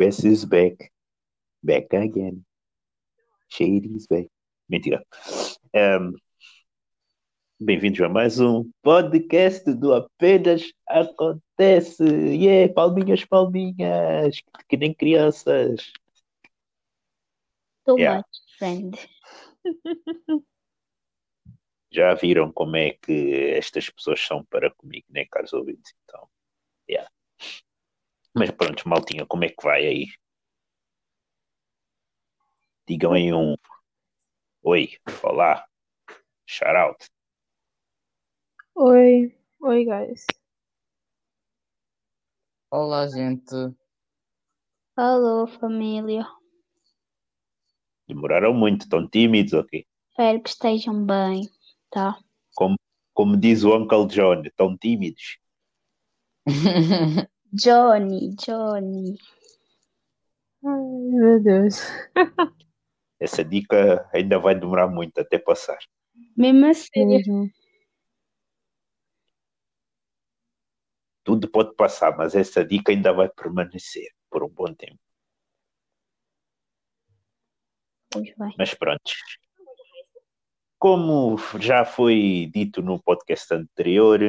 West 0.00 0.24
is 0.24 0.46
back. 0.46 0.90
Back 1.62 1.92
again. 1.92 2.42
Shady's 3.48 4.06
back. 4.06 4.28
Mentira. 4.66 5.04
Um, 5.74 6.16
Bem-vindos 7.60 8.00
a 8.00 8.08
mais 8.08 8.40
um 8.40 8.70
podcast 8.82 9.70
do 9.74 9.92
Apenas 9.92 10.72
Acontece. 10.88 12.02
Yeah, 12.02 12.72
palminhas, 12.72 13.26
palminhas. 13.26 14.40
Que 14.70 14.78
nem 14.78 14.94
crianças. 14.94 15.92
Too 17.84 17.98
Yeah. 17.98 18.16
much, 18.16 18.58
friend. 18.58 18.96
Já 21.92 22.14
viram 22.14 22.50
como 22.50 22.74
é 22.76 22.92
que 22.92 23.52
estas 23.54 23.90
pessoas 23.90 24.18
são 24.18 24.42
para 24.46 24.70
comigo, 24.70 25.04
né, 25.10 25.26
caros 25.30 25.52
ouvintes? 25.52 25.92
Então, 26.04 26.26
yeah. 26.88 27.06
Mas 28.32 28.50
pronto, 28.52 28.88
maltinha, 28.88 29.26
como 29.26 29.44
é 29.44 29.48
que 29.48 29.62
vai 29.62 29.84
aí? 29.84 30.06
Digam 32.86 33.12
aí 33.12 33.32
um 33.32 33.56
oi, 34.62 34.96
olá, 35.22 35.66
shout 36.46 36.76
out. 36.76 37.06
Oi, 38.76 39.36
oi 39.60 39.84
guys. 39.84 40.26
Olá, 42.70 43.08
gente. 43.08 43.52
Alô, 44.94 45.48
família. 45.48 46.24
Demoraram 48.06 48.54
muito, 48.54 48.88
tão 48.88 49.08
tímidos, 49.08 49.54
ok? 49.54 49.84
Espero 50.10 50.42
que 50.42 50.50
estejam 50.50 51.04
bem, 51.04 51.50
tá? 51.90 52.16
Como, 52.54 52.76
como 53.12 53.36
diz 53.36 53.64
o 53.64 53.76
Uncle 53.76 54.06
John, 54.06 54.44
tão 54.56 54.76
tímidos. 54.76 55.38
Johnny, 57.52 58.34
Johnny. 58.36 59.18
Ai, 60.64 60.80
meu 61.12 61.42
Deus. 61.42 61.80
Essa 63.18 63.44
dica 63.44 64.08
ainda 64.12 64.38
vai 64.38 64.54
demorar 64.54 64.88
muito 64.88 65.18
até 65.18 65.38
passar. 65.38 65.78
Mesmo 66.36 66.66
assim, 66.66 67.06
Mesmo. 67.06 67.50
Tudo 71.22 71.50
pode 71.50 71.74
passar, 71.74 72.16
mas 72.16 72.34
essa 72.34 72.64
dica 72.64 72.92
ainda 72.92 73.12
vai 73.12 73.28
permanecer 73.28 74.08
por 74.30 74.42
um 74.42 74.48
bom 74.48 74.72
tempo. 74.74 74.98
Mas 78.58 78.74
pronto. 78.74 79.12
Como 80.78 81.36
já 81.60 81.84
foi 81.84 82.50
dito 82.52 82.82
no 82.82 83.00
podcast 83.02 83.52
anterior, 83.54 84.20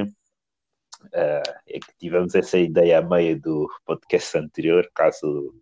é 1.14 1.80
que 1.80 1.94
tivemos 2.00 2.36
essa 2.36 2.58
ideia 2.58 3.00
a 3.00 3.02
meio 3.02 3.40
do 3.40 3.68
podcast 3.86 4.38
anterior, 4.38 4.90
caso 4.94 5.56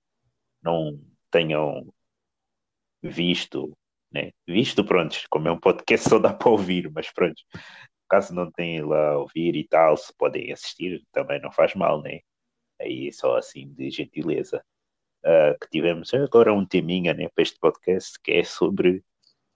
não 0.62 1.00
tenham 1.32 1.94
visto, 3.02 3.78
né? 4.12 4.32
Visto, 4.48 4.84
pronto, 4.84 5.18
como 5.30 5.48
é 5.48 5.52
um 5.52 5.60
podcast 5.60 6.10
só 6.10 6.20
dá 6.20 6.34
para 6.34 6.50
ouvir, 6.50 6.92
mas 6.92 7.12
pronto, 7.12 7.42
caso 8.10 8.34
não 8.34 8.52
tenham 8.52 8.90
lá 8.90 9.18
ouvir 9.18 9.56
e 9.56 9.68
tal, 9.68 9.96
se 9.98 10.14
podem 10.18 10.52
assistir, 10.52 11.04
também 11.12 11.42
não 11.42 11.52
faz 11.52 11.76
mal, 11.76 12.02
né? 12.02 12.20
Aí 12.82 13.12
só 13.14 13.38
assim 13.38 13.72
de 13.74 13.90
gentileza. 13.90 14.64
Ah, 15.24 15.56
que 15.60 15.70
tivemos 15.70 16.14
agora 16.14 16.54
um 16.54 16.66
teminha 16.66 17.14
né, 17.14 17.28
para 17.30 17.42
este 17.44 17.60
podcast 17.60 18.18
que 18.22 18.32
é 18.32 18.44
sobre 18.44 19.04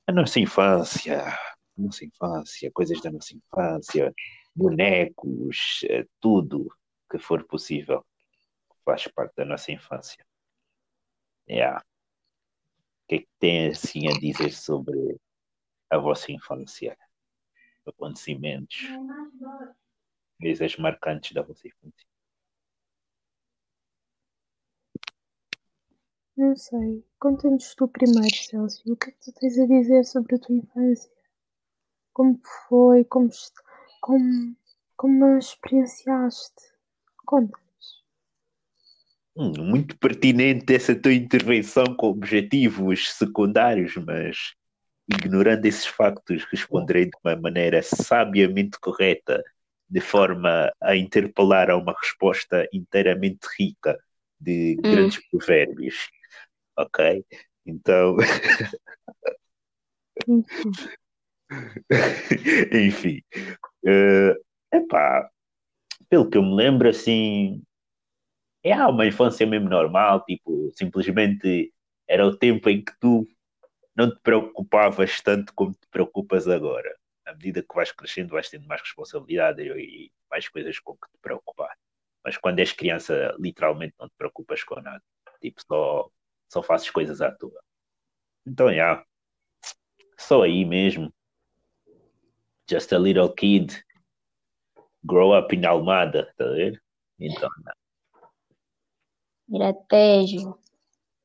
a 0.07 0.11
nossa 0.11 0.39
infância, 0.39 1.25
a 1.25 1.37
nossa 1.77 2.03
infância, 2.05 2.71
coisas 2.73 3.01
da 3.01 3.11
nossa 3.11 3.33
infância, 3.35 4.13
bonecos, 4.55 5.81
eh, 5.89 6.05
tudo 6.19 6.71
que 7.09 7.17
for 7.17 7.43
possível 7.45 8.05
faz 8.85 9.07
parte 9.07 9.35
da 9.35 9.45
nossa 9.45 9.71
infância. 9.71 10.23
Yeah. 11.47 11.79
O 11.79 13.07
que 13.07 13.15
é 13.15 13.19
que 13.19 13.29
tem 13.39 13.67
assim 13.67 14.07
a 14.07 14.13
dizer 14.19 14.51
sobre 14.51 15.17
a 15.89 15.97
vossa 15.97 16.31
infância? 16.31 16.97
Acontecimentos, 17.85 18.77
coisas 20.39 20.77
marcantes 20.77 21.33
da 21.33 21.41
vossa 21.41 21.67
infância. 21.67 22.07
Não 26.35 26.55
sei. 26.55 27.05
Conta-nos 27.19 27.75
tu 27.75 27.87
primeiro, 27.87 28.35
Celso. 28.35 28.81
O 28.91 28.95
que 28.95 29.09
é 29.09 29.13
que 29.13 29.19
tu 29.19 29.33
tens 29.39 29.57
a 29.59 29.67
dizer 29.67 30.03
sobre 30.05 30.35
a 30.35 30.39
tua 30.39 30.55
infância? 30.55 31.11
Como 32.11 32.39
foi? 32.67 33.03
Como, 33.05 33.27
est- 33.27 33.62
como, 34.03 34.53
como 34.97 35.23
a 35.23 35.37
experienciaste? 35.37 36.61
Conta-nos. 37.25 38.03
Hum, 39.33 39.53
muito 39.63 39.97
pertinente 39.97 40.75
essa 40.75 40.93
tua 40.93 41.13
intervenção 41.13 41.85
com 41.95 42.07
objetivos 42.07 43.13
secundários, 43.13 43.95
mas 43.95 44.55
ignorando 45.07 45.65
esses 45.65 45.85
factos, 45.85 46.43
responderei 46.51 47.05
de 47.05 47.17
uma 47.23 47.37
maneira 47.37 47.81
sabiamente 47.81 48.77
correta, 48.77 49.41
de 49.89 50.01
forma 50.01 50.69
a 50.81 50.97
interpelar 50.97 51.69
a 51.69 51.77
uma 51.77 51.95
resposta 51.97 52.67
inteiramente 52.73 53.47
rica 53.57 53.97
de 54.37 54.75
Hum. 54.79 54.81
grandes 54.81 55.29
provérbios. 55.29 56.09
Ok? 56.77 57.25
Então, 57.65 58.17
Enfim. 62.73 63.21
Eh, 63.85 64.35
epá, 64.71 65.29
pelo 66.09 66.29
que 66.29 66.37
eu 66.37 66.43
me 66.43 66.55
lembro, 66.55 66.89
assim, 66.89 67.63
é 68.63 68.75
uma 68.85 69.05
infância 69.05 69.45
mesmo 69.45 69.69
normal, 69.69 70.23
tipo, 70.25 70.71
simplesmente 70.75 71.73
era 72.07 72.25
o 72.25 72.35
tempo 72.37 72.69
em 72.69 72.83
que 72.83 72.93
tu 72.99 73.27
não 73.95 74.09
te 74.13 74.19
preocupavas 74.21 75.21
tanto 75.21 75.53
como 75.55 75.73
te 75.73 75.87
preocupas 75.91 76.47
agora. 76.47 76.95
À 77.25 77.33
medida 77.33 77.61
que 77.63 77.75
vais 77.75 77.91
crescendo, 77.91 78.31
vais 78.31 78.49
tendo 78.49 78.67
mais 78.67 78.81
responsabilidade 78.81 79.61
e 79.63 80.11
mais 80.29 80.47
coisas 80.49 80.79
com 80.79 80.93
que 80.93 81.09
te 81.09 81.17
preocupar. 81.21 81.75
Mas 82.23 82.37
quando 82.37 82.59
és 82.59 82.71
criança, 82.73 83.35
literalmente 83.39 83.95
não 83.99 84.07
te 84.09 84.15
preocupas 84.17 84.63
com 84.63 84.81
nada. 84.81 85.03
Tipo, 85.41 85.61
só, 85.67 86.09
só 86.51 86.63
fazes 86.63 86.89
coisas 86.89 87.21
à 87.21 87.31
toa. 87.31 87.61
Então, 88.45 88.69
yeah, 88.71 89.03
só 90.17 90.43
aí 90.43 90.65
mesmo. 90.65 91.13
Just 92.69 92.93
a 92.93 92.97
little 92.97 93.29
kid. 93.33 93.83
Grow 95.05 95.33
up 95.33 95.53
in 95.53 95.65
Almada, 95.65 96.33
tá 96.37 96.45
vendo? 96.45 96.79
Então, 97.19 97.49
Miratejo. 99.47 100.57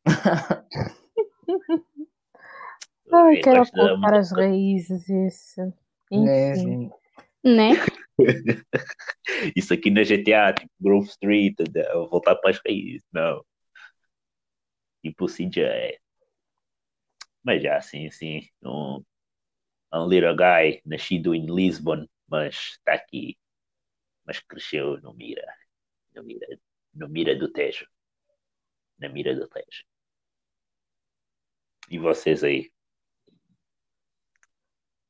Ai, 3.11 3.39
eu 3.39 3.43
quero 3.43 3.59
gosto 3.61 3.73
da 3.75 3.89
voltar 3.95 4.15
às 4.15 4.31
música. 4.31 4.41
raízes, 4.41 5.09
esse. 5.09 5.61
Né, 6.11 6.53
Enfim. 6.53 6.91
Né? 7.45 7.71
Isso 9.57 9.73
aqui 9.73 9.91
na 9.91 10.03
GTA, 10.03 10.53
tipo 10.53 10.71
Grove 10.81 11.07
Street, 11.09 11.55
de- 11.71 11.93
voltar 12.11 12.35
para 12.37 12.51
as 12.51 12.61
raízes, 12.67 13.07
não. 13.13 13.43
Tipo 15.03 15.27
CJ. 15.29 15.99
Mas 17.43 17.63
já 17.63 17.77
assim, 17.77 18.09
assim, 18.09 18.43
um, 18.63 19.03
um 19.93 20.09
little 20.09 20.37
guy 20.37 20.81
nascido 20.85 21.35
em 21.35 21.47
Lisbon, 21.47 22.07
mas 22.27 22.55
está 22.73 22.95
aqui, 22.95 23.39
mas 24.25 24.41
cresceu 24.41 25.01
no 25.01 25.15
Mira, 25.15 25.47
no 26.15 26.23
Mira, 26.23 26.47
no 26.95 27.09
Mira 27.09 27.37
do 27.37 27.51
Tejo, 27.51 27.87
na 28.99 29.09
Mira 29.09 29.35
do 29.35 29.49
Tejo. 29.49 29.85
E 31.91 31.99
vocês 31.99 32.45
aí? 32.45 32.71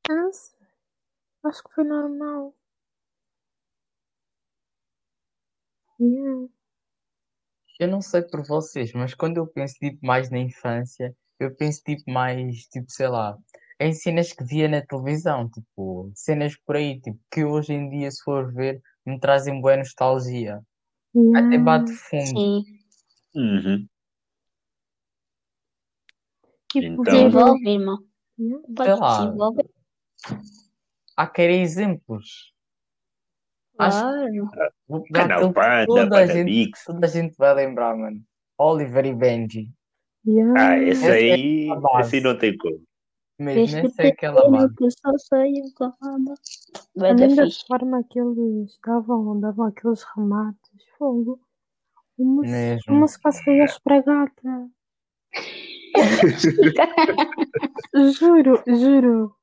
Eu 0.09 0.17
não 0.17 0.33
sei. 0.33 0.59
Acho 1.45 1.63
que 1.65 1.75
foi 1.75 1.85
normal. 1.85 2.55
Yeah. 6.01 6.49
Eu 7.81 7.89
não 7.89 8.03
sei 8.03 8.23
por 8.23 8.45
vocês, 8.45 8.93
mas 8.93 9.15
quando 9.15 9.37
eu 9.37 9.47
penso 9.47 9.75
tipo 9.75 10.05
mais 10.05 10.31
na 10.31 10.39
infância, 10.39 11.17
eu 11.39 11.55
penso 11.55 11.83
tipo 11.85 12.11
mais, 12.11 12.67
tipo, 12.67 12.91
sei 12.91 13.09
lá, 13.09 13.39
em 13.81 13.93
cenas 13.93 14.33
que 14.33 14.45
via 14.45 14.69
na 14.69 14.83
televisão, 14.83 15.49
tipo, 15.49 16.11
cenas 16.15 16.57
por 16.67 16.77
aí, 16.77 17.01
tipo, 17.01 17.19
que 17.31 17.45
hoje 17.45 17.73
em 17.73 17.89
dia, 17.91 18.11
se 18.11 18.23
for 18.23 18.53
ver, 18.53 18.83
me 19.07 19.19
trazem 19.21 19.61
boa 19.61 19.77
nostalgia. 19.77 20.57
Até 21.35 21.57
Yeah. 21.57 21.59
bate 21.65 21.93
fundo. 21.93 22.27
Sim. 22.27 22.65
Uhum. 23.35 23.87
Tipo, 26.71 26.87
Então- 26.87 27.05
Desenvolve, 27.05 27.69
irmão. 27.69 27.99
Sei 28.37 28.95
lá. 28.95 29.33
Há 31.17 31.27
querer 31.27 31.61
exemplos. 31.61 32.53
Acho 33.79 34.01
Claro. 34.01 34.51
Dar 35.11 35.29
Canal 35.29 35.49
que 35.49 35.55
Panda, 35.55 35.87
toda 35.87 36.19
a 36.19 36.27
gente, 36.27 36.45
Mix. 36.51 36.85
toda 36.85 37.07
a 37.07 37.11
gente 37.11 37.35
vai 37.37 37.55
lembrar, 37.55 37.97
mano. 37.97 38.21
Oliver 38.59 39.07
e 39.07 39.15
Benji. 39.15 39.71
Yeah. 40.27 40.61
Ah, 40.61 40.79
esse 40.79 41.05
Essa 41.05 41.17
é 41.19 41.33
aí, 41.33 41.69
base. 41.81 42.17
esse 42.17 42.21
não 42.21 42.37
tem 42.37 42.57
como. 42.59 42.81
Mesmo, 43.39 43.93
é 43.99 44.09
aquela 44.09 44.51
base. 44.51 44.75
que 44.75 44.91
só 44.91 45.17
saiu 45.19 45.65
com 45.77 45.85
a 45.85 45.95
banda. 46.01 46.35
Vai 46.97 47.15
dar 47.15 47.25
Além 47.25 47.37
da 47.37 47.47
forma 47.69 48.03
que 48.05 48.19
eles 48.19 48.77
davam, 48.85 49.39
davam 49.39 49.67
aqueles 49.67 50.03
remates, 50.17 50.71
fogo. 50.99 51.39
O 52.19 52.25
moço, 52.25 52.49
o 52.49 52.95
Mesmo. 52.95 53.09
fazia 53.23 53.65
espragata. 53.65 54.69
Juro, 58.19 58.63
juro. 58.67 59.35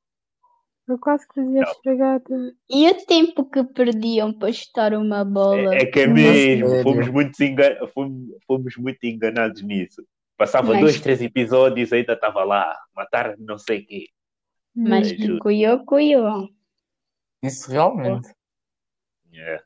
Eu 0.88 0.98
quase 0.98 1.26
que 1.26 1.34
fazia 1.34 1.62
Não. 1.62 1.70
espragata. 1.72 2.34
E 2.70 2.88
o 2.88 2.94
tempo 3.06 3.44
que 3.44 3.64
perdiam 3.64 4.32
para 4.32 4.52
chutar 4.52 4.94
uma 4.94 5.24
bola? 5.24 5.74
É, 5.74 5.82
é 5.82 5.86
que 5.86 6.00
é 6.00 6.06
mesmo, 6.06 6.82
fomos 6.82 7.08
muito, 7.08 7.42
enga- 7.42 7.88
fomos, 7.92 8.28
fomos 8.46 8.76
muito 8.76 9.04
enganados 9.04 9.62
nisso. 9.62 10.04
Passava 10.36 10.72
Mas- 10.72 10.80
dois, 10.80 11.00
três 11.00 11.20
episódios 11.22 11.92
ainda 11.92 12.12
estava 12.12 12.44
lá, 12.44 12.76
matar 12.94 13.36
não 13.38 13.56
sei 13.58 13.80
o 13.80 13.86
quê. 13.86 14.06
Mas 14.74 15.10
cuiou, 15.40 15.84
cuiou. 15.86 16.48
Isso 17.42 17.70
realmente. 17.70 18.28
É. 19.32 19.62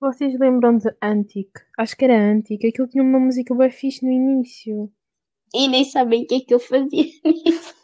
Vocês 0.00 0.36
lembram 0.38 0.78
de 0.78 0.88
Antic? 1.02 1.50
Acho 1.78 1.96
que 1.96 2.04
era 2.04 2.18
Antic. 2.18 2.64
Aquilo 2.64 2.88
tinha 2.88 3.04
uma 3.04 3.20
música 3.20 3.54
bem 3.54 3.70
fixe 3.70 4.04
no 4.04 4.10
início. 4.10 4.90
E 5.54 5.68
nem 5.68 5.84
sabem 5.84 6.22
o 6.22 6.26
que 6.26 6.34
é 6.36 6.40
que 6.40 6.54
eu 6.54 6.58
fazia 6.58 6.88
nisso. 7.24 7.74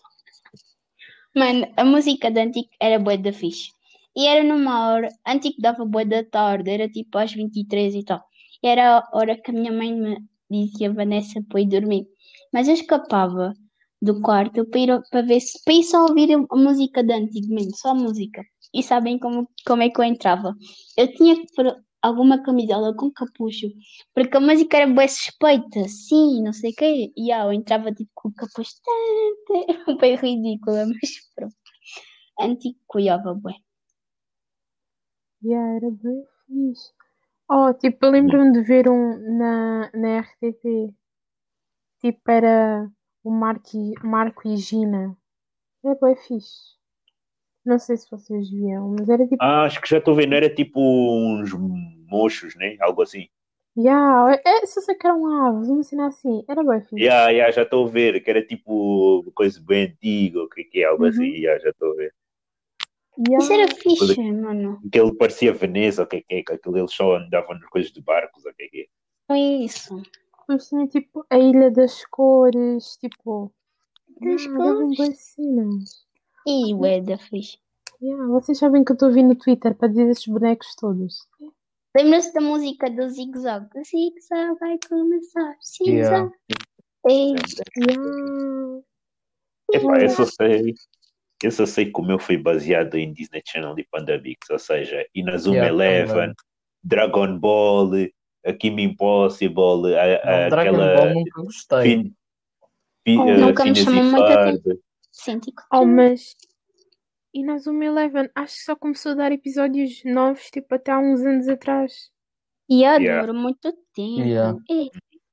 Mano, 1.35 1.71
a 1.77 1.85
música 1.85 2.31
da 2.31 2.43
Antico 2.43 2.71
era 2.81 2.99
bué 2.99 3.17
da 3.17 3.33
fixe. 3.33 3.71
E 4.17 4.27
era 4.27 4.43
numa 4.43 4.89
hora, 4.89 5.09
Antico 5.27 5.61
dava 5.61 5.85
bué 5.85 6.05
da 6.05 6.25
tarde, 6.25 6.71
era 6.71 6.89
tipo 6.89 7.19
às 7.19 7.33
23 7.33 7.95
e 7.95 8.05
tal. 8.05 8.25
E 8.63 8.67
era 8.67 8.99
a 8.99 9.09
hora 9.13 9.37
que 9.37 9.51
a 9.51 9.55
minha 9.55 9.71
mãe 9.71 9.93
me 9.93 10.19
dizia, 10.51 10.91
Vanessa, 10.93 11.43
para 11.49 11.61
ir 11.61 11.67
dormir. 11.69 12.07
Mas 12.53 12.69
eu 12.69 12.75
escapava 12.75 13.53
do 14.01 14.21
quarto 14.23 14.65
para 14.67 14.81
ir, 14.81 15.03
para 15.11 15.23
ver 15.23 15.41
para 15.65 15.75
ir 15.75 15.83
só 15.85 16.07
ouvir 16.07 16.33
a 16.33 16.57
música 16.57 17.03
da 17.03 17.17
Antigo 17.17 17.55
só 17.77 17.91
a 17.91 17.95
música. 17.95 18.43
E 18.75 18.83
sabem 18.83 19.19
como, 19.19 19.49
como 19.67 19.83
é 19.83 19.91
que 19.91 20.01
eu 20.01 20.05
entrava? 20.05 20.55
Eu 20.97 21.13
tinha 21.15 21.37
que 21.37 21.47
pôr 21.55 21.75
alguma 22.03 22.43
camisola 22.43 22.95
com 22.95 23.11
capucho, 23.11 23.69
porque 24.15 24.37
a 24.37 24.41
música 24.41 24.77
era 24.79 24.93
bué 24.93 25.09
suspeita, 25.09 25.89
sim, 25.89 26.43
não 26.43 26.53
sei 26.53 26.71
o 26.73 26.75
quê. 26.75 27.13
E 27.17 27.33
ah, 27.33 27.45
eu 27.47 27.53
entrava 27.53 27.93
tipo 27.93 28.11
com 28.15 28.29
o 28.29 28.35
capucho, 28.35 28.73
bem 30.01 30.17
ridícula, 30.17 30.87
mas 30.87 31.11
pronto. 31.35 31.55
Antigo 32.41 32.79
cuiava 32.87 33.35
bué. 33.35 33.55
Yeah, 35.43 35.77
era 35.77 35.91
bem 35.91 36.25
fixe. 36.47 36.93
Oh, 37.51 37.73
tipo, 37.75 38.07
eu 38.07 38.11
lembro-me 38.13 38.53
de 38.53 38.63
ver 38.63 38.89
um 38.89 39.39
na, 39.39 39.91
na 39.95 40.09
RTP. 40.19 40.95
Tipo, 42.01 42.31
era 42.31 42.89
o 43.25 43.31
Marco 43.31 43.69
e, 43.75 43.95
Marco 44.07 44.49
e 44.49 44.57
Gina. 44.57 45.17
Era 45.85 45.97
bem 46.01 46.17
fixe. 46.17 46.77
Não 47.65 47.79
sei 47.79 47.97
se 47.97 48.09
vocês 48.11 48.49
viam, 48.51 48.95
mas 48.99 49.09
era 49.09 49.25
tipo. 49.27 49.43
Ah, 49.43 49.65
acho 49.65 49.81
que 49.81 49.89
já 49.89 49.99
estou 49.99 50.15
vendo, 50.15 50.35
era 50.35 50.49
tipo 50.49 50.81
uns 50.81 51.53
mochos, 52.09 52.55
né? 52.57 52.77
Algo 52.81 53.03
assim. 53.03 53.29
Yeah, 53.79 54.41
é, 54.45 54.65
só 54.67 54.81
sei 54.81 54.95
que 54.95 55.07
eram 55.07 55.27
aves, 55.27 55.69
uma 55.69 55.83
cena 55.83 56.07
assim. 56.07 56.45
Era 56.49 56.63
bem 56.65 56.81
fixe. 56.81 57.03
Yeah, 57.03 57.31
yeah, 57.31 57.53
já 57.53 57.63
estou 57.63 57.87
a 57.87 57.91
ver, 57.91 58.23
que 58.23 58.31
era 58.31 58.43
tipo 58.47 59.31
coisa 59.35 59.61
bem 59.61 59.87
antiga, 59.87 60.43
o 60.43 60.49
que 60.49 60.65
que 60.65 60.81
é, 60.81 60.85
algo 60.87 61.03
Uhum. 61.03 61.11
assim, 61.11 61.25
yeah, 61.25 61.61
já 61.63 61.71
estou 61.71 61.93
a 61.93 61.97
ver. 61.97 62.15
Yeah. 63.19 63.45
Isso 63.45 63.53
era 63.53 63.75
fixe, 63.75 64.33
mano. 64.33 64.81
Que 64.91 64.99
ele 65.01 65.15
parecia 65.15 65.53
Veneza, 65.53 66.05
o 66.05 66.07
que 66.07 66.23
que 66.23 66.35
é, 66.37 66.43
que 66.43 66.53
aquilo 66.53 66.79
eles 66.79 66.93
só 66.95 67.17
andavam 67.17 67.59
nas 67.59 67.69
coisas 67.69 67.91
de 67.93 68.01
barcos, 68.01 68.45
o 68.47 68.55
que 68.55 68.69
que 68.69 68.81
é. 68.83 68.87
Foi 69.27 69.39
isso. 69.39 70.03
Depois 70.49 70.69
tinha 70.69 70.87
tipo 70.87 71.27
a 71.29 71.39
Ilha 71.39 71.71
das 71.71 72.05
Cores, 72.07 72.97
tipo. 72.99 73.53
Das 74.21 74.45
davam 74.47 74.85
Cores? 74.87 74.99
bem 74.99 75.13
cenas. 75.15 76.07
E 76.47 76.75
bué 76.75 77.01
da 77.01 77.19
fixe. 77.19 77.59
Yeah, 78.01 78.27
vocês 78.29 78.59
sabem 78.59 78.85
que 78.85 78.93
eu 78.93 78.95
estou 78.95 79.09
a 79.09 79.13
vir 79.13 79.25
no 79.25 79.35
Twitter 79.35 79.75
para 79.75 79.89
dizer 79.89 80.09
esses 80.09 80.27
bonecos 80.27 80.75
todos. 80.77 81.27
Lembra-se 81.97 82.33
da 82.35 82.41
música 82.43 82.91
do 82.91 83.09
Zig 83.09 83.37
Zag? 83.39 83.67
O 83.75 83.83
Zig 83.85 84.21
Zag 84.21 84.59
vai 84.61 84.79
começar. 84.89 85.57
Zig 85.65 85.91
Yeah. 85.91 86.27
Zag. 86.27 86.33
Ei, 87.09 87.35
Yeah. 87.77 88.83
Epá, 89.73 89.99
eu 90.01 90.11
só 90.11 90.25
sei, 90.25 90.75
eu 91.43 91.51
só 91.51 91.67
sei 91.67 91.91
que 91.91 92.01
o 92.01 92.05
meu 92.05 92.19
foi 92.19 92.37
baseado 92.37 92.95
em 92.97 93.13
Disney 93.13 93.43
Channel 93.45 93.75
e 93.79 93.85
Pandabix, 93.91 94.49
ou 94.51 94.59
seja, 94.59 95.05
Inazuma 95.15 95.57
Yeah, 95.57 95.75
Eleven, 95.75 96.15
também. 96.15 96.35
Dragon 96.85 97.39
Ball, 97.39 97.91
a 98.47 98.53
Kim 98.53 98.79
Impossible, 98.79 99.95
a, 99.97 100.03
a- 100.03 100.43
Não, 100.43 100.49
Dragon 100.51 100.71
aquela 100.77 100.97
Ball 100.97 101.15
nunca 101.15 101.43
gostei. 101.43 101.83
Fin, 101.83 102.15
Fi- 103.05 103.19
Oh, 103.19 103.29
eh, 103.29 103.37
nunca 103.39 103.65
me 103.65 103.75
chamou 103.75 104.29
e 104.29 104.81
sim, 105.13 105.39
tipo, 105.39 105.63
Oh, 105.73 105.85
mas. 105.85 106.35
E 107.35 107.43
na 107.45 107.59
Zoom 107.59 107.83
Eleven, 107.83 108.31
acho 108.35 108.55
que 108.57 108.63
só 108.63 108.75
começou 108.77 109.13
a 109.13 109.15
dar 109.17 109.33
episódios 109.33 110.03
novos, 110.05 110.51
tipo, 110.51 110.75
até 110.75 110.91
há 110.93 110.99
uns 110.99 111.21
anos 111.21 111.49
atrás. 111.49 112.11
E 112.69 112.81
yeah, 112.81 112.99
Yeah. 112.99 113.27
demorou 113.27 113.43
muito 113.43 113.73
tempo. 113.95 114.21
Yeah. 114.21 114.59
Ei, 114.69 114.91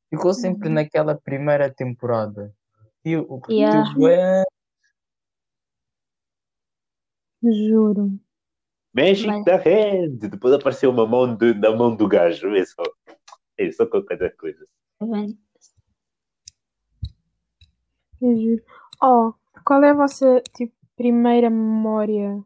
Ficou 0.10 0.34
sempre 0.34 0.70
naquela 0.70 1.16
primeira 1.16 1.74
temporada. 1.74 2.54
E 3.06 3.16
o 3.18 3.40
que 3.42 3.54
Yeah. 3.54 3.92
tu 3.94 4.08
é 4.08 4.44
Juro. 7.42 8.20
Magic 8.94 9.28
Mas- 9.28 9.46
da 9.46 9.56
Hand. 9.56 10.18
Depois 10.30 10.54
apareceu 10.54 10.90
uma 10.92 11.06
mão 11.08 11.36
do, 11.36 11.60
da 11.60 11.76
mão 11.76 11.96
do 11.96 12.08
gajo. 12.08 12.48
É 12.56 12.66
só, 12.66 12.84
é 13.58 13.72
só 13.72 13.86
qualquer 13.86 14.36
coisa. 14.38 14.66
tá 15.00 15.06
vendo? 15.06 15.38
Eu 18.22 18.36
juro. 18.38 18.64
Oh, 19.02 19.34
qual 19.66 19.84
é 19.84 19.90
a 19.90 19.94
vossa, 19.94 20.42
tipo, 20.56 20.74
primeira 20.96 21.50
memória, 21.50 22.42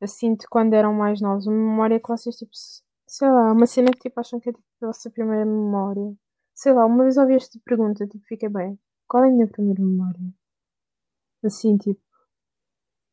assim, 0.00 0.34
de 0.34 0.46
quando 0.46 0.74
eram 0.74 0.92
mais 0.94 1.20
novos? 1.20 1.46
Uma 1.46 1.56
memória 1.56 1.98
que 2.00 2.08
vocês, 2.08 2.36
tipo, 2.36 2.52
sei 3.06 3.28
lá, 3.28 3.52
uma 3.52 3.66
cena 3.66 3.90
que, 3.90 3.98
tipo, 4.00 4.20
acham 4.20 4.38
que 4.38 4.50
é, 4.50 4.52
tipo, 4.52 4.64
a 4.82 4.86
vossa 4.86 5.10
primeira 5.10 5.44
memória. 5.44 6.14
Sei 6.54 6.72
lá, 6.72 6.84
uma 6.86 7.02
vez 7.04 7.16
ouvi 7.16 7.34
esta 7.34 7.58
pergunta, 7.64 8.06
tipo, 8.06 8.24
fiquei 8.26 8.48
bem. 8.48 8.78
Qual 9.08 9.24
é 9.24 9.28
a 9.28 9.32
minha 9.32 9.48
primeira 9.48 9.82
memória? 9.82 10.20
Assim, 11.42 11.76
tipo, 11.78 12.00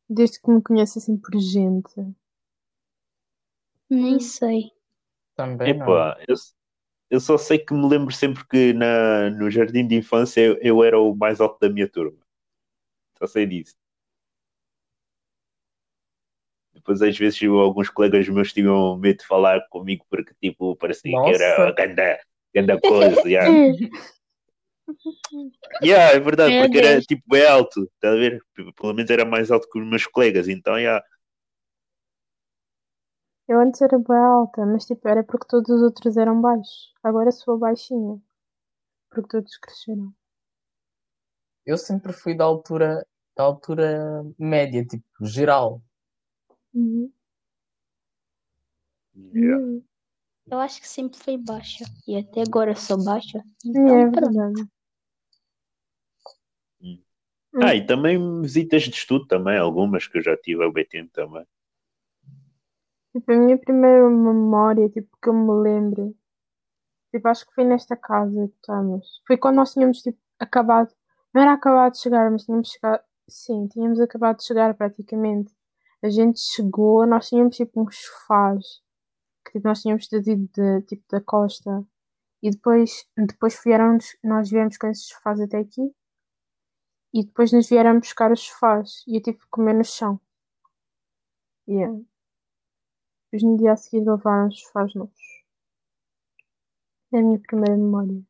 desde 0.08 0.40
que 0.40 0.50
me 0.50 0.62
conheço, 0.62 0.98
assim, 0.98 1.16
por 1.16 1.36
gente. 1.40 1.94
Nem 3.90 4.18
sei. 4.18 4.72
também 5.36 5.74
não. 5.74 5.90
Epá, 5.90 6.18
eu, 6.28 6.34
eu 7.10 7.20
só 7.20 7.38
sei 7.38 7.58
que 7.58 7.74
me 7.74 7.88
lembro 7.88 8.12
sempre 8.14 8.46
que 8.48 8.72
na, 8.74 9.30
no 9.30 9.50
jardim 9.50 9.86
de 9.86 9.96
infância 9.96 10.40
eu, 10.42 10.58
eu 10.62 10.84
era 10.84 10.98
o 11.00 11.14
mais 11.16 11.40
alto 11.40 11.58
da 11.60 11.70
minha 11.70 11.88
turma. 11.90 12.18
Só 13.18 13.26
sei 13.26 13.46
disso. 13.46 13.76
Depois, 16.72 17.02
às 17.02 17.16
vezes, 17.18 17.42
alguns 17.42 17.90
colegas 17.90 18.28
meus 18.28 18.52
tinham 18.52 18.96
medo 18.96 19.18
de 19.18 19.26
falar 19.26 19.60
comigo 19.68 20.04
porque, 20.08 20.32
tipo, 20.40 20.76
parecia 20.76 21.18
que 21.20 21.30
era 21.30 21.44
Nossa. 21.52 21.68
a 21.68 21.72
ganda, 21.72 22.18
ganda 22.54 22.80
coisa. 22.80 23.28
Yeah. 23.28 23.50
Hum. 23.50 23.74
Yeah, 25.82 26.12
é 26.16 26.20
verdade, 26.20 26.56
Meu 26.56 26.66
porque 26.66 26.78
era 26.78 26.92
Deus. 26.94 27.06
tipo 27.06 27.22
bem 27.28 27.46
alto, 27.46 27.88
tá 28.00 28.10
a 28.12 28.14
ver? 28.14 28.40
P- 28.54 28.72
Pelo 28.72 28.92
menos 28.94 29.10
era 29.10 29.24
mais 29.24 29.50
alto 29.50 29.68
que 29.70 29.78
os 29.78 29.86
meus 29.86 30.06
colegas, 30.06 30.48
então, 30.48 30.78
yeah. 30.78 31.04
Eu 33.48 33.60
antes 33.60 33.80
era 33.82 33.98
bem 33.98 34.16
alta, 34.16 34.64
mas, 34.64 34.84
tipo, 34.86 35.08
era 35.08 35.24
porque 35.24 35.46
todos 35.48 35.68
os 35.70 35.82
outros 35.82 36.16
eram 36.16 36.40
baixos. 36.40 36.92
Agora 37.02 37.32
sou 37.32 37.58
baixinha. 37.58 38.20
Porque 39.10 39.28
todos 39.30 39.56
cresceram. 39.58 40.14
Eu 41.64 41.78
sempre 41.78 42.12
fui 42.12 42.34
da 42.36 42.44
altura, 42.44 43.06
da 43.36 43.44
altura 43.44 44.24
média, 44.38 44.84
tipo, 44.84 45.04
geral. 45.24 45.80
Uhum. 46.74 47.12
Yeah. 49.32 49.42
Yeah. 49.42 49.80
Eu 50.50 50.60
acho 50.60 50.80
que 50.80 50.88
sempre 50.88 51.18
fui 51.18 51.36
baixa. 51.38 51.84
E 52.06 52.16
até 52.16 52.42
agora 52.42 52.74
sou 52.74 53.02
baixa. 53.04 53.38
É 53.38 53.70
Então, 53.70 54.10
pronto. 54.10 54.30
verdade. 54.32 54.68
Hum. 56.80 57.00
Ah, 57.54 57.74
e 57.74 57.86
também 57.86 58.42
visitas 58.42 58.82
de 58.84 58.90
estudo 58.96 59.26
também, 59.26 59.58
algumas 59.58 60.06
que 60.08 60.18
eu 60.18 60.22
já 60.22 60.36
tive 60.36 60.70
bem 60.72 60.86
tempo 60.86 61.10
também. 61.12 61.46
Tipo, 63.18 63.32
a 63.32 63.36
minha 63.36 63.58
primeira 63.58 64.08
memória, 64.08 64.88
tipo, 64.88 65.08
que 65.20 65.28
eu 65.28 65.34
me 65.34 65.52
lembro, 65.62 66.16
tipo, 67.10 67.26
acho 67.28 67.44
que 67.46 67.54
foi 67.54 67.64
nesta 67.64 67.96
casa 67.96 68.46
que 68.48 68.54
estamos. 68.54 69.22
Foi 69.26 69.36
quando 69.36 69.56
nós 69.56 69.72
tínhamos, 69.72 70.00
tipo, 70.02 70.18
acabado, 70.38 70.94
não 71.34 71.42
era 71.42 71.52
acabado 71.54 71.92
de 71.92 71.98
chegar, 72.00 72.30
mas 72.30 72.44
tínhamos 72.44 72.68
chegado, 72.70 73.02
sim, 73.28 73.66
tínhamos 73.68 74.00
acabado 74.00 74.36
de 74.38 74.44
chegar 74.44 74.72
praticamente. 74.74 75.52
A 76.02 76.08
gente 76.10 76.38
chegou, 76.40 77.06
nós 77.06 77.28
tínhamos, 77.28 77.56
tipo, 77.56 77.82
uns 77.82 77.96
sofás, 77.96 78.82
que, 79.44 79.52
tipo, 79.54 79.66
nós 79.66 79.82
tínhamos 79.82 80.06
trazido, 80.08 80.48
de, 80.54 80.82
tipo, 80.82 81.04
da 81.10 81.20
costa. 81.20 81.84
E 82.42 82.50
depois, 82.50 83.04
depois 83.16 83.60
vieram 83.64 83.98
nós 84.22 84.48
viemos 84.50 84.78
com 84.78 84.86
esses 84.86 85.08
sofás 85.08 85.40
até 85.40 85.58
aqui. 85.58 85.92
E 87.12 87.24
depois 87.24 87.52
nos 87.52 87.68
vieram 87.68 87.98
buscar 87.98 88.30
os 88.30 88.40
sofás. 88.42 89.02
E 89.08 89.16
eu 89.16 89.22
tive 89.22 89.38
que 89.38 89.48
comer 89.50 89.74
no 89.74 89.84
chão. 89.84 90.20
Yeah. 91.68 91.98
Depois 93.30 93.42
no 93.42 93.58
dia 93.58 93.72
a 93.72 93.76
seguir 93.76 94.08
levaram 94.08 94.48
os 94.48 94.60
sofás 94.60 94.94
novos. 94.94 95.44
É 97.12 97.18
a 97.18 97.22
minha 97.22 97.38
primeira 97.40 97.76
memória. 97.76 98.22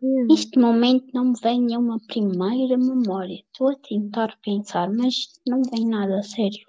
Neste 0.00 0.58
momento 0.58 1.12
não 1.12 1.26
me 1.26 1.40
vem 1.40 1.60
nenhuma 1.62 2.00
primeira 2.06 2.78
memória. 2.78 3.44
Estou 3.44 3.68
a 3.68 3.76
tentar 3.76 4.38
pensar, 4.42 4.90
mas 4.90 5.38
não 5.46 5.62
vem 5.62 5.86
nada 5.86 6.18
a 6.18 6.22
sério. 6.22 6.64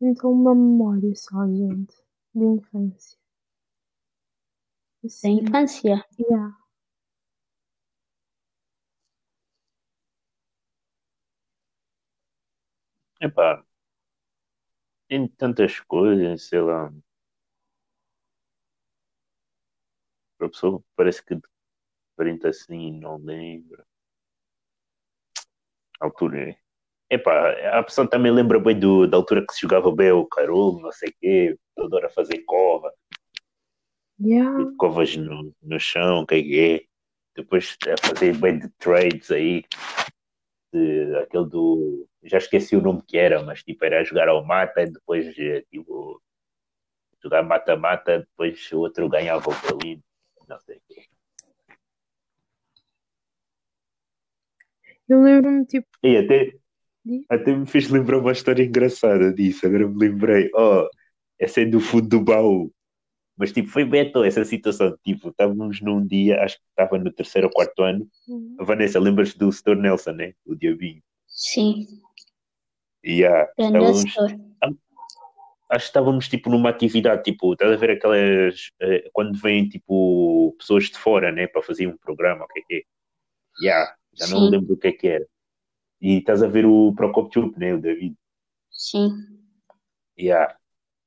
Então, 0.00 0.32
uma 0.32 0.54
memória 0.54 1.14
só, 1.14 1.46
gente, 1.46 1.94
de 2.34 2.44
infância. 2.44 3.18
Da 5.02 5.06
Assim, 5.06 5.40
infância. 5.40 6.04
yeah. 6.18 6.65
Epá, 13.26 13.64
tem 15.08 15.26
tantas 15.28 15.80
coisas, 15.80 16.48
sei 16.48 16.60
lá. 16.60 16.92
A 20.40 20.48
pessoa 20.48 20.82
parece 20.96 21.22
que 21.24 21.34
de 21.34 21.42
frente 22.16 22.46
assim 22.46 22.92
não 23.00 23.16
lembra. 23.18 23.84
A 26.00 26.06
altura. 26.06 26.50
é- 26.50 26.56
Epá, 27.10 27.50
a 27.78 27.82
pessoa 27.84 28.08
também 28.08 28.32
lembra 28.32 28.58
bem 28.60 28.78
do, 28.78 29.06
da 29.06 29.16
altura 29.16 29.44
que 29.46 29.54
se 29.54 29.62
jogava 29.62 29.92
bem 29.94 30.12
o 30.12 30.26
carolo, 30.26 30.80
não 30.80 30.92
sei 30.92 31.10
o 31.10 31.14
quê, 31.20 31.58
toda 31.76 31.96
hora 31.96 32.10
fazer 32.10 32.42
cova, 32.44 32.92
Yeah. 34.18 34.64
covas 34.78 35.14
no, 35.16 35.54
no 35.62 35.78
chão, 35.78 36.24
é 36.30 36.42
que 36.42 36.60
é. 36.60 36.86
Depois 37.36 37.76
a 37.86 38.08
fazer 38.08 38.34
bem 38.38 38.58
de 38.58 38.68
trades 38.78 39.30
aí, 39.30 39.62
de, 40.72 41.16
aquele 41.16 41.46
do. 41.48 42.08
Já 42.22 42.38
esqueci 42.38 42.76
o 42.76 42.82
nome 42.82 43.02
que 43.06 43.16
era, 43.18 43.42
mas 43.42 43.62
tipo, 43.62 43.84
era 43.84 44.04
jogar 44.04 44.28
ao 44.28 44.44
mata 44.44 44.82
e 44.82 44.90
depois 44.90 45.26
eh, 45.38 45.62
tipo, 45.70 46.20
jogar 47.22 47.42
mata-mata, 47.42 48.20
depois 48.20 48.70
o 48.72 48.78
outro 48.78 49.08
ganhava 49.08 49.50
o 49.50 49.54
bolinho, 49.68 50.02
não 50.48 50.58
sei 50.60 50.76
o 50.76 50.80
quê. 50.88 51.04
Eu 55.08 55.22
lembro-me, 55.22 55.64
tipo, 55.66 55.86
E 56.02 56.16
até, 56.16 56.52
até 57.28 57.54
me 57.54 57.66
fez 57.66 57.88
lembrar 57.88 58.18
uma 58.18 58.32
história 58.32 58.64
engraçada 58.64 59.32
disso. 59.32 59.66
Agora 59.66 59.88
me 59.88 59.96
lembrei, 59.96 60.50
oh, 60.54 60.88
essa 61.38 61.60
é 61.60 61.64
do 61.64 61.80
fundo 61.80 62.08
do 62.08 62.20
baú. 62.20 62.72
Mas 63.36 63.52
tipo, 63.52 63.68
foi 63.68 63.84
beto 63.84 64.24
essa 64.24 64.44
situação. 64.44 64.96
Tipo, 65.04 65.28
estávamos 65.28 65.80
num 65.82 66.04
dia, 66.06 66.42
acho 66.42 66.56
que 66.56 66.64
estava 66.70 66.98
no 66.98 67.12
terceiro 67.12 67.48
ou 67.48 67.52
quarto 67.52 67.82
ano. 67.82 68.08
A 68.58 68.64
Vanessa, 68.64 68.98
lembras 68.98 69.34
do 69.34 69.52
Setor 69.52 69.76
Nelson, 69.76 70.12
né? 70.12 70.32
O 70.46 70.54
Diabinho. 70.54 71.02
Sim. 71.26 71.86
E 73.04 73.24
ah, 73.24 73.46
Grande 73.56 73.76
estávamos, 73.76 74.04
assessor. 74.04 74.38
acho 75.70 75.84
que 75.84 75.88
estávamos 75.88 76.28
tipo 76.28 76.50
numa 76.50 76.70
atividade, 76.70 77.22
tipo, 77.22 77.52
estás 77.52 77.72
a 77.72 77.76
ver 77.76 77.90
aquelas 77.90 78.70
eh, 78.80 79.08
quando 79.12 79.38
vêm 79.38 79.68
tipo 79.68 80.56
pessoas 80.58 80.84
de 80.84 80.98
fora, 80.98 81.30
né, 81.30 81.46
para 81.46 81.62
fazer 81.62 81.86
um 81.86 81.96
programa, 81.96 82.44
o 82.44 82.48
que 82.48 82.58
é 82.58 82.62
que 82.66 82.74
é? 82.74 82.82
Yeah, 83.62 83.96
já 84.12 84.26
não 84.26 84.46
Sim. 84.46 84.50
lembro 84.50 84.74
o 84.74 84.76
que 84.76 84.88
é 84.88 84.92
que 84.92 85.06
era. 85.06 85.26
E 86.00 86.18
estás 86.18 86.42
a 86.42 86.48
ver 86.48 86.66
o 86.66 86.92
Procopchup, 86.96 87.56
né, 87.58 87.74
o 87.74 87.80
David. 87.80 88.16
Sim. 88.70 89.10
Yeah. 90.18 90.56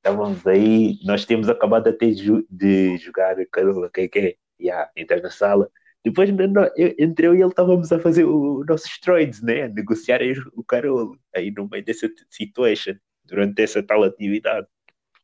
Estávamos 0.02 0.46
aí, 0.46 0.98
nós 1.04 1.24
temos 1.26 1.48
acabado 1.48 1.88
até 1.88 2.10
ju- 2.12 2.46
de 2.50 2.96
jogar 2.98 3.36
Carola, 3.52 3.86
o 3.88 3.90
que 3.90 4.00
é 4.02 4.08
que 4.08 4.18
é? 4.18 4.34
Yeah, 4.60 4.90
entras 4.96 5.22
na 5.22 5.30
sala. 5.30 5.70
Depois, 6.02 6.30
entre 6.30 7.26
eu 7.26 7.34
e 7.34 7.40
ele, 7.40 7.48
estávamos 7.50 7.92
a 7.92 7.98
fazer 8.00 8.24
o, 8.24 8.64
nossos 8.66 8.98
trades, 8.98 9.42
né? 9.42 9.64
A 9.64 9.68
negociar 9.68 10.20
o 10.54 10.64
Carolo, 10.64 11.18
aí 11.36 11.50
no 11.50 11.68
meio 11.68 11.84
dessa 11.84 12.08
situation, 12.30 12.94
durante 13.24 13.60
essa 13.62 13.82
tal 13.82 14.02
atividade. 14.02 14.66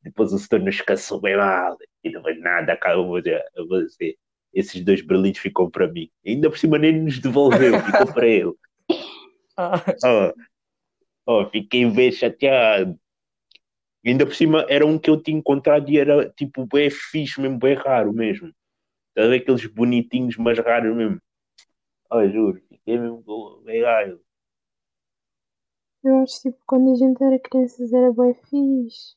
Depois 0.03 0.33
o 0.33 0.39
setor 0.39 0.61
nos 0.61 0.81
cansou 0.83 1.21
bem 1.21 1.37
mal, 1.37 1.77
e 2.05 2.11
depois 2.13 2.39
nada, 2.41 2.75
acabou 2.75 3.17
a 3.19 3.23
você. 3.69 4.17
Esses 4.55 4.83
dois 4.85 5.01
berlinhos 5.03 5.39
ficam 5.39 5.71
para 5.71 5.89
mim. 5.91 6.11
Ainda 6.27 6.51
por 6.51 6.59
cima 6.59 6.79
nem 6.79 7.03
nos 7.03 7.19
devolveu, 7.19 7.81
ficou 7.85 8.13
para 8.13 8.27
ele. 8.29 8.53
Ah, 9.57 9.83
Oh, 10.05 10.33
oh, 11.27 11.47
fiquei 11.51 11.85
bem 11.91 12.13
chateado. 12.13 12.99
Ainda 14.07 14.25
por 14.25 14.35
cima 14.37 14.65
era 14.69 14.87
um 14.87 14.99
que 14.99 15.11
eu 15.11 15.21
tinha 15.21 15.37
encontrado 15.37 15.91
e 15.91 15.99
era 15.99 16.31
tipo 16.31 16.65
bem 16.67 16.89
fixe, 16.89 17.41
mesmo 17.41 17.59
bem 17.59 17.75
raro 17.75 18.13
mesmo. 18.13 18.53
Estás 19.09 19.27
a 19.27 19.31
ver 19.31 19.41
aqueles 19.43 19.67
bonitinhos, 19.67 20.37
mas 20.37 20.59
raros 20.59 20.95
mesmo. 20.95 21.21
Oh, 22.11 22.25
juro, 22.29 22.63
fiquei 22.69 22.99
mesmo 22.99 23.63
bem 23.65 23.83
raro. 23.83 24.21
eu 26.05 26.19
acho, 26.23 26.41
tipo, 26.41 26.59
quando 26.67 26.93
a 26.93 26.95
gente 26.95 27.21
era 27.23 27.39
crianças 27.41 27.93
era 27.93 28.13
bem 28.13 28.35
fixe. 28.35 29.17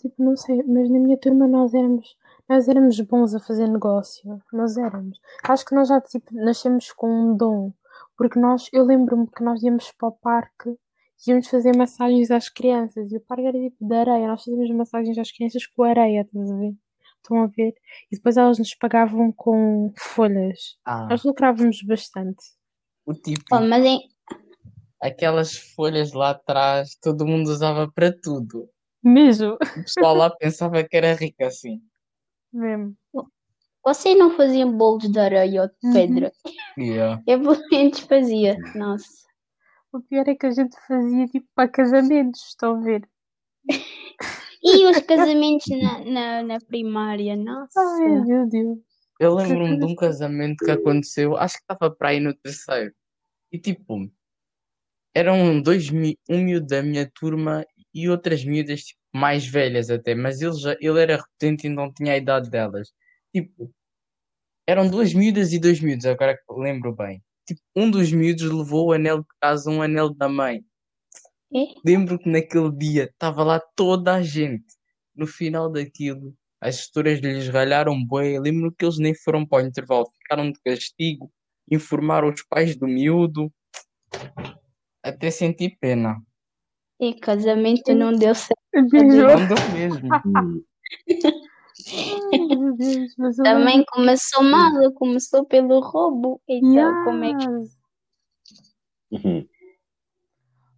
Tipo, 0.00 0.22
não 0.22 0.36
sei, 0.36 0.62
mas 0.62 0.88
na 0.88 0.98
minha 0.98 1.18
turma 1.18 1.46
nós 1.46 1.74
éramos, 1.74 2.16
nós 2.48 2.66
éramos 2.66 2.98
bons 3.00 3.34
a 3.34 3.40
fazer 3.40 3.68
negócio. 3.68 4.40
Nós 4.52 4.78
éramos. 4.78 5.20
Acho 5.44 5.66
que 5.66 5.74
nós 5.74 5.88
já, 5.88 6.00
tipo, 6.00 6.34
nascemos 6.34 6.92
com 6.92 7.08
um 7.08 7.36
dom. 7.36 7.72
Porque 8.16 8.38
nós, 8.38 8.70
eu 8.72 8.84
lembro-me 8.84 9.26
que 9.26 9.42
nós 9.42 9.62
íamos 9.62 9.92
para 9.92 10.08
o 10.08 10.12
parque 10.12 10.70
e 10.70 10.78
íamos 11.26 11.48
fazer 11.48 11.76
massagens 11.76 12.30
às 12.30 12.48
crianças. 12.48 13.10
E 13.12 13.16
o 13.16 13.20
parque 13.20 13.46
era 13.46 13.58
tipo 13.58 13.76
de 13.86 13.94
areia. 13.94 14.28
Nós 14.28 14.42
fazíamos 14.44 14.70
massagens 14.76 15.18
às 15.18 15.30
crianças 15.32 15.66
com 15.66 15.82
areia, 15.82 16.22
estás 16.22 16.50
a 16.50 16.56
ver? 16.56 16.74
Estão 17.16 17.42
a 17.42 17.46
ver? 17.48 17.74
E 18.10 18.16
depois 18.16 18.36
elas 18.36 18.58
nos 18.58 18.74
pagavam 18.74 19.30
com 19.32 19.92
folhas. 19.98 20.76
ah, 20.84 21.06
Nós 21.10 21.22
lucrávamos 21.24 21.82
bastante. 21.82 22.42
o 23.06 23.12
tipo, 23.14 23.42
Oh, 23.52 23.60
mas 23.60 23.84
em, 23.84 24.00
aquelas 25.02 25.56
folhas 25.56 26.12
lá 26.12 26.30
atrás, 26.30 26.96
todo 27.02 27.26
mundo 27.26 27.48
usava 27.48 27.90
para 27.92 28.12
tudo. 28.12 28.68
Mesmo. 29.02 29.54
O 29.54 29.58
pessoal 29.82 30.14
lá 30.14 30.30
pensava 30.30 30.82
que 30.84 30.96
era 30.96 31.14
rico 31.14 31.42
assim. 31.44 31.80
Mesmo. 32.52 32.94
vocês 33.84 34.18
não 34.18 34.30
faziam 34.36 34.76
bolos 34.76 35.10
de 35.10 35.18
areia 35.18 35.62
ou 35.62 35.68
de 35.68 35.74
Uhum. 35.84 35.92
pedra? 35.92 36.32
Yeah. 36.78 37.22
Eu 37.26 37.40
pelo 37.40 37.58
menos 37.70 38.00
fazia. 38.00 38.56
Nossa. 38.74 39.08
O 39.92 40.00
pior 40.00 40.28
é 40.28 40.34
que 40.34 40.46
a 40.46 40.50
gente 40.50 40.76
fazia 40.86 41.26
tipo 41.26 41.48
para 41.54 41.68
casamentos, 41.68 42.40
estão 42.48 42.76
a 42.76 42.80
ver? 42.80 43.08
E 44.62 44.86
os 44.86 44.98
casamentos 45.00 45.66
na, 45.68 46.04
na, 46.04 46.42
na 46.42 46.60
primária? 46.60 47.34
Nossa. 47.36 47.80
Ai, 47.80 48.20
meu 48.20 48.48
Deus. 48.48 48.78
Eu 49.18 49.34
lembro-me 49.34 49.78
de 49.78 49.84
um 49.84 49.94
casamento 49.96 50.64
que 50.64 50.70
aconteceu, 50.70 51.36
acho 51.36 51.56
que 51.56 51.62
estava 51.62 51.90
para 51.94 52.10
aí 52.10 52.20
no 52.20 52.34
terceiro. 52.34 52.94
E 53.52 53.58
tipo, 53.58 54.10
eram 55.14 55.60
dois, 55.60 55.90
mi- 55.90 56.18
um 56.28 56.38
miúdo 56.42 56.66
da 56.66 56.82
minha 56.82 57.10
turma 57.12 57.66
e 57.92 58.08
outras 58.08 58.44
miúdas 58.44 58.82
tipo, 58.82 59.00
mais 59.12 59.44
velhas 59.46 59.90
até, 59.90 60.14
mas 60.14 60.40
ele, 60.40 60.52
já, 60.54 60.76
ele 60.80 61.00
era 61.00 61.16
repetente 61.16 61.66
e 61.66 61.68
não 61.70 61.92
tinha 61.92 62.12
a 62.12 62.16
idade 62.16 62.48
delas. 62.48 62.92
Tipo, 63.34 63.70
eram 64.66 64.88
duas 64.88 65.12
miúdas 65.12 65.52
e 65.52 65.58
dois 65.58 65.80
miúdos, 65.80 66.06
agora 66.06 66.36
que 66.36 66.42
lembro 66.60 66.94
bem. 66.94 67.22
Tipo, 67.50 67.62
um 67.74 67.90
dos 67.90 68.12
miúdos 68.12 68.48
levou 68.48 68.86
o 68.86 68.92
anel 68.92 69.22
de 69.22 69.28
casa, 69.40 69.68
um 69.68 69.82
anel 69.82 70.14
da 70.14 70.28
mãe. 70.28 70.64
É? 71.52 71.74
Lembro 71.84 72.16
que 72.16 72.30
naquele 72.30 72.70
dia 72.70 73.06
estava 73.06 73.42
lá 73.42 73.60
toda 73.74 74.14
a 74.14 74.22
gente. 74.22 74.76
No 75.12 75.26
final 75.26 75.68
daquilo, 75.68 76.32
as 76.60 76.76
gestoras 76.76 77.18
lhes 77.18 77.48
ralharam 77.48 78.00
bué. 78.04 78.38
Lembro 78.38 78.70
que 78.70 78.84
eles 78.84 78.98
nem 78.98 79.16
foram 79.16 79.44
para 79.44 79.64
o 79.64 79.66
intervalo, 79.66 80.08
ficaram 80.22 80.52
de 80.52 80.60
castigo, 80.64 81.28
informaram 81.68 82.32
os 82.32 82.40
pais 82.44 82.76
do 82.76 82.86
miúdo. 82.86 83.52
Até 85.02 85.32
senti 85.32 85.76
pena. 85.80 86.22
E 87.00 87.14
casamento 87.14 87.92
não 87.92 88.12
deu 88.12 88.32
certo. 88.32 88.60
Não 88.72 89.48
deu 89.48 89.56
mesmo. 89.74 90.08
Deus. 92.80 93.14
Mas 93.18 93.38
eu 93.38 93.44
Também 93.44 93.76
lembro- 93.78 93.86
começou 93.92 94.42
mal, 94.42 94.92
começou 94.94 95.44
pelo 95.44 95.80
roubo. 95.80 96.40
Então, 96.48 97.04
como 97.04 97.24
é 97.24 97.34
que. 97.36 97.46
Uhum. 99.12 99.46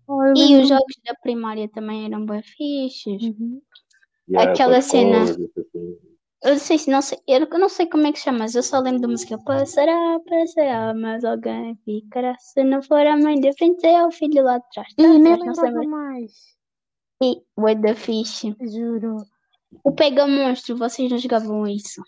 Oh, 0.09 0.25
E 0.27 0.31
os 0.33 0.39
lembro- 0.51 0.67
jogos 0.67 0.95
da 1.05 1.15
primária 1.15 1.69
também 1.69 2.05
eram 2.07 2.27
bem 2.27 2.43
fixes. 2.43 3.23
Uhum. 3.23 3.61
Yeah, 4.29 4.53
Aquela 4.53 4.81
cena. 4.81 5.27
cena. 5.27 5.49
Eu 6.45 6.51
não 6.53 6.59
sei 6.59 6.77
se 6.79 6.91
não 6.91 7.01
sei, 7.01 7.19
eu 7.29 7.47
não 7.59 7.69
sei 7.69 7.87
como 7.87 8.05
é 8.07 8.13
que 8.13 8.19
chama, 8.19 8.41
mas 8.41 8.55
eu 8.57 8.65
só 8.65 8.81
lembro 8.81 9.01
da 9.03 9.07
música 9.07 9.39
Passará, 9.45 10.19
passará, 10.29 10.93
mas 10.93 11.23
alguém 11.25 11.77
ficará. 11.85 12.37
Se 12.41 12.65
não 12.65 12.83
for 12.83 13.07
a 13.07 13.17
mãe 13.17 13.41
da 13.41 13.53
frente, 13.53 13.87
é 13.87 14.05
o 14.05 14.11
filho 14.11 14.43
lá 14.43 14.59
de 14.59 14.65
trás. 14.75 14.89
Ih, 14.99 15.03
Tá, 15.03 15.09
nem 15.09 15.21
não 15.39 15.55
sei 15.55 15.65
lembrava 15.71 15.89
mais. 15.89 16.33
E 17.23 17.41
o 17.57 17.75
da 17.81 17.95
fixe. 17.95 18.57
Juro. 18.61 19.19
O 19.85 19.93
Pega 19.93 20.27
Monstro, 20.27 20.77
vocês 20.77 21.11
não 21.11 21.19
jogavam 21.19 21.67
isso? 21.67 22.03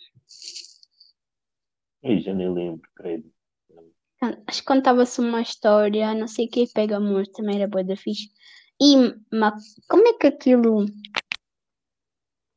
Ih, 2.03 2.21
já 2.21 2.35
nem 2.35 2.53
lembro, 2.53 2.89
credo. 2.95 3.33
Acho 4.47 4.61
que 4.61 4.67
contava-se 4.67 5.21
uma 5.21 5.43
história, 5.43 6.15
não 6.15 6.27
sei 6.27 6.47
o 6.47 6.51
que, 6.51 6.67
Pega 6.73 6.99
Monstro 7.01 7.37
também 7.43 7.57
era 7.57 7.69
boa 7.69 7.85
da 7.85 7.97
fixe. 7.97 8.31
E 8.81 8.97
ma- 9.37 9.57
como 9.89 10.07
é 10.09 10.13
que 10.15 10.27
aquilo. 10.27 10.87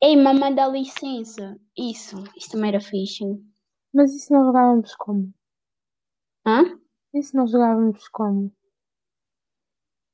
Ei, 0.02 0.16
mamãe 0.16 0.54
dá 0.54 0.66
licença. 0.68 1.58
Isso, 1.76 2.22
isso 2.36 2.50
também 2.50 2.68
era 2.70 2.80
fixe. 2.80 3.24
Mas 3.92 4.14
isso 4.14 4.32
nós 4.32 4.46
jogávamos 4.46 4.94
como? 4.96 5.32
Hã? 6.46 6.78
Isso 7.14 7.36
nós 7.36 7.50
jogávamos 7.50 8.06
como? 8.08 8.52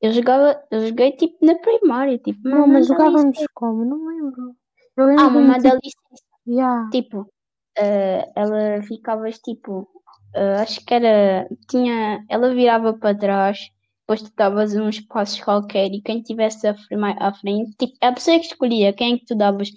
Eu 0.01 0.13
jogava, 0.13 0.63
eu 0.71 0.87
joguei 0.87 1.13
tipo 1.13 1.45
na 1.45 1.55
primária, 1.59 2.19
tipo, 2.19 2.41
Não, 2.47 2.67
mas 2.67 2.87
jogávamos 2.87 3.39
como? 3.55 3.85
Não 3.85 4.07
lembro. 4.07 4.57
Ah, 4.97 5.29
dá 5.29 5.71
tipo, 5.71 5.81
licença. 5.83 6.25
yeah. 6.47 6.91
Tipo, 6.91 7.33
eh, 7.77 8.31
ela 8.37 8.83
ficava 8.83 9.31
tipo, 9.31 9.89
eh, 10.35 10.57
acho 10.57 10.85
que 10.85 10.95
era, 10.95 11.49
tinha, 11.69 12.25
ela 12.29 12.55
virava 12.55 12.93
para 12.95 13.17
trás 13.19 13.59
depois 14.07 14.23
tu 14.23 14.33
davas 14.37 14.75
uns 14.75 15.01
passos 15.01 15.41
qualquer 15.41 15.91
e 15.93 16.03
quem 16.03 16.23
tivesse 16.23 16.67
à 16.67 16.75
frente, 16.75 17.17
à 17.19 17.33
frente, 17.33 17.71
tipo, 17.79 17.95
a 18.03 18.13
pessoa 18.13 18.39
que 18.39 18.47
escolhia 18.47 18.93
quem 18.93 19.15
é 19.15 19.19
que 19.19 19.25
tu 19.27 19.35
davas, 19.35 19.71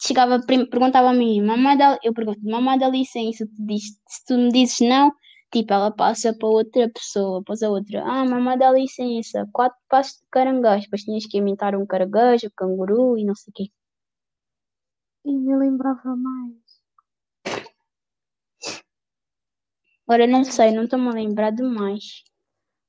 chegava, 0.00 0.40
perguntava 0.46 1.10
a 1.10 1.12
mim, 1.12 1.42
mamãe 1.42 1.76
dá, 1.76 1.98
eu 2.02 2.14
pergunto, 2.14 2.40
mamãe 2.42 2.78
dá 2.78 2.88
licença, 2.88 3.46
tu 3.46 3.66
dizes, 3.66 3.98
se 4.08 4.24
tu 4.26 4.38
me 4.38 4.50
dizes 4.50 4.80
não, 4.80 5.12
tipo, 5.52 5.72
ela 5.74 5.90
passa 5.90 6.34
para 6.34 6.48
outra 6.48 6.88
pessoa, 6.90 7.40
depois 7.40 7.62
a 7.62 7.68
outra, 7.70 8.02
ah, 8.02 8.24
mamãe 8.24 8.56
dá 8.58 8.72
licença, 8.72 9.46
quatro 9.52 9.78
passos 9.88 10.14
de 10.14 10.26
caranguejo, 10.30 10.84
depois 10.84 11.02
tinhas 11.02 11.26
que 11.26 11.38
imitar 11.38 11.74
um 11.76 11.86
caranguejo, 11.86 12.46
um 12.46 12.50
canguru 12.56 13.18
e 13.18 13.24
não 13.24 13.34
sei 13.34 13.50
o 13.50 13.54
quê. 13.54 13.64
E 15.30 15.32
me 15.32 15.56
lembrava 15.56 16.16
mais. 16.16 16.56
Agora 20.04 20.26
não 20.26 20.42
sei, 20.42 20.72
não 20.72 20.82
estou-me 20.82 21.06
a 21.06 21.12
lembrar 21.12 21.52
de 21.52 21.62
mais. 21.62 22.24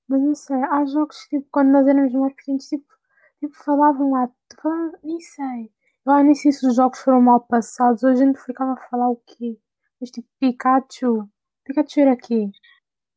Mas 0.07 0.21
não 0.24 0.33
sei, 0.33 0.55
há 0.55 0.83
jogos 0.86 1.24
que 1.25 1.38
tipo, 1.38 1.48
quando 1.51 1.69
nós 1.69 1.88
éramos 1.88 2.12
mais 2.13 2.33
pequenos, 2.33 2.65
tipo, 2.67 2.91
tipo 3.39 3.53
falavam 3.63 4.10
lá, 4.13 4.27
falavam, 4.60 4.91
nem 5.03 5.19
sei. 5.19 5.71
Eu 6.03 6.13
ah, 6.13 6.24
nem 6.24 6.33
sei 6.33 6.51
se 6.51 6.65
os 6.65 6.75
jogos 6.75 6.98
foram 7.01 7.21
mal 7.21 7.41
passados, 7.41 8.01
hoje 8.01 8.24
a 8.24 8.25
gente 8.25 8.43
ficava 8.43 8.74
a 8.74 8.89
falar 8.89 9.12
o 9.12 9.17
quê? 9.17 9.60
Mas 10.00 10.10
tipo, 10.10 10.27
Pikachu. 10.39 11.29
Pikachu 11.63 12.00
era 12.00 12.17
quê? 12.17 12.50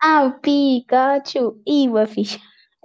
Ah, 0.02 0.24
o 0.24 0.38
Pikachu 0.38 1.62
e 1.66 1.88
o 1.88 1.96
Afish. 1.96 2.38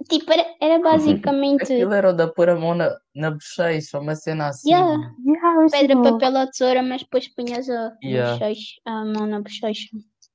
Tipo, 0.08 0.32
era, 0.32 0.46
era 0.60 0.78
basicamente 0.82 1.62
Aquilo 1.74 1.92
era 1.92 2.10
o 2.10 2.12
da 2.12 2.26
pôr 2.26 2.48
a 2.48 2.56
mão 2.56 2.74
na, 2.74 2.96
na 3.14 3.30
bochecha, 3.30 3.98
uma 4.00 4.14
cena 4.16 4.48
assim. 4.48 4.70
Yeah. 4.70 5.14
Yeah, 5.26 5.68
pedra, 5.70 5.96
tipo, 5.96 6.02
papel 6.02 6.40
ou 6.40 6.46
tesoura, 6.50 6.82
mas 6.82 7.02
depois 7.02 7.28
punhas 7.28 7.68
a, 7.68 7.96
Yeah. 8.02 8.32
bochecha- 8.38 8.80
a 8.86 9.04
mão 9.04 9.26
na 9.26 9.40
bochecha. 9.40 9.88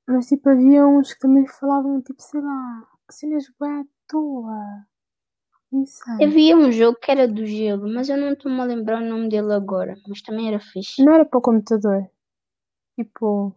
mas 0.08 0.28
tipo, 0.28 0.50
havia 0.50 0.86
uns 0.86 1.14
que 1.14 1.20
também 1.20 1.48
falavam, 1.48 2.02
tipo, 2.02 2.22
sei 2.22 2.42
lá, 2.42 2.84
cenas 3.10 3.46
bué 3.60 3.70
à 3.70 3.84
toa. 4.08 4.86
Havia 6.24 6.56
um 6.56 6.72
jogo 6.72 6.98
que 7.02 7.12
era 7.12 7.28
do 7.28 7.46
gelo, 7.46 7.92
mas 7.94 8.08
eu 8.08 8.16
não 8.18 8.32
estou-me 8.34 8.62
a 8.62 8.64
lembrar 8.64 9.02
o 9.02 9.06
nome 9.06 9.28
dele 9.30 9.52
agora. 9.52 9.96
Mas 10.08 10.22
também 10.22 10.48
era 10.48 10.60
fixe. 10.60 11.04
Não 11.04 11.14
era 11.14 11.26
para 11.26 11.38
o 11.38 11.42
computador. 11.42 12.08
Tipo, 12.98 13.54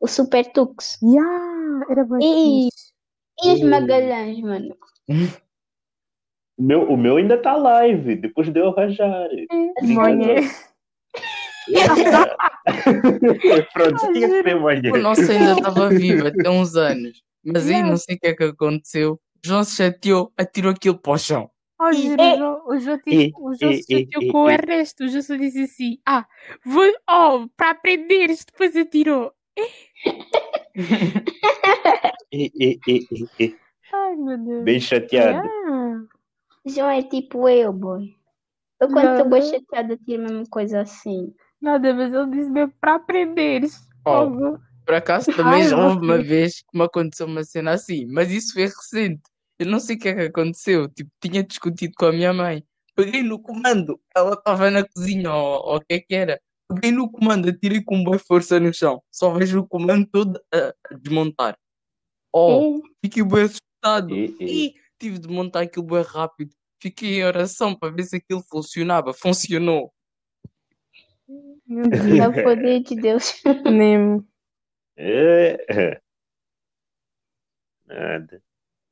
O 0.00 0.08
Super 0.08 0.50
Tux. 0.52 0.98
yeah, 1.02 1.84
era 1.90 2.04
bué 2.04 2.18
E- 2.20 2.70
fixe. 2.70 2.77
E 3.42 3.52
os. 3.52 3.60
Magalhães, 3.62 4.40
mano. 4.40 4.76
O 6.58 6.62
meu, 6.62 6.82
o 6.90 6.96
meu 6.96 7.16
ainda 7.16 7.36
está 7.36 7.54
live, 7.56 8.16
depois 8.16 8.52
de 8.52 8.58
eu 8.58 8.68
arranjar. 8.68 9.28
Manhã. 9.82 10.34
Pronto, 13.72 14.12
tinha 14.12 14.28
que 14.28 14.42
ser 14.42 14.60
manhã. 14.60 14.92
O 14.92 14.98
nosso 14.98 15.30
ainda 15.30 15.52
estava 15.52 15.88
vivo 15.90 16.26
até 16.26 16.50
uns 16.50 16.74
anos. 16.76 17.22
Mas 17.44 17.68
aí 17.70 17.82
não 17.82 17.96
sei 17.96 18.16
o 18.16 18.18
que 18.18 18.26
é 18.26 18.34
que 18.34 18.44
aconteceu. 18.44 19.20
João 19.44 19.62
se 19.62 19.76
chateou, 19.76 20.32
atirou 20.36 20.72
aquilo 20.72 20.98
para 20.98 21.12
o 21.12 21.18
chão. 21.18 21.50
Oh, 21.80 21.90
E- 21.90 22.12
o 22.12 22.16
João, 22.16 22.62
o 22.66 22.78
João, 22.78 22.98
o 23.38 23.54
João 23.54 23.72
se 23.72 23.84
chateou 23.88 24.32
com 24.32 24.42
o 24.44 24.50
Ernesto. 24.50 25.04
O 25.04 25.08
João 25.08 25.22
só 25.22 25.36
disse 25.36 25.62
assim: 25.62 25.98
Ah, 26.04 26.26
vou, 26.66 26.82
oh, 27.08 27.48
para 27.56 27.70
aprenderes, 27.70 28.44
depois 28.44 28.74
atirou. 28.74 29.32
E- 32.30 32.52
e- 32.54 32.80
e- 32.86 33.06
e- 33.10 33.28
e. 33.40 33.56
Ai, 33.92 34.16
meu 34.16 34.38
Deus. 34.38 34.64
Bem 34.64 34.80
chateado. 34.80 35.46
Yeah. 35.48 36.04
João 36.66 36.90
é 36.90 37.02
tipo 37.02 37.48
eu, 37.48 37.72
boy. 37.72 38.14
Eu 38.80 38.88
quando 38.88 39.12
estou 39.12 39.30
bem 39.30 39.42
chateada 39.42 39.96
tiro 39.96 40.22
a 40.22 40.28
mesma 40.28 40.44
coisa 40.50 40.80
assim. 40.80 41.34
Nada, 41.60 41.92
mas 41.94 42.12
ele 42.12 42.30
disse 42.30 42.50
mesmo 42.50 42.72
para 42.80 42.96
aprenderes. 42.96 43.80
Oh. 44.06 44.58
Por 44.84 44.94
acaso 44.94 45.26
também 45.34 45.64
já 45.64 45.76
houve 45.76 46.04
uma 46.04 46.18
vez 46.18 46.60
que 46.60 46.78
me 46.78 46.84
aconteceu 46.84 47.26
uma 47.26 47.44
cena 47.44 47.72
assim, 47.72 48.06
mas 48.06 48.30
isso 48.30 48.54
foi 48.54 48.66
recente. 48.66 49.22
Eu 49.58 49.66
não 49.66 49.80
sei 49.80 49.96
o 49.96 49.98
que 49.98 50.08
é 50.08 50.14
que 50.14 50.20
aconteceu. 50.22 50.88
Tipo, 50.88 51.10
tinha 51.20 51.42
discutido 51.42 51.92
com 51.98 52.06
a 52.06 52.12
minha 52.12 52.32
mãe. 52.32 52.62
Peguei 52.94 53.22
no 53.22 53.40
comando, 53.40 54.00
ela 54.14 54.34
estava 54.34 54.70
na 54.70 54.84
cozinha 54.86 55.32
ou, 55.32 55.66
ou 55.66 55.76
o 55.76 55.80
que 55.80 55.94
é 55.94 56.00
que 56.00 56.14
era. 56.14 56.40
Peguei 56.68 56.90
no 56.92 57.10
comando, 57.10 57.48
atirei 57.48 57.82
com 57.82 58.02
boa 58.04 58.18
força 58.18 58.60
no 58.60 58.72
chão. 58.74 59.02
Só 59.10 59.32
vejo 59.32 59.60
o 59.60 59.66
comando 59.66 60.06
todo 60.06 60.38
a, 60.52 60.74
desmontar. 60.96 61.56
Oh, 62.32 62.78
É, 62.84 62.90
fiquei 63.06 63.22
bem 63.24 63.44
assustado. 63.44 64.14
E- 64.14 64.36
e- 64.38 64.66
E 64.68 64.74
tive 64.98 65.18
de 65.18 65.28
montar 65.28 65.60
aquilo 65.62 65.86
bem 65.86 66.02
rápido. 66.02 66.54
Fiquei 66.80 67.20
em 67.20 67.24
oração 67.24 67.74
para 67.74 67.92
ver 67.94 68.04
se 68.04 68.16
aquilo 68.16 68.42
funcionava. 68.48 69.12
Funcionou. 69.14 69.92
Meu 71.66 71.84
é 71.84 71.88
Deus. 71.88 72.26
o 72.38 72.42
poder 72.42 72.80
de 72.82 72.94
Deus. 72.96 73.42
Nemo. 73.82 74.26
É. 74.96 76.00
Nada. 77.86 78.42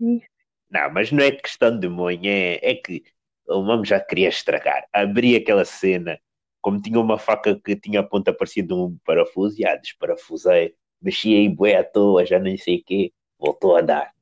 Não, 0.00 0.90
mas 0.92 1.12
não 1.12 1.22
é 1.22 1.30
questão 1.32 1.78
de 1.78 1.88
manhã, 1.88 2.58
é 2.62 2.74
que 2.74 3.04
o 3.46 3.62
mamo 3.62 3.84
já 3.84 4.00
queria 4.00 4.28
estragar. 4.28 4.86
Abri 4.92 5.36
aquela 5.36 5.64
cena, 5.64 6.18
como 6.66 6.82
tinha 6.82 6.98
uma 6.98 7.16
faca 7.16 7.54
que 7.54 7.76
tinha 7.76 8.00
a 8.00 8.02
ponta 8.02 8.32
parecida 8.32 8.74
de 8.74 8.74
um 8.74 8.98
parafuso, 9.04 9.56
já 9.56 9.76
desparafusei, 9.76 10.74
mexi 11.00 11.32
aí 11.32 11.48
bué 11.48 11.76
à 11.76 11.84
toa, 11.84 12.26
já 12.26 12.40
nem 12.40 12.56
sei 12.58 12.78
o 12.78 12.84
quê, 12.84 13.12
voltou 13.38 13.76
a 13.76 13.82
dar. 13.82 14.12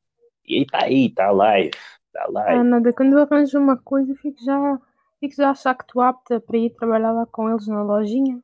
E 0.45 0.59
aí 0.59 0.67
tá 0.67 0.85
aí, 0.85 1.09
tá 1.09 1.31
live, 1.31 1.71
tá 2.13 2.25
Ah, 2.25 2.29
live. 2.29 2.65
nada, 2.65 2.93
quando 2.93 3.15
eu 3.15 3.23
arranjo 3.23 3.59
uma 3.59 3.79
coisa, 3.79 4.15
fico 4.17 4.45
já, 4.45 4.79
fico 5.21 5.35
já 5.35 5.49
a 5.49 5.53
achar 5.53 5.75
que 5.75 5.85
estou 5.85 6.03
apta 6.03 6.39
para 6.39 6.59
ir 6.59 6.69
trabalhar 6.75 7.13
lá 7.13 7.25
com 7.25 7.49
eles 7.49 7.67
na 7.67 7.83
lojinha. 7.83 8.39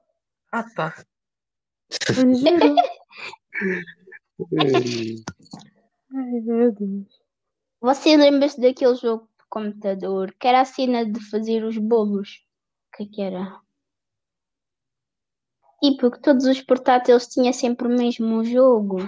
Ah, 0.51 0.65
tá. 0.75 0.95
Eu 2.17 2.35
juro. 2.35 2.77
Ai, 6.17 6.41
meu 6.41 6.73
Deus. 6.73 7.21
Você 7.83 8.17
lembra-se 8.17 8.59
daquele 8.59 8.95
jogo 8.95 9.29
de 9.39 9.45
computador 9.51 10.35
que 10.41 10.49
era 10.49 10.63
a 10.63 10.65
cena 10.65 11.05
de 11.05 11.21
fazer 11.29 11.65
os 11.65 11.77
bolos? 11.77 12.47
O 12.89 12.97
que 12.97 13.03
é 13.03 13.07
que 13.07 13.21
era? 13.21 13.61
Tipo, 15.83 16.11
que 16.11 16.21
todos 16.21 16.45
os 16.45 16.61
portáteis 16.63 17.27
tinham 17.27 17.53
sempre 17.53 17.87
o 17.87 17.91
mesmo 17.91 18.45
jogo. 18.45 18.99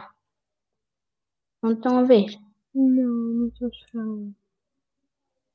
Não 1.62 1.72
estão 1.72 1.98
a 1.98 2.02
ver? 2.02 2.26
Não, 2.74 3.04
não 3.04 3.48
estou 3.48 3.70
chorando. 3.72 4.34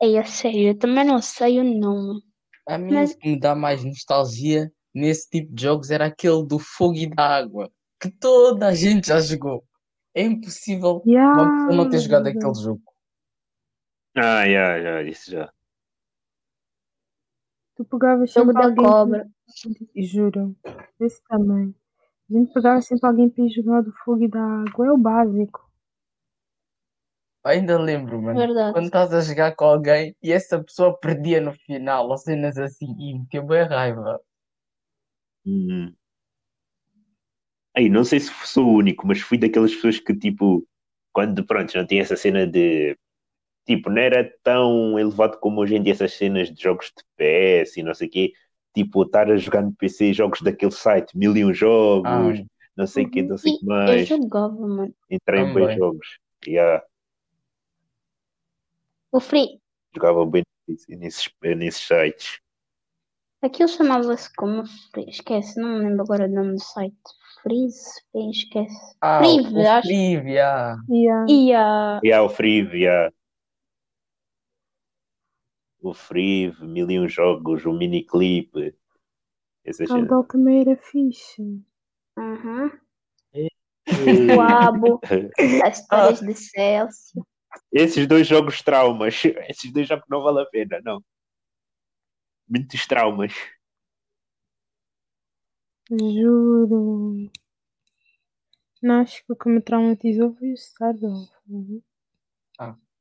É 0.02 0.20
a 0.20 0.26
sério, 0.26 0.70
eu 0.70 0.78
também 0.78 1.04
não 1.06 1.22
sei 1.22 1.60
o 1.60 1.64
nome. 1.64 2.22
A 2.68 2.78
mim 2.78 2.94
Mas- 2.94 3.12
o 3.14 3.18
que 3.18 3.30
me 3.30 3.40
dá 3.40 3.56
mais 3.56 3.84
nostalgia 3.84 4.72
nesse 4.94 5.28
tipo 5.30 5.54
de 5.54 5.64
jogos 5.64 5.90
era 5.90 6.06
aquele 6.06 6.46
do 6.46 6.60
fogo 6.60 6.96
e 6.96 7.08
da 7.10 7.38
água, 7.38 7.72
que 8.00 8.12
toda 8.12 8.68
a 8.68 8.74
gente 8.76 9.08
já 9.08 9.20
jogou. 9.20 9.64
É 10.14 10.22
impossível 10.24 11.02
Yeah, 11.06 11.34
uma 11.42 11.52
pessoa 11.52 11.76
não 11.76 11.90
ter 11.90 12.00
jogado 12.00 12.28
aquele 12.28 12.54
jogo. 12.56 12.82
Ah, 14.16 14.48
já, 14.48 14.82
já, 14.82 15.04
isso 15.04 15.32
já. 15.32 15.52
Tu 17.78 17.86
pegavas 17.86 18.32
Jogo 18.32 18.52
sempre 18.52 18.62
da 18.62 18.70
alguém 18.70 18.86
cobra. 18.86 19.28
que... 19.94 20.04
Juro. 20.04 20.56
Esse 21.00 21.22
também. 21.30 21.76
A 22.30 22.34
gente 22.34 22.52
pegava 22.52 22.82
sempre 22.82 23.08
alguém 23.08 23.30
para 23.30 23.44
ir 23.46 23.50
jogar 23.52 23.82
do 23.82 23.92
fogo 23.92 24.24
e 24.24 24.28
da 24.28 24.42
água. 24.42 24.88
É 24.88 24.92
o 24.92 24.98
básico. 24.98 25.68
Ainda 27.46 27.80
lembro, 27.80 28.22
mano, 28.22 28.38
Verdade. 28.38 28.74
quando 28.74 28.88
estás 28.88 29.14
a 29.14 29.22
jogar 29.22 29.56
com 29.56 29.64
alguém 29.64 30.14
e 30.22 30.34
essa 30.34 30.62
pessoa 30.62 30.98
perdia 31.00 31.40
no 31.40 31.54
final, 31.54 32.10
ou 32.10 32.18
cenas 32.18 32.58
assim, 32.58 32.94
e 33.00 33.18
metia 33.18 33.42
bem 33.42 33.64
raiva. 33.64 34.20
Hum. 35.46 35.94
Aí, 37.74 37.90
não 37.90 38.04
sei 38.04 38.20
se 38.20 38.32
sou 38.46 38.66
o 38.66 38.74
único, 38.78 39.08
mas 39.08 39.22
fui 39.22 39.38
daquelas 39.38 39.74
pessoas 39.74 40.00
que, 40.00 40.14
tipo, 40.14 40.68
quando, 41.14 41.46
pronto, 41.46 41.78
não 41.78 41.86
tinha 41.88 42.02
essa 42.02 42.18
cena 42.18 42.46
de. 42.46 42.98
Tipo, 43.68 43.90
não 43.90 44.02
era 44.02 44.34
tão 44.44 44.98
elevado 44.98 45.38
como 45.40 45.62
hoje 45.62 45.76
em 45.76 45.84
dia 45.84 45.94
essas 45.94 46.14
cenas 46.14 46.52
de 46.54 46.62
jogos 46.64 46.88
de 46.98 47.04
PS 47.18 47.80
e 47.80 47.84
não 47.84 47.94
sei 47.94 48.08
o 48.08 48.12
quê. 48.12 48.34
Tipo, 48.74 49.04
estar 49.04 49.30
a 49.30 49.38
jogar 49.38 49.62
no 49.64 49.74
PC 49.74 50.14
jogos 50.14 50.42
daquele 50.42 50.72
site, 50.72 51.18
mil 51.18 51.36
e 51.36 51.44
um 51.46 51.54
jogos, 51.54 52.10
Ah, 52.10 52.44
não 52.78 52.88
sei 52.88 53.06
o 53.06 53.12
quê, 53.12 53.22
não 53.24 53.38
sei 53.38 53.54
o 53.54 53.60
que 53.60 53.66
eu 53.66 53.68
mais. 53.70 54.08
jogava, 54.08 54.56
mano. 54.68 54.94
Entrei 55.10 55.42
em 55.42 55.54
bem 55.54 55.54
Também. 55.64 55.78
jogos. 55.78 56.08
Yeah, 56.48 56.84
O 59.12 59.20
Free. 59.20 59.60
jogava 59.94 60.26
bem 60.26 60.44
nesses, 60.88 61.30
nesses 61.42 61.82
sites. 61.88 62.40
Aquilo 63.42 63.70
chamava-se 63.70 64.34
como 64.36 64.64
Free. 64.92 65.10
Esquece, 65.10 65.60
não 65.60 65.70
me 65.80 65.80
lembro 65.86 66.04
agora 66.04 66.26
o 66.26 66.32
nome 66.32 66.54
do 66.54 66.62
site. 66.62 66.96
Freeze? 67.44 67.90
Free, 68.12 68.30
esquece. 68.32 68.96
ah, 69.02 69.20
Prive, 69.20 69.54
o 69.56 69.70
acho. 69.70 69.88
Prive, 69.88 70.40
ah. 70.40 70.76
Yeah. 70.90 71.26
E 71.30 71.54
a. 71.54 72.00
Yeah, 72.04 72.24
o 72.24 72.30
Friv, 72.30 72.74
yeah. 72.76 73.12
O 75.88 75.94
Friv, 75.94 76.60
mil 76.64 76.92
e 76.92 77.00
um 77.00 77.08
jogos, 77.08 77.66
o 77.66 77.72
miniclip. 77.72 78.76
Essas 79.64 79.88
cenas. 79.88 80.08
Caudal 80.10 80.24
também 80.26 80.60
era 80.60 80.76
fixe. 80.76 81.42
Uhum. 82.18 82.70
O 84.36 84.42
Abo. 84.42 85.00
As 85.66 85.80
histórias 85.80 86.20
de 86.20 86.34
Celso. 86.34 87.26
Esses 87.72 88.06
dois 88.06 88.28
jogos 88.28 88.62
traumas, 88.62 89.24
esses 89.48 89.72
dois 89.72 89.88
jogos 89.88 90.06
não 90.10 90.22
vale 90.22 90.42
a 90.42 90.46
pena, 90.46 90.82
não. 90.84 91.02
Muitos 92.50 92.86
traumas. 92.86 93.34
Juro. 95.90 97.32
Não, 98.84 99.02
acho 99.02 99.26
que 99.26 99.32
o 99.32 99.36
que 99.38 99.48
me 99.48 99.62
traumatizou 99.62 100.36
foi 100.36 100.52
o 100.52 100.54
Stardoll. 100.54 101.30
Uhum. 101.48 101.82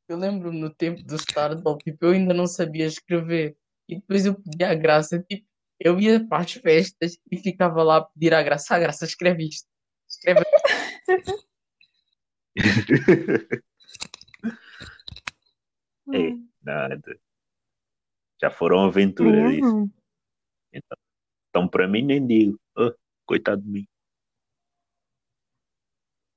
Eu 0.08 0.16
lembro-me 0.16 0.60
no 0.60 0.70
tempo 0.72 1.02
do 1.02 1.16
Stardoll, 1.16 1.78
tipo, 1.78 2.06
eu 2.06 2.10
ainda 2.12 2.32
não 2.32 2.46
sabia 2.46 2.86
escrever. 2.86 3.56
E 3.88 3.96
depois 3.96 4.24
eu 4.24 4.34
pedia 4.34 4.70
a 4.70 4.74
graça, 4.74 5.18
tipo, 5.22 5.46
eu 5.80 6.00
ia 6.00 6.24
para 6.26 6.42
as 6.42 6.52
festas 6.52 7.18
e 7.30 7.36
ficava 7.36 7.82
lá 7.82 7.98
a 7.98 8.04
pedir 8.04 8.32
à 8.32 8.42
graça. 8.42 8.74
Ah, 8.74 8.78
graça, 8.78 9.04
escreve 9.04 9.48
isto. 9.48 9.68
Escreve 10.08 10.44
É, 16.14 16.30
nada. 16.62 17.20
Já 18.40 18.48
foram 18.48 18.84
aventuras 18.84 19.52
isso. 19.52 19.62
Não. 19.62 19.90
Então, 20.72 21.68
para 21.68 21.88
mim, 21.88 22.02
nem 22.02 22.24
digo. 22.24 22.60
Oh, 22.78 22.94
coitado 23.26 23.60
de 23.62 23.68
mim. 23.68 23.88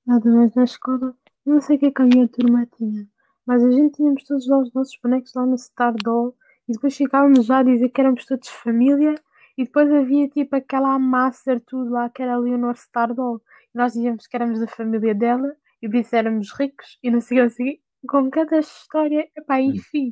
Nada 0.06 0.28
mais 0.30 0.56
na 0.56 0.64
escola. 0.64 1.16
Não 1.46 1.62
sei 1.62 1.76
o 1.78 1.80
que 1.80 1.86
é 1.86 1.92
que 1.92 2.02
a 2.02 2.06
minha 2.06 2.28
turma 2.28 2.66
tinha. 2.66 3.08
Mas 3.50 3.64
a 3.66 3.72
gente 3.72 3.96
tínhamos 3.96 4.24
todos 4.26 4.48
lá 4.48 4.60
os 4.60 4.72
nossos 4.74 4.96
bonecos 5.02 5.34
lá 5.34 5.44
no 5.44 5.56
Stardoll. 5.56 6.36
E 6.68 6.74
depois 6.74 6.96
ficávamos 6.96 7.48
já 7.48 7.58
a 7.58 7.64
dizer 7.64 7.90
que 7.90 8.00
éramos 8.00 8.24
todos 8.24 8.48
família. 8.48 9.16
E 9.58 9.64
depois 9.64 9.92
havia 9.92 10.30
tipo 10.30 10.56
aquela 10.56 11.00
Master 11.00 11.60
tudo 11.60 11.90
lá 11.90 12.12
que 12.12 12.22
era 12.22 12.36
a 12.36 12.38
Leonor 12.38 12.76
Stardoll. 12.76 13.42
E 13.74 13.78
nós 13.80 13.94
dizíamos 13.94 14.28
que 14.28 14.36
éramos 14.38 14.60
da 14.60 14.68
família 14.68 15.16
dela. 15.16 15.52
E 15.82 15.88
disse 15.90 16.16
éramos 16.16 16.52
ricos. 16.54 17.00
E 17.02 17.10
não 17.10 17.22
sei 17.22 17.42
o 17.42 17.50
que, 17.50 17.56
o. 17.56 17.82
Com 18.08 18.30
cada 18.30 18.60
história. 18.60 19.28
Epá, 19.36 19.60
enfim. 19.60 20.12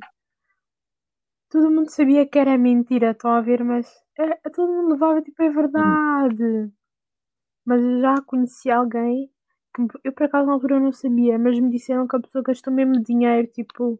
Todo 1.51 1.69
mundo 1.69 1.91
sabia 1.91 2.25
que 2.25 2.39
era 2.39 2.57
mentira, 2.57 3.11
estão 3.11 3.29
a 3.29 3.41
ver? 3.41 3.63
Mas 3.63 3.87
é, 4.17 4.49
todo 4.49 4.73
mundo 4.73 4.93
levava 4.93 5.21
tipo, 5.21 5.43
é 5.43 5.49
verdade. 5.51 6.71
Mas 7.63 7.83
eu 7.83 8.01
já 8.01 8.15
conheci 8.25 8.71
alguém 8.71 9.31
eu 10.03 10.11
por 10.11 10.23
acaso 10.23 10.47
na 10.47 10.53
altura 10.53 10.79
não 10.79 10.91
sabia, 10.91 11.37
mas 11.37 11.59
me 11.59 11.69
disseram 11.69 12.07
que 12.07 12.15
a 12.15 12.19
pessoa 12.19 12.43
gastou 12.43 12.73
mesmo 12.73 13.01
dinheiro, 13.03 13.47
tipo, 13.47 13.99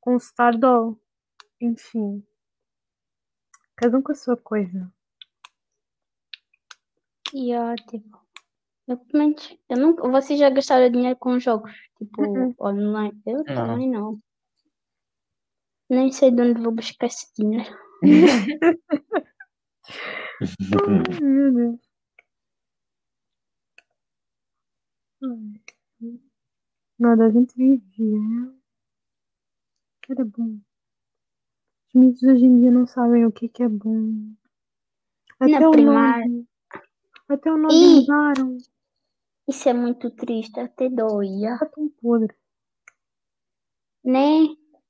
com 0.00 0.16
Stardoll. 0.16 0.98
Enfim. 1.60 2.24
Cada 3.76 3.98
um 3.98 4.02
com 4.02 4.12
a 4.12 4.14
sua 4.14 4.36
coisa. 4.36 4.92
E 7.32 7.54
ó, 7.54 7.74
tipo, 7.76 8.18
eu, 8.88 9.00
eu 9.68 9.76
nunca, 9.78 10.08
vocês 10.08 10.38
já 10.38 10.50
gastaram 10.50 10.90
dinheiro 10.90 11.16
com 11.18 11.38
jogos, 11.38 11.72
tipo, 11.96 12.22
Uhum. 12.22 12.54
online? 12.60 13.20
Eu 13.26 13.44
Não. 13.44 13.54
também 13.54 13.88
não. 13.90 14.18
Nem 15.88 16.10
sei 16.12 16.30
de 16.30 16.42
onde 16.42 16.60
vou 16.62 16.72
buscar 16.72 17.06
esse 17.06 17.26
dinheiro. 17.36 17.68
Ai, 18.02 18.10
meu 21.20 21.52
Deus. 21.52 21.80
Ai. 21.80 21.80
Nada, 26.98 27.26
a 27.26 27.30
gente 27.30 27.54
vivia. 27.56 28.18
né? 28.18 28.52
Era 30.08 30.24
bom. 30.24 30.58
Os 31.88 31.94
miúdos 31.94 32.22
hoje 32.22 32.44
em 32.44 32.60
dia 32.60 32.70
não 32.70 32.86
sabem 32.86 33.26
o 33.26 33.32
que 33.32 33.46
é 33.46 33.48
que 33.48 33.62
é 33.62 33.68
bom. 33.68 34.32
Até 35.38 35.60
Na 35.60 35.68
o 35.68 35.72
primária. 35.72 36.26
nome. 36.26 36.48
Até 37.28 37.52
o 37.52 37.56
nome 37.56 38.00
mudaram. 38.00 38.58
Isso 39.48 39.68
é 39.68 39.72
muito 39.72 40.10
triste, 40.10 40.58
até 40.60 40.88
doía. 40.88 41.54
Está 41.54 41.66
tão 41.66 41.88
podre. 41.88 42.34
Né? 44.04 44.46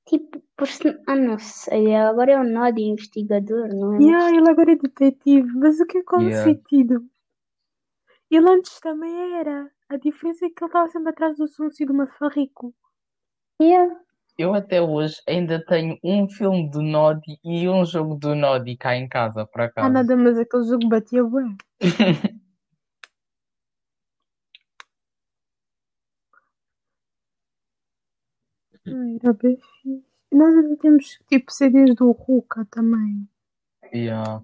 Tipo, 0.06 0.40
por 0.56 0.66
se... 0.68 0.88
Ah, 1.06 1.16
não 1.16 1.38
sei. 1.38 1.94
Agora 1.94 2.32
é 2.32 2.40
o 2.40 2.44
nó 2.44 2.70
de 2.70 2.82
investigador, 2.82 3.68
não 3.68 3.94
é? 3.94 4.00
E 4.02 4.14
ah, 4.14 4.30
ele 4.30 4.48
agora 4.50 4.72
é 4.72 4.76
detetive. 4.76 5.52
Mas 5.54 5.78
o 5.80 5.86
que 5.86 5.98
é 5.98 6.02
qual 6.02 6.22
Yeah. 6.22 6.44
sentido? 6.44 7.08
Ele 8.30 8.48
antes 8.48 8.80
também 8.80 9.34
era. 9.34 9.70
A 9.90 9.96
diferença 9.96 10.46
é 10.46 10.48
que 10.50 10.62
ele 10.62 10.68
estava 10.68 10.88
sempre 10.88 11.10
atrás 11.10 11.36
do 11.36 11.46
e 11.80 11.84
do 11.84 11.92
Mafarrico. 11.92 12.72
Yeah. 13.60 13.92
Eu 14.38 14.54
até 14.54 14.80
hoje 14.80 15.20
ainda 15.28 15.62
tenho 15.66 15.98
um 16.04 16.28
filme 16.28 16.70
do 16.70 16.80
Nodi 16.80 17.40
e 17.44 17.68
um 17.68 17.84
jogo 17.84 18.14
do 18.14 18.36
Nodi 18.36 18.76
cá 18.76 18.94
em 18.94 19.08
casa, 19.08 19.44
por 19.44 19.62
Ah, 19.62 19.64
acaso. 19.64 19.92
nada, 19.92 20.16
mas 20.16 20.38
aquele 20.38 20.62
jogo 20.62 20.88
batia 20.88 21.24
bem. 21.24 21.56
Ai, 28.86 29.18
Era 29.20 29.32
bem 29.32 29.56
fixe. 29.56 30.04
Nós 30.32 30.54
ainda 30.56 30.76
temos 30.76 31.18
tipo 31.28 31.50
CDs 31.52 31.96
do 31.96 32.12
Ruka 32.12 32.64
também. 32.70 33.28
Yeah. 33.92 34.40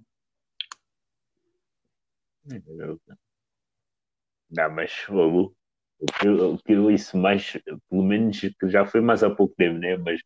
Não, 4.57 4.71
mas 4.71 4.93
fogo. 4.93 5.55
O 5.99 6.07
que, 6.07 6.27
eu- 6.29 6.53
o 6.55 6.59
que 6.59 6.73
eu 6.73 6.91
isso 6.91 7.17
mais, 7.17 7.57
pelo 7.89 8.03
menos 8.03 8.39
que 8.41 8.69
já 8.69 8.85
foi 8.87 9.01
mais 9.01 9.23
há 9.23 9.31
pouco 9.31 9.55
tempo, 9.57 9.79
né? 9.79 9.97
Mas 9.97 10.21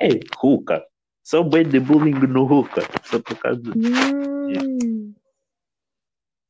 é 0.00 0.08
Ruka. 0.36 0.84
Só 1.22 1.42
bem 1.42 1.66
de 1.68 1.78
bullying 1.78 2.14
no 2.26 2.44
Ruka. 2.44 2.82
Só 3.04 3.20
por 3.20 3.36
causa 3.38 3.60
do 3.60 3.72
Hum. 3.76 5.14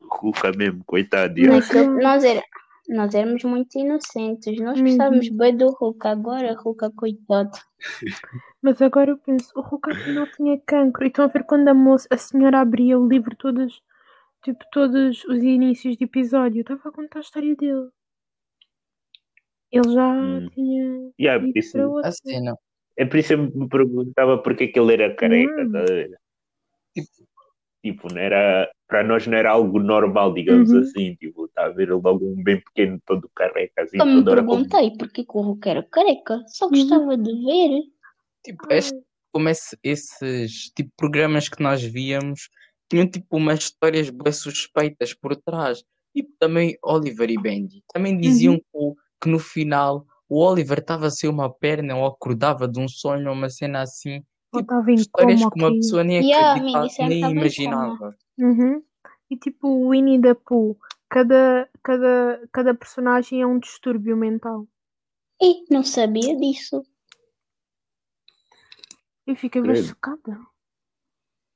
Ruka 0.00 0.52
mesmo, 0.52 0.82
coitado. 0.84 1.34
Nós, 1.40 1.68
Yeah. 1.70 2.00
nós, 2.00 2.24
era... 2.24 2.42
nós 2.88 3.14
éramos 3.14 3.44
muito 3.44 3.78
inocentes. 3.78 4.58
Nós 4.58 4.78
Uhum. 4.78 4.84
gostávamos 4.84 5.28
bem 5.28 5.56
do 5.56 5.68
Hulk. 5.70 6.06
Agora, 6.06 6.54
Hulk, 6.54 6.90
coitado. 6.96 7.50
Mas 8.62 8.80
agora 8.80 9.10
eu 9.10 9.18
penso, 9.18 9.50
o 9.56 9.60
Ruka 9.60 9.90
afinal 9.90 10.26
tinha 10.28 10.58
cancro. 10.64 11.04
E 11.04 11.08
estão 11.08 11.24
a 11.24 11.28
ver 11.28 11.44
quando 11.44 11.68
a 11.68 11.74
moça, 11.74 12.06
a 12.10 12.16
senhora 12.16 12.60
abria 12.60 12.98
o 12.98 13.08
livro 13.08 13.34
todos, 13.36 13.82
tipo, 14.42 14.64
todos 14.72 15.24
os 15.24 15.42
inícios 15.42 15.96
de 15.96 16.04
episódio. 16.04 16.60
Estava 16.62 16.88
a 16.88 16.92
contar 16.92 17.18
a 17.18 17.22
história 17.22 17.54
dele. 17.56 17.88
Ele 19.70 19.92
já 19.92 20.12
Hum. 20.20 20.48
tinha 20.52 21.10
Yeah, 21.18 21.44
ido 21.46 21.58
isso- 21.58 21.72
para 21.72 21.88
outro. 21.88 22.08
A 22.08 22.12
cena. 22.12 22.56
É 22.96 23.04
por 23.06 23.16
isso 23.18 23.28
que 23.28 23.34
eu 23.34 23.50
me 23.60 23.68
perguntava 23.68 24.38
porque 24.42 24.64
é 24.64 24.68
que 24.68 24.78
ele 24.78 24.92
era 24.92 25.14
careca, 25.14 25.62
Hum. 25.62 25.72
tá 25.72 25.80
a 25.80 25.84
ver? 25.84 26.18
Tipo, 27.82 28.12
não 28.14 28.20
era, 28.20 28.70
para 28.86 29.02
nós 29.02 29.26
não 29.26 29.36
era 29.36 29.50
algo 29.50 29.80
normal, 29.80 30.32
digamos 30.34 30.70
Uhum. 30.70 30.80
assim, 30.80 31.14
tipo, 31.16 31.48
tá 31.48 31.64
a 31.66 31.68
ver 31.70 31.90
logo 31.90 32.24
um 32.24 32.40
bem 32.42 32.60
pequeno 32.60 33.00
todo 33.04 33.28
careca, 33.34 33.82
assim, 33.82 33.98
Eu 33.98 34.06
me 34.06 34.24
perguntei 34.24 34.92
porque 34.96 35.24
que 35.24 35.30
o 35.36 35.40
Hulk 35.40 35.68
era 35.68 35.82
careca. 35.82 36.40
Só 36.46 36.68
gostava 36.68 37.16
de 37.16 37.32
ver. 37.44 37.80
Tipo, 38.44 38.72
este, 38.72 38.96
como 39.32 39.48
esse- 39.48 39.76
esses 39.82 40.70
tipo 40.76 40.90
programas 40.96 41.48
que 41.48 41.60
nós 41.62 41.82
víamos 41.82 42.48
tinham 42.92 43.08
tipo 43.08 43.38
umas 43.38 43.60
histórias 43.60 44.10
bem 44.10 44.30
suspeitas 44.30 45.14
por 45.14 45.34
trás. 45.34 45.82
Tipo, 46.14 46.30
também 46.38 46.76
Oliver 46.84 47.30
e 47.30 47.40
Benji. 47.40 47.82
Também 47.90 48.18
diziam 48.20 48.60
Uhum. 48.74 48.94
que, 49.18 49.30
no 49.30 49.38
final 49.38 50.06
o 50.28 50.38
Oliver 50.38 50.78
estava 50.78 51.06
a 51.06 51.10
ser 51.10 51.28
uma 51.28 51.50
perna 51.50 51.96
ou 51.96 52.04
acordava 52.04 52.68
de 52.68 52.78
um 52.78 52.86
sonho 52.88 53.28
ou 53.28 53.34
uma 53.34 53.48
cena 53.48 53.80
assim. 53.80 54.22
Ou 54.52 54.60
Tipo, 54.60 54.90
histórias 54.90 55.40
coma, 55.40 55.50
que 55.52 55.58
uma 55.58 55.70
pessoa 55.72 56.04
nem 56.04 56.18
Yeah, 56.18 56.50
acreditava, 56.50 56.84
amiga, 56.86 57.08
nem 57.08 57.30
imaginava. 57.32 58.16
Uhum. 58.38 58.82
E 59.30 59.36
tipo 59.38 59.68
o 59.68 59.88
Winnie 59.90 60.20
the 60.20 60.34
Pooh, 60.34 60.76
cada, 61.08 61.66
cada, 61.82 62.46
cada 62.52 62.74
personagem 62.74 63.40
é 63.40 63.46
um 63.46 63.58
distúrbio 63.58 64.16
mental. 64.18 64.66
E 65.40 65.64
não 65.72 65.82
sabia 65.82 66.36
disso. 66.36 66.82
Eu 69.26 69.34
fiquei 69.34 69.62
bem 69.62 69.76
chocada. 69.76 70.38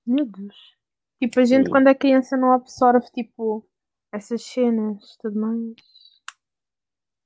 Meu 0.07 0.25
Deus. 0.25 0.76
Tipo, 1.23 1.41
a 1.41 1.45
gente 1.45 1.65
Sim. 1.67 1.71
quando 1.71 1.89
é 1.89 1.95
criança 1.95 2.37
não 2.37 2.53
absorve 2.53 3.07
tipo 3.13 3.67
essas 4.13 4.43
cenas 4.43 5.15
e 5.15 5.19
tudo 5.23 5.41
mais. 5.41 5.75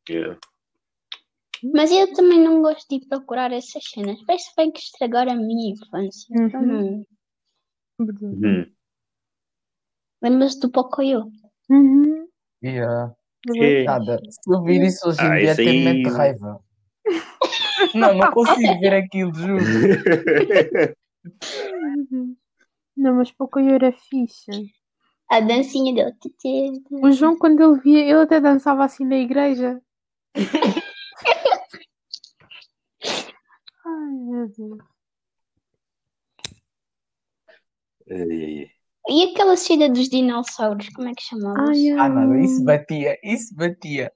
Yeah. 0.08 0.38
Mas 1.74 1.90
eu 1.90 2.12
também 2.14 2.40
não 2.40 2.62
gosto 2.62 2.88
de 2.88 3.06
procurar 3.06 3.52
essas 3.52 3.84
cenas. 3.84 4.22
Parece 4.24 4.48
que 4.50 4.56
vai 4.56 4.70
que 4.70 4.80
estragar 4.80 5.28
a 5.28 5.34
minha 5.34 5.72
infância. 5.72 6.26
Uhum. 6.36 6.46
Então, 6.46 6.62
não. 6.62 7.04
Uhum. 8.00 8.72
Lembras-te 10.22 10.60
do 10.60 10.70
Pocoyo? 10.70 11.30
Uhum. 11.68 12.26
Yeah. 12.62 13.14
É. 13.56 13.84
Nada. 13.84 14.18
Se 14.28 14.52
eu 14.52 14.62
vir 14.62 14.82
isso 14.82 15.08
hoje 15.08 15.20
em 15.20 15.24
Ah, 15.26 15.38
dia, 15.38 15.52
até 15.52 15.62
aí- 15.62 15.84
mete 15.84 16.08
raiva. 16.10 16.60
Não, 17.94 18.14
não 18.14 18.30
consigo 18.32 18.78
ver 18.78 18.92
aquilo, 18.94 19.32
juro. 19.34 19.56
Não, 23.00 23.14
mas 23.14 23.32
Pocoyo 23.32 23.70
era 23.70 23.90
fixe. 23.92 24.50
A 25.30 25.40
dancinha 25.40 25.94
dele. 25.94 26.82
O 27.02 27.10
João, 27.10 27.38
quando 27.38 27.62
ele 27.62 27.80
via, 27.80 28.00
ele 28.00 28.12
até 28.20 28.38
dançava 28.38 28.84
assim 28.84 29.06
na 29.06 29.16
igreja. 29.16 29.80
Ai, 33.86 34.10
meu 34.28 34.48
Deus. 34.48 34.78
Ai. 38.10 38.70
E 39.08 39.32
aquela 39.32 39.56
cena 39.56 39.88
dos 39.88 40.10
dinossauros, 40.10 40.90
como 40.90 41.08
é 41.08 41.12
que 41.14 41.22
chamava-se? 41.22 41.90
Ai, 41.92 41.98
Ah, 41.98 42.08
nada, 42.10 42.38
isso 42.38 42.62
batia, 42.62 43.18
isso 43.24 43.54
batia. 43.54 44.12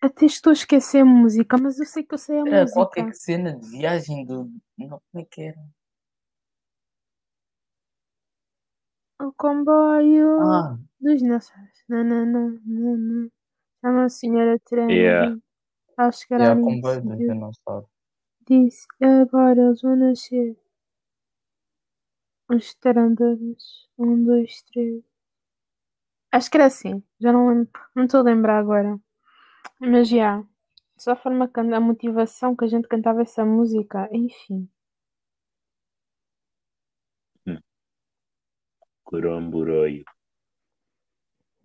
Até 0.00 0.26
estou 0.26 0.50
a 0.50 0.54
esquecer 0.54 0.98
a 1.00 1.04
música, 1.04 1.58
mas 1.58 1.78
eu 1.80 1.86
sei 1.86 2.04
que 2.04 2.14
eu 2.14 2.18
sei 2.18 2.36
a 2.38 2.46
Era 2.46 2.60
música. 2.62 2.72
qualquer 2.74 3.12
cena 3.14 3.58
de 3.58 3.68
viagem 3.68 4.24
do. 4.24 4.48
Não, 4.78 5.00
como 5.10 5.22
é 5.22 5.24
que 5.28 5.42
era? 5.42 5.58
O 9.22 9.32
comboio 9.42 10.40
Ah, 10.40 10.78
dos 11.00 11.18
dinossauros. 11.20 11.78
Nanana, 11.88 12.60
nanana. 12.66 13.30
Chama 13.80 14.04
a 14.04 14.08
senhora 14.08 14.58
Trem. 14.68 14.90
Yeah. 14.90 15.36
Ao 15.96 16.12
chegar 16.12 16.40
é 16.40 16.48
ao 16.50 16.58
o 16.58 16.62
comboio 16.62 17.00
dos 17.02 17.10
início. 17.12 17.34
dinossauros. 17.34 17.88
Disse, 18.48 18.86
agora 19.00 19.60
eles 19.62 19.80
vão 19.82 19.96
nascer. 19.96 20.56
Os 22.50 22.74
tarandanos. 22.74 23.88
Um, 23.98 24.24
dois, 24.24 24.62
três. 24.62 25.02
Acho 26.32 26.50
que 26.50 26.56
era 26.56 26.66
assim. 26.66 27.02
Já 27.20 27.32
não 27.32 27.48
lembro. 27.48 27.70
Não 27.94 28.04
estou 28.04 28.20
a 28.20 28.24
lembrar 28.24 28.58
agora. 28.58 28.98
Mas 29.78 30.08
já. 30.08 30.42
Só 30.96 31.12
a 31.12 31.16
forma 31.16 31.48
que 31.48 31.60
a 31.60 31.80
motivação 31.80 32.56
que 32.56 32.64
a 32.64 32.68
gente 32.68 32.88
cantava 32.88 33.22
essa 33.22 33.44
música. 33.44 34.08
Enfim. 34.12 34.68
Coromburoio. 39.12 40.06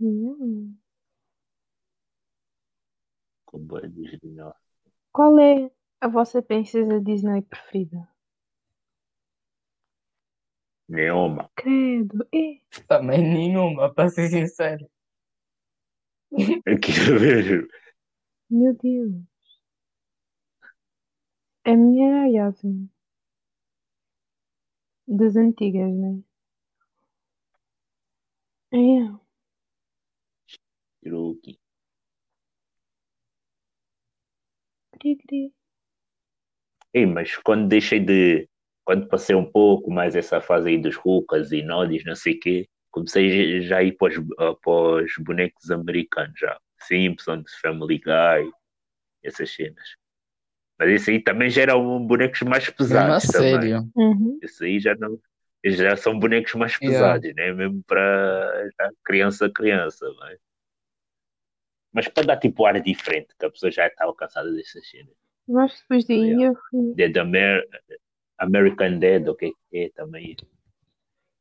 Hum. 0.02 0.78
Comboio 3.46 3.90
dos 3.90 4.20
dinossauros. 4.20 4.62
Qual 5.14 5.40
é 5.40 5.72
a 6.02 6.10
vossa 6.10 6.42
princesa 6.42 7.00
Disney 7.00 7.42
preferida? 7.44 8.06
Neoma. 10.90 11.50
Credo. 11.56 12.28
É. 12.36 12.60
Também 12.86 13.24
nenhuma, 13.24 13.94
para 13.94 14.10
ser 14.10 14.28
sincero. 14.28 14.86
Eu 16.66 16.80
quero 16.82 17.18
ver. 17.18 17.68
Meu 18.50 18.76
Deus. 18.76 19.24
A 21.64 21.76
minha 21.78 22.10
era 22.10 22.22
a 22.24 22.28
Yasmin. 22.28 22.90
Das 25.08 25.38
antigas, 25.38 25.94
né? 25.94 26.27
É. 28.71 28.77
Truque. 31.01 31.60
Cri, 34.99 35.15
cri. 35.15 35.53
Ei, 36.93 37.06
mas 37.06 37.38
quando 37.38 37.67
deixei 37.67 37.99
de. 37.99 38.49
Quando 38.84 39.08
passei 39.08 39.36
um 39.36 39.45
pouco 39.45 39.91
mais 39.91 40.15
essa 40.15 40.39
fase 40.41 40.69
aí 40.69 40.77
dos 40.77 40.95
Rucas 40.95 41.51
e 41.51 41.62
Nodis, 41.62 42.06
não 42.06 42.15
sei 42.15 42.34
o 42.34 42.39
quê, 42.39 42.69
comecei 42.89 43.62
já 43.62 43.77
a 43.77 43.84
ir 43.84 43.91
para 43.97 44.13
os, 44.13 44.25
ah, 44.39 44.56
para 44.56 45.03
os 45.03 45.13
bonecos 45.19 45.69
americanos 45.69 46.39
já. 46.39 46.58
Simpsons, 46.80 47.53
Family 47.62 47.99
Guy, 47.99 48.51
essas 49.23 49.53
cenas. 49.53 49.95
Mas 50.80 50.89
esse 50.89 51.12
aí 51.12 51.19
também 51.21 51.49
já 51.49 51.63
eram 51.63 52.06
bonecos 52.06 52.41
mais 52.43 52.69
pesados 52.69 53.27
também. 53.27 53.62
sério. 53.62 53.89
Uhum. 53.95 54.39
Esse 54.41 54.65
aí 54.65 54.80
já 54.80 54.95
não. 54.95 55.19
Já 55.65 55.98
são 55.98 56.17
bonecos 56.17 56.54
mais 56.56 56.78
Yeah. 56.82 57.20
pesados, 57.20 57.36
né? 57.36 57.52
Mesmo 57.54 57.84
para 57.84 58.70
criança 59.04 59.50
criança, 59.50 60.06
mas... 60.20 60.39
mas 61.91 62.08
para 62.08 62.28
dar 62.28 62.38
tipo 62.38 62.65
ar 62.65 62.80
diferente, 62.82 63.36
que 63.38 63.46
a 63.46 63.50
pessoa 63.52 63.72
já 63.72 63.88
estava 63.88 64.15
cansada 64.15 64.52
dessas 64.54 64.88
cenas. 64.89 65.13
Que 65.46 65.54
depois 65.82 66.06
daí 66.06 66.30
Yeah. 66.30 66.46
eu 66.48 66.56
fui. 66.70 66.93
Dead 66.96 67.17
Amer... 67.17 67.67
American 68.38 69.00
Dead, 69.00 69.28
o 69.28 69.36
que 69.36 69.48
é 69.48 69.50
que 69.70 69.78
é 69.78 69.89
também? 69.89 70.36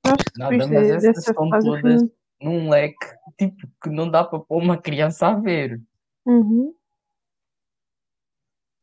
Acho 0.04 0.24
que 0.32 0.38
Nada, 0.38 0.56
depois 0.56 0.70
mas 0.70 1.02
de- 1.02 1.08
essas 1.08 1.24
fui. 1.26 1.50
todas 1.50 2.02
num 2.40 2.68
leque 2.70 3.06
tipo 3.38 3.66
que 3.82 3.90
não 3.90 4.10
dá 4.10 4.22
para 4.24 4.38
pôr 4.38 4.62
uma 4.62 4.80
criança 4.80 5.28
a 5.28 5.34
ver. 5.34 5.80
Uhum. 6.24 6.74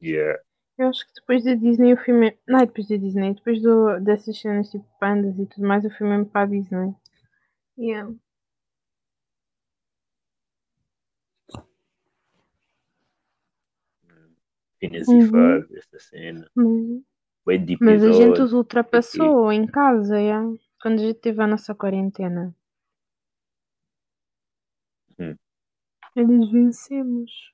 Yeah. 0.01 0.39
Eu 0.77 0.87
acho 0.87 1.05
que 1.07 1.13
depois 1.13 1.43
da 1.43 1.53
Disney 1.53 1.91
eu 1.91 1.97
fui 1.97 2.13
mesmo. 2.13 2.37
Não, 2.47 2.59
depois 2.59 2.87
da 2.87 2.97
Disney, 2.97 3.33
depois 3.33 3.61
do, 3.61 3.99
dessas 3.99 4.39
cenas 4.39 4.69
tipo 4.69 4.85
pandas 4.99 5.37
e 5.39 5.45
tudo 5.45 5.67
mais, 5.67 5.83
eu 5.83 5.91
fui 5.91 6.07
mesmo 6.07 6.25
para 6.25 6.41
a 6.41 6.45
Disney. 6.45 6.93
Yeah. 7.77 8.13
Phineas 14.79 15.07
Uhum. 15.07 15.19
e 15.19 15.27
Ferb, 15.31 15.77
essa 15.77 15.99
cena. 15.99 16.51
Mas, 16.55 17.03
Bem 17.45 17.65
de 17.65 17.77
mas 17.79 18.03
a 18.03 18.11
gente 18.11 18.41
os 18.41 18.53
ultrapassou 18.53 19.51
em 19.51 19.65
casa, 19.65 20.19
yeah. 20.19 20.47
Quando 20.81 20.99
a 20.99 21.03
gente 21.03 21.19
teve 21.19 21.41
a 21.41 21.47
nossa 21.47 21.73
quarentena. 21.73 22.53
Hum. 25.19 25.37
Eles 26.15 26.51
vencemos. 26.51 27.52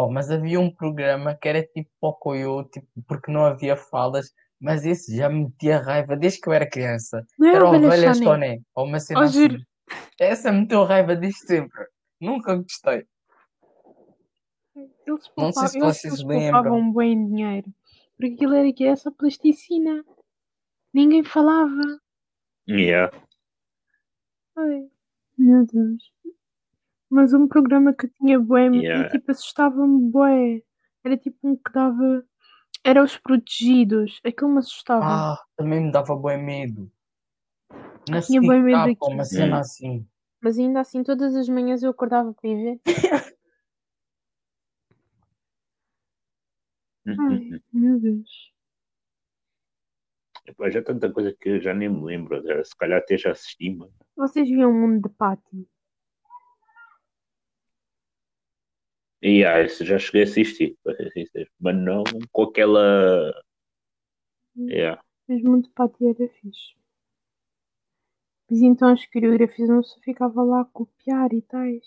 Oh, 0.00 0.08
mas 0.08 0.30
havia 0.30 0.60
um 0.60 0.70
programa 0.72 1.34
que 1.34 1.48
era 1.48 1.60
tipo 1.60 1.90
Pocoyo, 2.00 2.62
tipo, 2.70 2.86
porque 3.08 3.32
não 3.32 3.44
havia 3.44 3.76
falas, 3.76 4.32
mas 4.60 4.86
esse 4.86 5.16
já 5.16 5.28
me 5.28 5.46
metia 5.46 5.80
raiva 5.80 6.16
desde 6.16 6.40
que 6.40 6.48
eu 6.48 6.52
era 6.52 6.70
criança. 6.70 7.26
Não 7.36 7.48
é 7.48 7.54
Era 7.56 7.64
a 7.64 7.68
Ovelha 7.70 8.14
Choné? 8.14 8.60
Ou 8.76 8.84
uma 8.84 9.00
cena 9.00 9.18
Oh, 9.18 9.22
assim. 9.24 9.40
juro. 9.40 9.60
Essa 10.20 10.52
me 10.52 10.60
meteu 10.60 10.84
raiva 10.84 11.16
desde 11.16 11.40
sempre. 11.40 11.84
Nunca 12.20 12.54
gostei. 12.54 13.04
Eles 14.76 15.32
Não 15.36 15.50
sei 15.52 15.66
se 15.66 15.80
vocês 15.80 16.14
eles 16.14 16.24
lembram. 16.24 16.92
bem 16.94 17.26
dinheiro. 17.26 17.66
Porque 18.16 18.34
aquilo 18.34 18.54
era 18.54 18.72
que 18.72 18.84
era 18.84 18.94
só 18.94 19.10
plasticina. 19.10 20.04
Ninguém 20.94 21.24
falava. 21.24 21.80
Yeah. 22.68 23.12
Ai, 24.56 24.88
meu 25.36 25.66
Deus. 25.66 26.12
Mas 27.10 27.32
um 27.32 27.48
programa 27.48 27.92
que 27.94 28.08
tinha 28.08 28.38
bué 28.38 28.66
Yeah. 28.66 29.06
e 29.06 29.10
tipo 29.10 29.30
assustava-me 29.30 30.10
bué. 30.10 30.62
Era 31.04 31.16
tipo 31.16 31.38
um 31.42 31.56
que 31.56 31.72
dava. 31.72 32.24
Era 32.84 33.02
os 33.02 33.16
protegidos. 33.16 34.20
Aquilo 34.24 34.50
me 34.50 34.58
assustava. 34.58 35.04
Ah, 35.06 35.38
também 35.56 35.80
me 35.80 35.90
dava 35.92 36.14
bem 36.16 36.42
medo. 36.42 36.90
Na 38.08 38.20
Tinha 38.20 38.40
bué 38.40 38.58
medo 38.58 38.96
ou 39.00 39.10
uma 39.10 39.22
daquilo. 39.22 39.24
cena 39.24 39.60
assim. 39.60 40.06
Mas 40.40 40.58
ainda 40.58 40.80
assim, 40.80 41.02
todas 41.02 41.34
as 41.34 41.48
manhãs 41.48 41.82
eu 41.82 41.90
acordava 41.90 42.32
para 42.32 42.48
ir 42.50 42.56
ver. 42.56 42.80
Ai, 47.06 47.60
meu 47.72 47.98
Deus. 47.98 48.52
Epá, 50.46 50.70
já 50.70 50.82
tanta 50.82 51.10
coisa 51.12 51.34
que 51.38 51.48
eu 51.48 51.60
já 51.60 51.74
nem 51.74 51.88
me 51.88 52.04
lembro. 52.04 52.42
Se 52.64 52.76
calhar 52.76 52.98
até 53.00 53.16
já 53.18 53.32
assisti, 53.32 53.70
mano. 53.74 53.92
Vocês 54.16 54.48
viam 54.48 54.70
o 54.70 54.74
mundo 54.74 55.08
de 55.08 55.14
Patty? 55.14 55.68
E 59.20 59.44
ah, 59.44 59.60
esse 59.60 59.84
já 59.84 59.98
cheguei 59.98 60.22
a 60.22 60.24
assistir, 60.24 60.76
para 60.82 60.96
ser 60.96 61.10
sincero. 61.10 61.50
Mas 61.58 61.76
não 61.76 62.04
com 62.32 62.42
aquela. 62.42 63.34
Yeah. 64.56 65.02
Mas 65.26 65.42
o 65.42 65.50
mundo 65.50 65.64
de 65.64 65.70
Patty 65.70 66.06
era 66.06 66.28
fixe. 66.28 66.76
Mas 68.50 68.62
então 68.62 68.92
as 68.92 69.04
coreografias 69.06 69.68
não 69.68 69.82
só 69.82 69.98
ficava 70.00 70.42
lá 70.42 70.62
a 70.62 70.64
copiar 70.64 71.32
e 71.32 71.42
tais. 71.42 71.84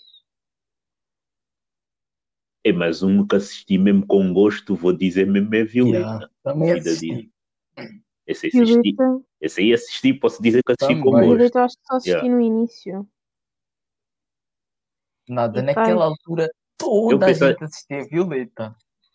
É, 2.64 2.72
mas 2.72 3.02
um 3.02 3.26
que 3.26 3.34
assisti 3.34 3.76
mesmo 3.76 4.06
com 4.06 4.32
gosto, 4.32 4.76
vou 4.76 4.92
dizer 4.92 5.26
mesmo 5.26 5.52
é 5.54 5.64
Violeta. 5.64 5.98
Yeah, 5.98 6.30
também 6.44 6.70
assisti. 6.70 7.32
Esse 8.24 8.46
aí 8.46 8.62
assisti. 8.62 8.96
Esse 9.40 9.60
aí 9.60 9.72
assisti, 9.72 10.14
posso 10.14 10.40
dizer 10.40 10.62
que 10.62 10.72
assisti 10.72 10.94
com 11.02 11.10
Também. 11.10 11.28
gosto. 11.28 11.36
Violeta 11.38 11.58
eu 11.58 11.64
acho 11.64 11.76
que 11.76 11.84
só 11.84 11.96
assisti 11.96 12.10
Yeah. 12.12 12.34
no 12.36 12.40
início. 12.40 13.08
Nada, 15.28 15.58
E 15.58 15.62
naquela 15.62 16.04
tais. 16.04 16.10
altura 16.10 16.48
toda 16.86 17.26
a 17.26 17.28
pensei- 17.28 17.48
gente 17.48 17.64
assistia 17.64 18.04
Violeta. 18.06 18.74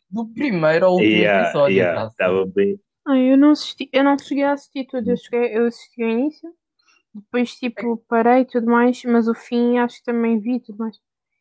Do 0.10 0.26
primeiro 0.28 0.86
ao 0.86 0.94
último 0.94 1.12
Yeah, 1.12 1.44
episódio, 1.50 1.76
yeah, 1.78 2.02
já 2.02 2.08
estava 2.08 2.46
bem. 2.46 2.80
Ah, 3.06 3.18
eu 3.18 3.38
não 3.38 3.52
assisti, 3.52 3.90
eu 3.94 4.04
não 4.04 4.18
cheguei 4.18 4.44
a 4.44 4.54
assistir 4.54 4.86
tudo. 4.88 5.10
Eu, 5.10 5.18
cheguei, 5.18 5.58
eu 5.58 5.66
assisti 5.68 6.04
o 6.04 6.10
início, 6.10 6.50
depois 7.14 7.56
tipo 7.56 7.98
parei 8.08 8.42
e 8.42 8.46
tudo 8.46 8.68
mais, 8.68 9.04
mas 9.04 9.28
o 9.28 9.34
fim 9.34 9.78
acho 9.80 9.98
que 10.00 10.04
também 10.06 10.40
vi 10.40 10.60
tudo 10.62 10.78
mais. 10.80 10.98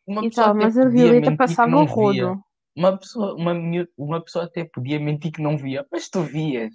Uma 0.06 0.24
E 0.24 0.30
tal, 0.30 0.54
mas 0.54 0.76
a 0.78 0.88
Violeta 0.88 1.36
passava 1.36 1.76
o 1.76 1.84
via. 1.86 2.26
rodo. 2.28 2.40
Uma 2.76 2.96
pessoa, 2.98 3.34
uma, 3.34 3.52
uma 3.96 4.20
pessoa 4.22 4.44
até 4.44 4.64
podia 4.64 5.00
mentir 5.00 5.32
que 5.32 5.40
não 5.42 5.56
via, 5.56 5.86
mas 5.90 6.08
tu 6.08 6.22
vias. 6.22 6.72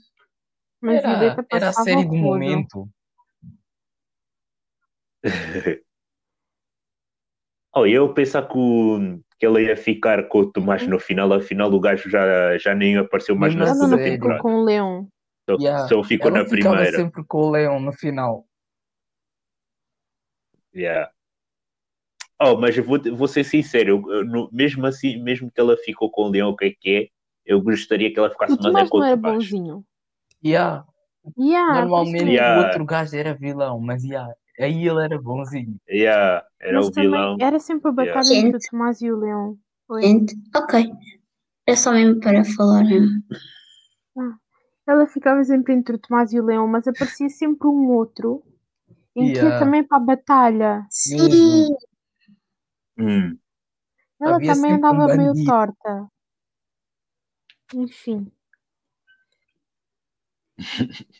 Mas 0.81 0.97
Era, 1.03 1.09
Violeta 1.09 1.45
era 1.51 1.65
a 1.69 1.69
passava 1.69 1.83
série 1.83 2.05
do 2.05 2.15
momento. 2.15 2.89
Oh, 7.73 7.85
eu 7.85 8.13
pensar 8.13 8.47
que, 8.49 8.57
o- 8.57 9.21
que 9.41 9.47
ele 9.47 9.65
ia 9.65 9.75
ficar 9.75 10.27
com 10.27 10.41
o 10.41 10.51
Tomás 10.51 10.85
no 10.85 10.99
final, 10.99 11.33
afinal 11.33 11.73
o 11.73 11.79
gajo 11.79 12.07
já, 12.07 12.55
já 12.59 12.75
nem 12.75 12.95
apareceu 12.97 13.35
mais 13.35 13.55
na 13.55 13.65
não 13.65 13.73
segunda 13.73 13.97
ficou 13.97 14.11
temporada. 14.11 14.39
com 14.43 14.53
o 14.53 14.63
leão. 14.63 15.07
Só, 15.49 15.57
Yeah. 15.59 15.87
só 15.87 16.03
ficou 16.03 16.27
Ela 16.29 16.43
na 16.43 16.45
primeira. 16.45 16.91
sempre 16.91 17.23
com 17.27 17.37
o 17.39 17.49
leão 17.49 17.79
no 17.79 17.91
final. 17.91 18.45
Yeah. 20.75 21.09
Oh, 22.39 22.55
mas 22.55 22.77
vou, 22.77 22.99
vou 23.15 23.27
ser 23.27 23.43
sincero, 23.43 24.03
eu- 24.11 24.23
no- 24.25 24.47
mesmo 24.51 24.85
assim, 24.85 25.17
mesmo 25.17 25.51
que 25.51 25.59
ela 25.59 25.75
ficou 25.77 26.11
com 26.11 26.25
o 26.25 26.29
Leão, 26.29 26.49
o 26.49 26.55
que 26.55 26.65
é 26.65 26.71
que 26.79 26.89
é, 26.95 27.07
eu 27.43 27.59
gostaria 27.61 28.13
que 28.13 28.19
ela 28.19 28.29
ficasse 28.29 28.53
mais 28.53 28.65
é 28.65 28.69
Tomás 28.69 28.89
com 28.89 28.97
não 28.99 29.05
o 29.05 29.07
era 29.07 29.15
Tomás. 29.17 29.33
bonzinho. 29.37 29.83
Yeah. 30.45 30.85
Yeah, 31.37 31.81
Normalmente 31.81 32.29
Yeah. 32.31 32.61
o 32.61 32.65
outro 32.67 32.85
gajo 32.85 33.15
era 33.15 33.33
vilão, 33.33 33.79
mas 33.79 34.03
yeah, 34.03 34.31
aí 34.63 34.87
ele 34.87 35.03
era 35.03 35.19
bonzinho. 35.21 35.75
Yeah, 35.89 36.45
era 36.59 36.77
Mas 36.77 36.87
o 36.87 36.91
também 36.91 37.11
vilão. 37.11 37.37
era 37.39 37.59
sempre 37.59 37.89
a 37.89 37.91
batalha 37.91 38.27
Yeah. 38.27 38.47
entre 38.47 38.57
o 38.57 38.69
Tomás 38.69 39.01
e 39.01 39.11
o 39.11 39.17
leão. 39.17 39.57
Oi. 39.89 40.01
Gente, 40.01 40.35
ok. 40.55 40.89
É 41.67 41.75
só 41.75 41.91
mesmo 41.91 42.19
para 42.19 42.43
falar 42.43 42.83
mesmo. 42.83 43.23
Ela 44.87 45.07
ficava 45.07 45.43
sempre 45.43 45.73
entre 45.73 45.95
o 45.95 45.99
Tomás 45.99 46.33
e 46.33 46.39
o 46.39 46.45
leão, 46.45 46.67
mas 46.67 46.87
aparecia 46.87 47.29
sempre 47.29 47.67
um 47.67 47.89
outro 47.91 48.43
em 49.15 49.27
que 49.31 49.37
ia 49.37 49.41
Yeah. 49.43 49.59
também 49.59 49.83
para 49.83 49.97
a 49.97 50.01
batalha. 50.01 50.85
Sim. 50.89 51.67
Hum. 52.97 53.37
Ela 54.21 54.35
Havia 54.35 54.53
também 54.53 54.71
sempre 54.71 54.87
um 54.89 55.01
andava 55.01 55.17
meio 55.17 55.45
torta. 55.45 56.07
Enfim. 57.73 58.31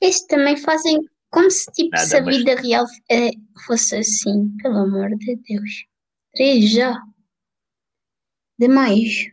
Estes 0.02 0.28
também 0.28 0.58
fazem 0.58 1.00
como 1.32 1.50
se 1.50 1.72
tipo 1.72 1.90
Nada, 1.92 2.06
se 2.08 2.18
a 2.18 2.22
mas- 2.22 2.38
vida 2.38 2.56
real 2.56 2.86
eh, 3.10 3.32
fosse 3.66 3.96
assim, 3.98 4.56
pelo 4.62 4.78
amor 4.80 5.10
de 5.18 5.36
Deus. 5.38 5.86
Três 6.34 6.72
já. 6.72 7.02
Demais. 8.60 9.32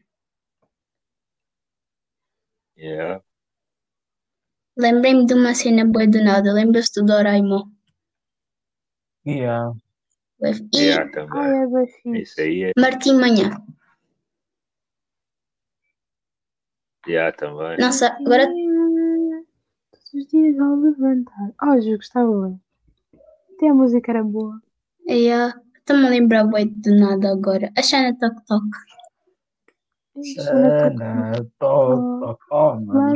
Yeah. 2.77 3.21
Lembrei-me 4.77 5.27
de 5.27 5.35
uma 5.35 5.55
cena 5.55 5.85
boa 5.85 6.07
do 6.07 6.23
nada. 6.23 6.53
Lembra-se 6.53 6.93
do 7.01 7.05
Doraemon? 7.07 7.65
Yeah. 9.27 9.73
E 10.41 10.79
Yeah, 10.79 11.11
também. 11.11 11.41
Ai, 11.41 11.85
é. 12.15 12.19
Isso 12.23 12.41
aí 12.41 12.63
é. 12.65 12.73
Martim 12.79 13.15
Manhã. 13.15 13.51
Yeah, 17.07 17.33
também. 17.37 17.77
Nossa, 17.79 18.09
agora 18.21 18.47
Todos 20.11 20.25
os 20.25 20.27
dias 20.31 20.59
ao 20.59 20.75
levantar. 20.77 21.53
Oh, 21.63 21.75
eu 21.75 21.97
gostava 21.97 22.49
bem. 22.49 22.61
Até 23.55 23.69
a 23.69 23.75
música 23.75 24.11
era 24.13 24.25
boa. 24.25 24.59
é, 25.09 25.49
estou-me 25.77 26.07
a 26.07 26.11
lembrar 26.11 26.45
bué 26.45 26.65
do 26.65 26.95
nada 26.97 27.31
agora. 27.31 27.71
A 27.77 27.83
Xana 27.83 28.17
Toc 28.19 28.35
Toc. 28.47 28.65
Xana, 30.35 31.33
toc, 31.59 32.21
toc. 32.21 32.41
Oh, 32.51 32.75
mano. 32.81 33.15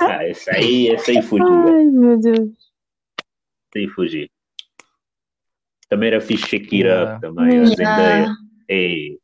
Ah, 0.00 0.24
esse 0.28 0.48
aí, 0.50 0.88
esse 0.88 1.10
aí 1.10 1.22
fugia. 1.22 1.44
Ai, 1.46 1.84
meu 1.86 2.18
Deus. 2.20 2.50
Esse 3.68 3.78
aí 3.78 3.88
fugia. 3.88 4.28
Também 5.88 6.08
era 6.08 6.20
fixe 6.20 6.46
Shakira, 6.46 6.88
Yeah. 6.88 7.20
também, 7.20 7.44
a 7.46 7.52
Yeah. 7.52 7.74
Zendaya. 7.74 8.28
Ei. 8.68 9.18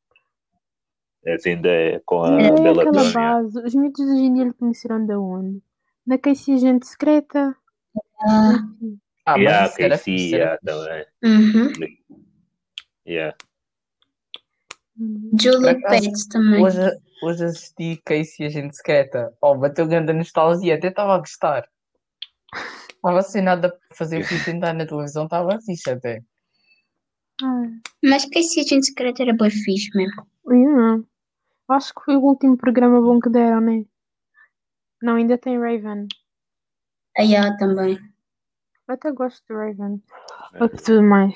A 1.27 1.37
Zendaya 1.39 2.03
com 2.05 2.23
a 2.23 2.41
É 2.43 2.51
Bela 2.51 2.91
base. 3.13 3.59
Os 3.63 3.75
mitos 3.75 4.05
de 4.05 4.13
hoje 4.13 4.23
em 4.23 4.35
dia 4.35 4.45
lhe 4.45 4.53
conheceram 4.53 5.07
de 5.07 5.15
onde? 5.15 5.63
Na 6.07 6.19
Casey 6.19 6.55
Agente 6.55 6.87
Secreta. 6.87 7.57
Ah, 8.21 8.59
Ah, 9.27 9.37
Yeah, 9.39 9.63
mas 9.63 9.75
KC, 9.77 9.99
fixe, 10.05 10.35
yeah, 10.37 10.59
também. 10.63 11.07
uhum. 11.25 11.73
Yeah. 13.07 13.37
Julie 15.41 15.81
Pets 15.81 16.27
também. 16.29 16.63
Hoje, 16.63 16.79
hoje 17.23 17.45
assisti 17.45 18.01
Casey 18.05 18.47
a 18.47 18.49
gente 18.51 18.77
secreta. 18.77 19.33
Oh, 19.41 19.57
bateu 19.57 19.87
grande 19.87 20.13
nostalgia, 20.13 20.75
até 20.77 20.89
estava 20.89 21.15
a 21.15 21.19
gostar. 21.19 21.67
Estava 22.89 23.23
sem 23.23 23.43
nada 23.43 23.71
para 23.71 23.97
fazer, 23.97 24.23
fui 24.25 24.37
sentar 24.39 24.75
na 24.75 24.87
televisão, 24.87 25.25
estava 25.25 25.59
fixe 25.63 25.91
até. 25.91 26.23
Ai, 27.43 27.71
Mas 28.05 28.25
que 28.27 28.39
esse 28.39 28.61
agente 28.61 28.87
secreto 28.87 29.23
era 29.23 29.33
bem 29.35 29.51
fixe 29.51 29.91
mesmo. 29.97 30.27
yeah. 30.51 31.03
Acho 31.69 31.95
que 31.95 32.03
foi 32.05 32.17
o 32.17 32.21
último 32.23 32.57
programa 32.59 33.01
bom 33.01 33.19
que 33.19 33.31
deram, 33.31 33.61
né? 33.63 33.85
Não, 35.05 35.17
ainda 35.17 35.37
tem 35.37 35.59
Raven. 35.59 36.09
A 37.19 37.23
Yá 37.23 37.55
também. 37.59 37.99
Eu 38.89 38.95
até 38.95 39.13
gosto 39.13 39.45
de 39.47 39.55
Raven. 39.55 40.03
Ou 40.59 40.67
de 40.67 40.83
tudo 40.83 41.03
mais. 41.03 41.35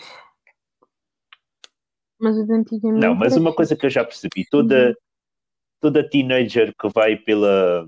Mas 2.19 2.39
o 2.39 2.47
de 2.47 2.53
antigamente. 2.55 3.07
Não, 3.07 3.15
mas 3.15 3.37
uma 3.37 3.55
coisa 3.55 3.77
que 3.77 3.85
eu 3.85 3.91
já 3.91 4.03
percebi, 4.03 4.47
toda, 4.51 4.97
toda 5.81 6.09
teenager 6.09 6.75
que 6.81 6.89
vai 6.89 7.17
pela 7.17 7.87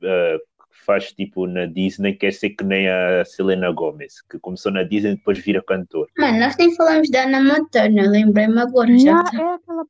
que 0.00 0.84
faz 0.84 1.12
tipo 1.12 1.46
na 1.46 1.66
Disney 1.66 2.14
quer 2.14 2.32
ser 2.32 2.50
que 2.50 2.64
nem 2.64 2.88
a 2.88 3.24
Selena 3.24 3.70
Gomez, 3.70 4.20
que 4.22 4.40
começou 4.40 4.72
na 4.72 4.82
Disney 4.82 5.12
e 5.12 5.16
depois 5.16 5.38
vira 5.38 5.62
cantor. 5.62 6.10
Mano, 6.18 6.40
nós 6.40 6.56
nem 6.56 6.74
falamos 6.74 7.08
da 7.08 7.22
Ana 7.22 7.40
Montana, 7.40 8.02
lembrei-me 8.02 8.58
agora. 8.58 8.88
fixe. 8.88 9.04
Já 9.04 9.20
é 9.20 9.54
aquela. 9.54 9.84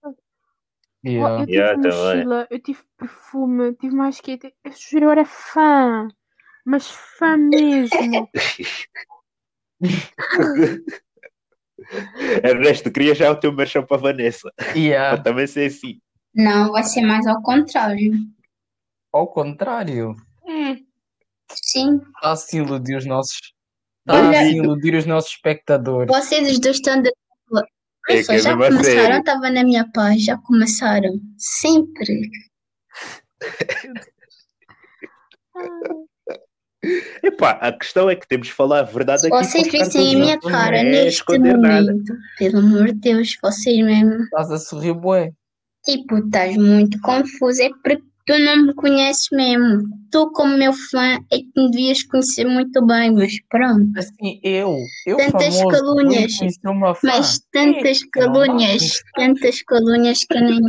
Oh, 1.05 1.09
Yeah. 1.09 1.41
eu 1.41 1.47
tive 1.47 1.53
Yeah, 1.57 1.81
também. 1.83 2.17
mochila, 2.17 2.47
eu 2.51 2.59
tive 2.61 2.81
perfume, 2.99 3.65
eu 3.69 3.75
tive 3.75 3.95
mais 3.95 4.21
que. 4.21 4.39
Eu 4.65 4.73
juro, 4.73 5.05
eu 5.07 5.11
era 5.11 5.25
fã. 5.25 6.09
Mas 6.65 6.91
fã 6.91 7.37
mesmo. 7.37 8.29
Ernesto, 12.45 12.91
queria 12.91 13.15
já 13.15 13.31
o 13.31 13.37
teu 13.37 13.53
merchan 13.53 13.83
para 13.85 13.97
a 13.97 14.01
Vanessa. 14.01 14.51
Para 14.57 14.73
Yeah. 14.77 15.23
também 15.23 15.47
ser 15.47 15.67
assim. 15.69 16.01
Não, 16.35 16.73
vai 16.73 16.83
ser 16.85 17.03
mais 17.03 17.27
ao 17.27 17.41
contrário. 17.43 18.13
Ao 19.13 19.27
contrário, 19.27 20.15
Sim, 21.51 21.97
está 21.97 22.33
a 22.33 22.37
se 22.37 22.59
iludir 22.59 22.97
os 22.97 23.07
nossos. 23.07 23.55
Está 24.07 24.19
a 24.23 24.29
Olha- 24.29 24.39
se 24.45 24.57
iludir 24.57 24.95
os 24.95 25.07
nossos 25.07 25.31
espectadores. 25.31 26.09
vocês 26.15 26.51
os 26.51 26.59
dois 26.59 26.77
estão 26.77 27.01
de. 27.01 27.11
É 28.09 28.16
Nossa, 28.16 28.35
é 28.35 28.38
já 28.38 28.55
começaram, 28.55 28.85
sério. 28.85 29.18
estava 29.18 29.51
na 29.51 29.62
minha 29.62 29.87
paz, 29.92 30.25
já 30.25 30.38
começaram. 30.38 31.21
Sempre. 31.37 32.31
Epá, 37.23 37.51
a 37.61 37.73
questão 37.73 38.09
é 38.09 38.14
que 38.14 38.27
temos 38.27 38.47
de 38.47 38.53
falar 38.53 38.81
a 38.81 38.83
verdade 38.85 39.27
aqui. 39.27 39.37
Vocês 39.37 39.66
vissem 39.71 40.14
a 40.14 40.18
minha 40.18 40.40
cara 40.40 40.83
não 40.83 40.88
é 40.88 40.92
neste 40.92 41.18
esconder 41.21 41.59
nada. 41.59 41.92
momento. 41.92 42.14
Pelo 42.38 42.59
amor 42.59 42.87
de 42.87 43.01
Deus, 43.01 43.37
vocês 43.42 43.85
mesmo. 43.85 44.23
Estás 44.23 44.51
a 44.51 44.59
sorrir, 44.59 44.94
bué. 44.94 45.33
Tipo, 45.85 46.18
estás 46.18 46.57
muito 46.57 47.01
confuso. 47.01 47.62
É 47.62 47.68
porque 47.71 48.03
tu 48.29 48.38
não 48.38 48.67
me 48.67 48.75
conheces 48.75 49.27
mesmo. 49.33 49.83
Tu, 50.12 50.31
como 50.33 50.57
meu 50.59 50.73
fã, 50.73 51.14
é 51.33 51.38
que 51.38 51.51
me 51.57 51.71
devias 51.71 52.03
conhecer 52.05 52.45
muito 52.45 52.85
bem, 52.85 53.11
mas 53.12 53.33
pronto. 53.49 53.91
Assim, 53.99 54.38
eu, 54.43 54.77
eu 55.07 55.17
Tantas 55.17 55.57
famoso, 55.57 55.69
calúnias. 55.79 56.33
Mas 57.03 57.41
tantas 57.51 58.03
que 58.03 58.21
dá. 58.21 58.27
calúnias, 58.27 58.83
tantas 59.17 59.62
calúnias 59.62 60.19
que 60.29 60.38
nem. 60.41 60.61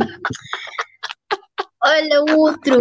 Olha 1.82 2.22
o 2.24 2.38
outro. 2.40 2.78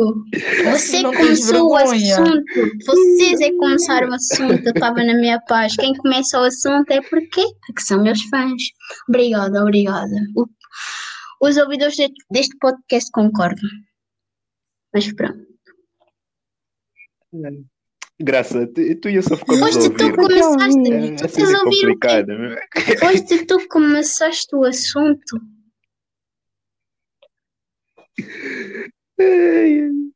Você 0.72 1.02
Não 1.02 1.14
começou 1.14 1.70
o 1.72 1.76
assunto. 1.78 2.44
Vocês 2.86 3.40
é 3.40 3.50
que 3.50 3.56
começaram 3.58 4.10
o 4.10 4.14
assunto. 4.14 4.66
Eu 4.66 4.74
estava 4.74 5.04
na 5.04 5.14
minha 5.14 5.40
paz. 5.48 5.74
Quem 5.78 5.94
começa 5.96 6.40
o 6.40 6.44
assunto 6.44 6.90
é 6.92 7.02
porque 7.02 7.42
porque 7.66 7.82
são 7.82 8.02
meus 8.04 8.22
fãs. 8.24 8.62
Obrigada, 9.08 9.62
obrigada. 9.62 10.12
Os 11.42 11.56
ouvidores 11.56 11.96
de- 11.96 12.12
deste 12.30 12.58
podcast 12.60 13.10
concordam. 13.14 13.70
Mas 14.94 15.12
pronto. 15.14 15.48
Graça, 18.22 18.68
tu, 18.68 19.00
tu 19.00 19.10
e 19.10 19.16
eu 19.16 19.24
só 19.24 19.38
ficamos 19.38 19.62
a 19.62 19.66
Foste 19.66 19.90
tu 19.92 20.14
começaste. 20.14 20.92
É, 20.92 21.16
Tu 21.16 21.26
assim 21.26 21.42
estás 21.44 21.52
é 21.52 21.56
a 21.56 21.64
ouvir 21.64 21.90
o 21.90 22.00
quê? 22.00 22.24
não 22.26 22.46
é? 22.46 23.46
Tu 23.48 23.68
começaste 23.70 24.56
o 24.56 24.64
assunto. 24.66 25.40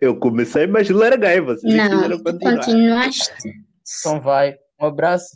Eu 0.00 0.18
comecei, 0.18 0.66
mas 0.66 0.90
larguei. 0.90 1.40
Vocês 1.40 1.72
é 1.74 1.88
Não, 1.88 2.22
continuaste. 2.22 3.32
Então 4.00 4.20
vai. 4.20 4.58
Um 4.78 4.86
abraço. 4.86 5.34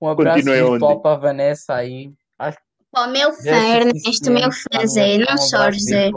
Um 0.00 0.08
abraço 0.08 0.44
virtual 0.44 1.00
para 1.00 1.16
a 1.16 1.18
Vanessa 1.18 1.74
aí. 1.74 2.12
Acho 2.38 2.58
que 2.58 2.64
Ó, 2.94 3.06
meu 3.06 3.28
é 3.30 3.32
fã, 3.32 3.76
Ernesto, 3.76 4.30
meu 4.30 4.50
fã, 4.50 4.64
para 4.70 4.86
Zé, 4.86 5.18
não 5.18 5.36
chores, 5.36 5.84
Zé. 5.84 6.10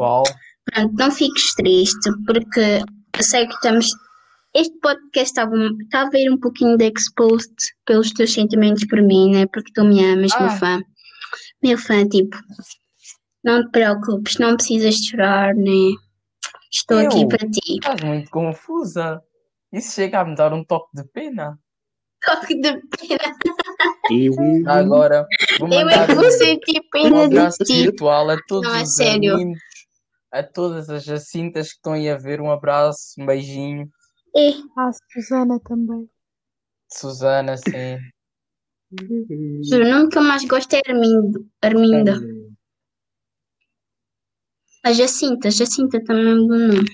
Pronto, 0.66 0.94
não 0.98 1.12
fiques 1.12 1.54
triste, 1.56 2.10
porque 2.26 2.80
eu 3.18 3.24
sei 3.24 3.48
que 3.48 3.54
estamos. 3.54 3.88
Este 4.54 4.78
podcast 4.80 5.30
estava 5.32 5.56
está 5.82 6.02
a 6.04 6.10
ver 6.10 6.30
um 6.30 6.38
pouquinho 6.38 6.78
de 6.78 6.92
exposed 6.96 7.54
pelos 7.86 8.12
teus 8.12 8.34
sentimentos 8.34 8.86
por 8.86 9.02
mim, 9.02 9.32
né? 9.32 9.46
Porque 9.48 9.72
tu 9.74 9.84
me 9.84 10.04
amas, 10.04 10.32
meu 10.38 10.48
Ah. 10.50 10.58
fã. 10.58 10.82
Meu 11.64 11.78
fã, 11.78 12.08
tipo, 12.08 12.36
não 13.44 13.64
te 13.64 13.72
preocupes, 13.72 14.38
não 14.40 14.56
precisas 14.56 14.96
de 14.96 15.10
chorar, 15.12 15.56
né? 15.56 15.94
Estou 16.72 16.98
aqui 17.00 17.22
Eu? 17.22 17.28
para 17.28 17.50
ti. 17.50 17.76
Estás 17.76 18.02
muito 18.02 18.30
confusa. 18.30 19.22
Isso 19.72 19.94
chega 19.96 20.20
a 20.22 20.26
me 20.26 20.36
dar 20.36 20.54
um 20.54 20.64
toque 20.66 20.90
de 20.96 21.04
pena. 21.12 21.58
Toque 22.26 22.56
de 22.60 22.74
pena. 22.74 23.36
Eu, 24.12 24.34
Agora, 24.70 25.26
vou 25.60 25.70
Eu 25.70 25.80
é 25.80 25.84
mandar 25.86 26.06
que 26.08 26.12
um, 26.12 26.16
vou 26.16 26.32
sentir 26.32 26.80
um 26.80 26.90
pena 26.92 27.30
de 27.30 27.38
abraço 27.38 27.64
ti. 27.64 27.84
virtual 27.84 28.30
a 28.32 28.38
todos 28.48 28.70
Não, 28.70 28.76
é 28.80 28.84
os 28.84 28.96
sério. 28.96 29.34
amigos, 29.36 29.60
a 30.32 30.42
todas 30.44 30.90
as 30.90 31.04
Jacintas 31.04 31.70
que 31.70 31.76
estão 31.76 31.94
aí 31.94 32.10
a 32.10 32.18
ver. 32.18 32.40
Um 32.42 32.52
abraço, 32.52 33.16
um 33.20 33.26
beijinho. 33.26 33.90
É, 34.36 34.52
Ah, 34.78 34.90
Susana 35.12 35.60
também. 35.60 36.10
Susana, 36.90 37.58
sim. 37.58 37.98
juro, 39.64 39.86
o 39.86 39.90
nome 39.90 40.10
que 40.10 40.18
eu 40.18 40.24
mais 40.24 40.44
gosto 40.46 40.74
é 40.74 40.82
Armindo, 40.88 41.50
Arminda. 41.62 42.20
A 44.84 44.92
Jacinta, 44.94 45.52
Jacinta 45.52 46.04
também 46.04 46.28
é 46.32 46.36
um 46.36 46.48
bom 46.48 46.58
nome. 46.58 46.86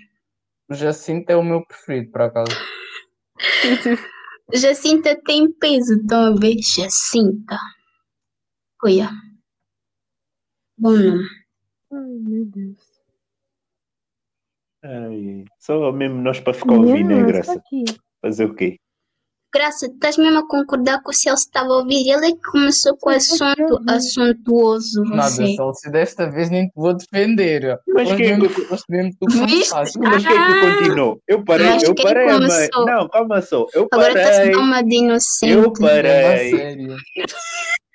O 0.70 0.74
Jacinto 0.76 1.32
é 1.32 1.36
o 1.36 1.44
meu 1.44 1.66
preferido, 1.66 2.12
por 2.12 2.22
acaso. 2.22 2.52
Jacinta 4.54 5.20
tem 5.26 5.52
peso, 5.54 5.94
estão 5.96 6.34
a 6.34 6.36
ver? 6.36 6.56
Jacinta. 6.60 7.58
Olha. 8.84 9.10
Bom 10.78 10.92
nome. 10.92 11.24
Ai, 11.92 12.20
meu 12.20 12.46
Deus. 12.46 12.87
Ai, 14.88 15.44
só 15.60 15.92
mesmo 15.92 16.22
nós 16.22 16.40
para 16.40 16.54
ficar 16.54 16.78
né, 16.80 16.96
Yeah, 17.16 17.28
Graça? 17.28 17.62
Fazer 18.22 18.46
o 18.46 18.56
quê? 18.56 18.78
Graça, 19.54 19.88
estás 19.88 20.18
mesmo 20.18 20.40
a 20.40 20.48
concordar 20.48 21.02
com 21.02 21.10
o 21.10 21.14
Celso 21.14 21.44
estava 21.46 21.70
a 21.70 21.78
ouvir? 21.78 22.08
Ele 22.10 22.28
é 22.28 22.32
que 22.32 22.42
começou 22.52 22.96
com 22.98 23.10
o 23.10 23.20
sim, 23.20 23.36
assunto 23.36 23.80
assuntuoso, 23.90 25.04
Nada, 25.06 25.30
você. 25.30 25.48
Celso, 25.56 25.92
desta 25.92 26.30
vez 26.30 26.50
nem 26.50 26.68
te 26.68 26.74
vou 26.76 26.94
defender. 26.94 27.78
Mas 27.88 28.14
quem 28.14 28.28
é 28.32 28.38
que- 28.40 28.46
hoje 28.74 28.84
mesmo 28.90 29.12
tu 29.20 29.28
Viste? 29.28 29.40
começaste. 29.50 30.00
Mas 30.00 30.26
quem 30.26 30.38
é 30.38 30.46
que 30.46 30.52
Ah! 30.52 30.60
continuou? 30.78 31.22
Eu 31.28 31.44
parei, 31.44 31.68
Mas 31.68 31.84
eu 31.84 31.96
quem 31.96 32.06
parei? 32.06 32.28
Não, 32.86 33.10
calma 33.10 33.42
só. 33.42 33.66
Eu 33.74 33.88
Agora 33.92 34.10
estás 34.14 34.38
a 34.38 34.40
parei. 34.42 34.56
uma 34.56 34.82
de 34.84 34.96
inocente. 34.96 35.54
Eu 35.54 35.64
a 35.70 35.74
parei. 35.74 36.50
sério. 36.52 36.96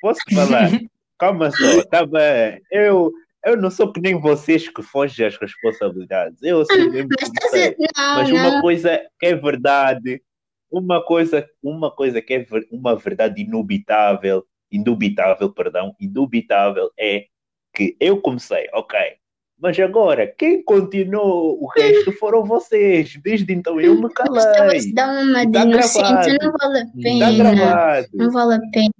Posso 0.00 0.20
falar? 0.34 0.70
Calma 1.18 1.50
só, 1.52 1.84
tá 1.84 2.04
bem. 2.04 2.60
Eu, 2.72 3.12
eu 3.44 3.56
não 3.56 3.70
sou 3.70 3.92
que 3.92 4.00
nem 4.00 4.20
vocês 4.20 4.68
que 4.68 4.82
fogem 4.82 5.26
às 5.26 5.36
responsabilidades. 5.36 6.42
Eu 6.42 6.64
sei 6.64 6.88
mesmo 6.90 7.08
Mas 7.20 7.30
que 7.30 7.56
a... 7.56 7.70
Não, 7.96 8.14
Mas 8.16 8.30
uma 8.30 8.60
coisa 8.60 9.00
que 9.18 9.26
é 9.26 9.34
verdade, 9.34 10.22
uma 10.70 11.04
coisa, 11.04 11.46
uma 11.62 11.90
coisa 11.90 12.22
que 12.22 12.34
é 12.34 12.38
ver- 12.40 12.66
uma 12.70 12.96
verdade 12.96 13.42
inubitável, 13.42 14.44
indubitável, 14.70 15.52
perdão, 15.52 15.94
indubitável 16.00 16.90
é 16.98 17.26
que 17.74 17.96
eu 18.00 18.20
comecei, 18.20 18.68
ok. 18.72 18.98
Mas 19.58 19.78
agora, 19.78 20.26
quem 20.26 20.62
continuou 20.64 21.62
o 21.62 21.68
resto 21.68 22.10
foram 22.12 22.44
vocês. 22.44 23.16
Desde 23.22 23.52
então 23.52 23.80
eu 23.80 23.94
me 23.94 24.08
Estavas 24.08 24.44
a 24.44 24.52
calei. 24.54 24.92
dar 24.92 25.08
uma 25.22 25.46
de 25.46 25.52
Tá 25.52 25.62
inocente, 25.62 26.38
não 26.42 26.52
vale 26.52 26.78
a 26.80 26.86
pena. 27.00 28.08
Não 28.12 28.30
vale 28.32 28.54
a 28.56 28.60
pena. 28.72 28.92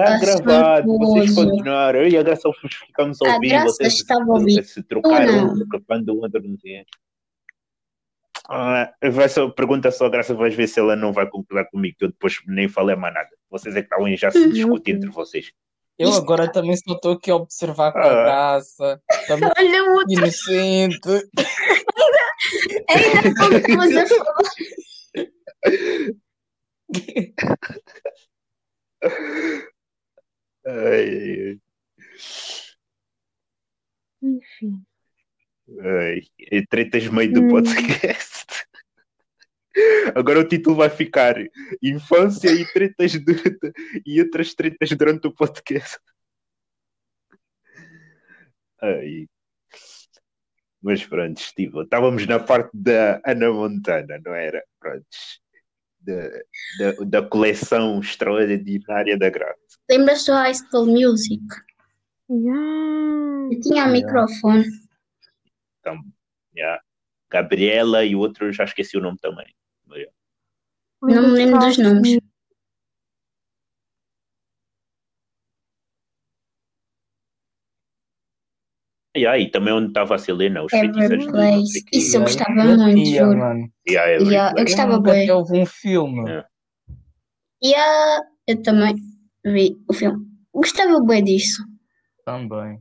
Está 0.00 0.14
Assuntuoso. 0.14 0.42
gravado. 0.42 0.98
Vocês 0.98 1.34
continuaram. 1.34 2.00
Eu 2.00 2.08
e 2.08 2.16
a 2.16 2.22
Graça 2.22 2.48
ficamos 2.86 3.20
a 3.22 3.30
A 3.30 3.34
ouvir. 3.34 3.48
Graça 3.48 3.66
Vocês 3.66 4.04
ouvir. 4.28 4.64
se 4.64 4.82
trocaram, 4.82 5.54
quando 5.86 6.08
o 6.10 6.20
outro 6.22 6.42
não 6.42 6.56
tinha. 6.56 6.84
Ah, 8.50 8.90
vai 9.12 9.28
só, 9.28 9.48
pergunta 9.50 9.90
só 9.90 10.06
a 10.06 10.08
Graça, 10.10 10.34
vais 10.34 10.54
ver 10.54 10.66
se 10.68 10.80
ela 10.80 10.96
não 10.96 11.12
vai 11.12 11.28
concordar 11.28 11.66
comigo, 11.66 11.96
que 11.98 12.04
eu 12.06 12.08
depois 12.08 12.38
nem 12.46 12.66
falei 12.68 12.96
mais 12.96 13.12
nada. 13.12 13.28
Vocês 13.50 13.76
é 13.76 13.80
que 13.80 13.86
estavam 13.86 14.06
aí 14.06 14.16
já 14.16 14.30
se 14.30 14.38
Uhum. 14.38 14.50
discutir 14.50 14.92
entre 14.96 15.10
vocês. 15.10 15.52
Eu 15.98 16.12
agora 16.14 16.50
também 16.50 16.76
só 16.76 16.94
estou 16.94 17.12
aqui 17.14 17.28
a 17.30 17.34
observar 17.36 17.92
com 17.92 17.98
a 17.98 18.02
Ah. 18.04 18.22
graça. 18.24 19.02
Também 19.26 19.50
Olha 19.58 19.84
o 19.84 19.94
outro. 19.94 20.12
inocente. 20.12 21.08
Ainda 22.88 23.28
estamos 23.28 23.96
a 23.96 24.06
falar. 24.06 24.50
Ai, 30.68 31.58
Enfim. 34.20 34.84
ai, 35.80 36.20
ai, 36.52 36.66
tretas 36.68 37.08
meio 37.08 37.32
do 37.32 37.40
Hum. 37.40 37.48
podcast. 37.48 38.46
Agora 40.14 40.40
o 40.40 40.48
título 40.48 40.76
vai 40.76 40.90
ficar 40.90 41.36
Infância 41.82 42.50
e 42.50 42.70
tretas 42.70 43.12
durante, 43.24 43.72
e 44.04 44.20
outras 44.20 44.52
tretas 44.54 44.90
durante 44.90 45.26
o 45.26 45.32
podcast. 45.32 45.98
Ai. 48.82 49.26
Mas 50.82 51.04
pronto, 51.06 51.40
Steve, 51.40 51.80
estávamos 51.82 52.26
na 52.26 52.38
parte 52.38 52.70
da 52.74 53.22
Ana 53.24 53.50
Montana, 53.50 54.20
não 54.22 54.34
era? 54.34 54.62
Pronto. 54.78 55.06
Da, 56.00 56.28
da, 56.78 57.20
da 57.20 57.28
coleção 57.28 58.00
extraordinária 58.00 59.18
da 59.18 59.28
Graça. 59.28 59.78
Lembras 59.90 60.24
do 60.24 60.32
High 60.32 60.54
School 60.54 60.86
Music? 60.86 61.42
Yeah. 62.30 63.48
Eu 63.52 63.60
tinha 63.60 63.84
o 63.84 63.88
Yeah. 63.88 63.92
microfone. 63.92 64.64
Então, 65.80 65.98
yeah. 66.56 66.80
Gabriela 67.30 68.04
e 68.04 68.14
o 68.14 68.20
outro, 68.20 68.46
eu 68.46 68.52
já 68.52 68.64
esqueci 68.64 68.96
o 68.96 69.00
nome 69.00 69.18
também. 69.18 69.46
Não 71.00 71.22
me 71.22 71.28
lembro 71.28 71.58
dos 71.58 71.78
nomes. 71.78 72.18
Yeah, 79.18 79.38
e 79.38 79.50
também 79.50 79.74
onde 79.74 79.88
estava 79.88 80.14
a 80.14 80.18
Selena, 80.18 80.62
os 80.62 80.70
sei 80.70 80.88
Everplace. 80.88 81.84
quê. 81.84 81.98
Isso 81.98 82.16
eu 82.16 82.22
Yeah, 82.22 82.24
gostava 82.24 82.76
muito, 82.76 83.04
juro. 83.10 83.70
Yeah, 83.88 84.30
Yeah, 84.30 84.54
eu 84.56 84.64
gostava 84.64 84.92
Eu 84.94 85.00
até 85.00 85.34
houve 85.34 85.60
um 85.60 85.66
filme. 85.66 86.30
É. 86.30 86.44
E 87.62 87.74
ah, 87.74 88.20
eu 88.46 88.62
também 88.62 88.94
vi 89.44 89.76
o 89.88 89.92
filme. 89.92 90.24
Gostava 90.52 91.00
bem 91.04 91.24
disso. 91.24 91.62
Também. 92.24 92.80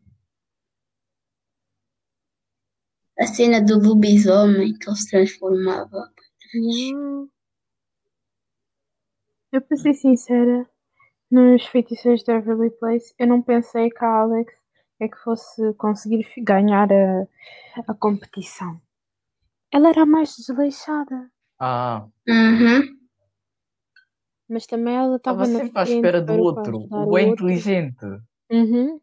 A 3.19 3.25
cena 3.25 3.59
do 3.61 3.79
lobisomem 3.79 4.73
que 4.77 4.89
ele 4.89 4.95
se 4.97 5.09
transformava. 5.09 6.11
Yeah. 6.53 7.27
Eu, 9.51 9.61
para 9.61 9.77
ser 9.77 9.93
sincera, 9.93 10.69
nos 11.31 11.65
feitiçeiros 11.65 12.23
de 12.23 12.31
Everly 12.31 12.69
Place, 12.79 13.13
eu 13.17 13.27
não 13.27 13.41
pensei 13.41 13.89
que 13.89 14.03
a 14.03 14.21
Alex 14.21 14.53
é 14.99 15.07
que 15.07 15.17
fosse 15.17 15.73
conseguir 15.75 16.25
ganhar 16.39 16.89
a, 16.91 17.27
a 17.87 17.93
competição. 17.93 18.81
Ela 19.71 19.89
era 19.89 20.03
a 20.03 20.05
mais 20.05 20.35
desleixada, 20.35 21.29
Ah, 21.59 22.07
Uhum. 22.27 22.97
mas 24.49 24.65
também 24.65 24.95
ela 24.95 25.17
estava 25.17 25.45
sempre 25.45 25.79
à 25.79 25.83
espera 25.83 26.21
do 26.21 26.33
outro. 26.33 26.77
O 26.89 26.95
outro. 27.09 27.19
inteligente. 27.49 28.05
Uhum. 28.49 28.99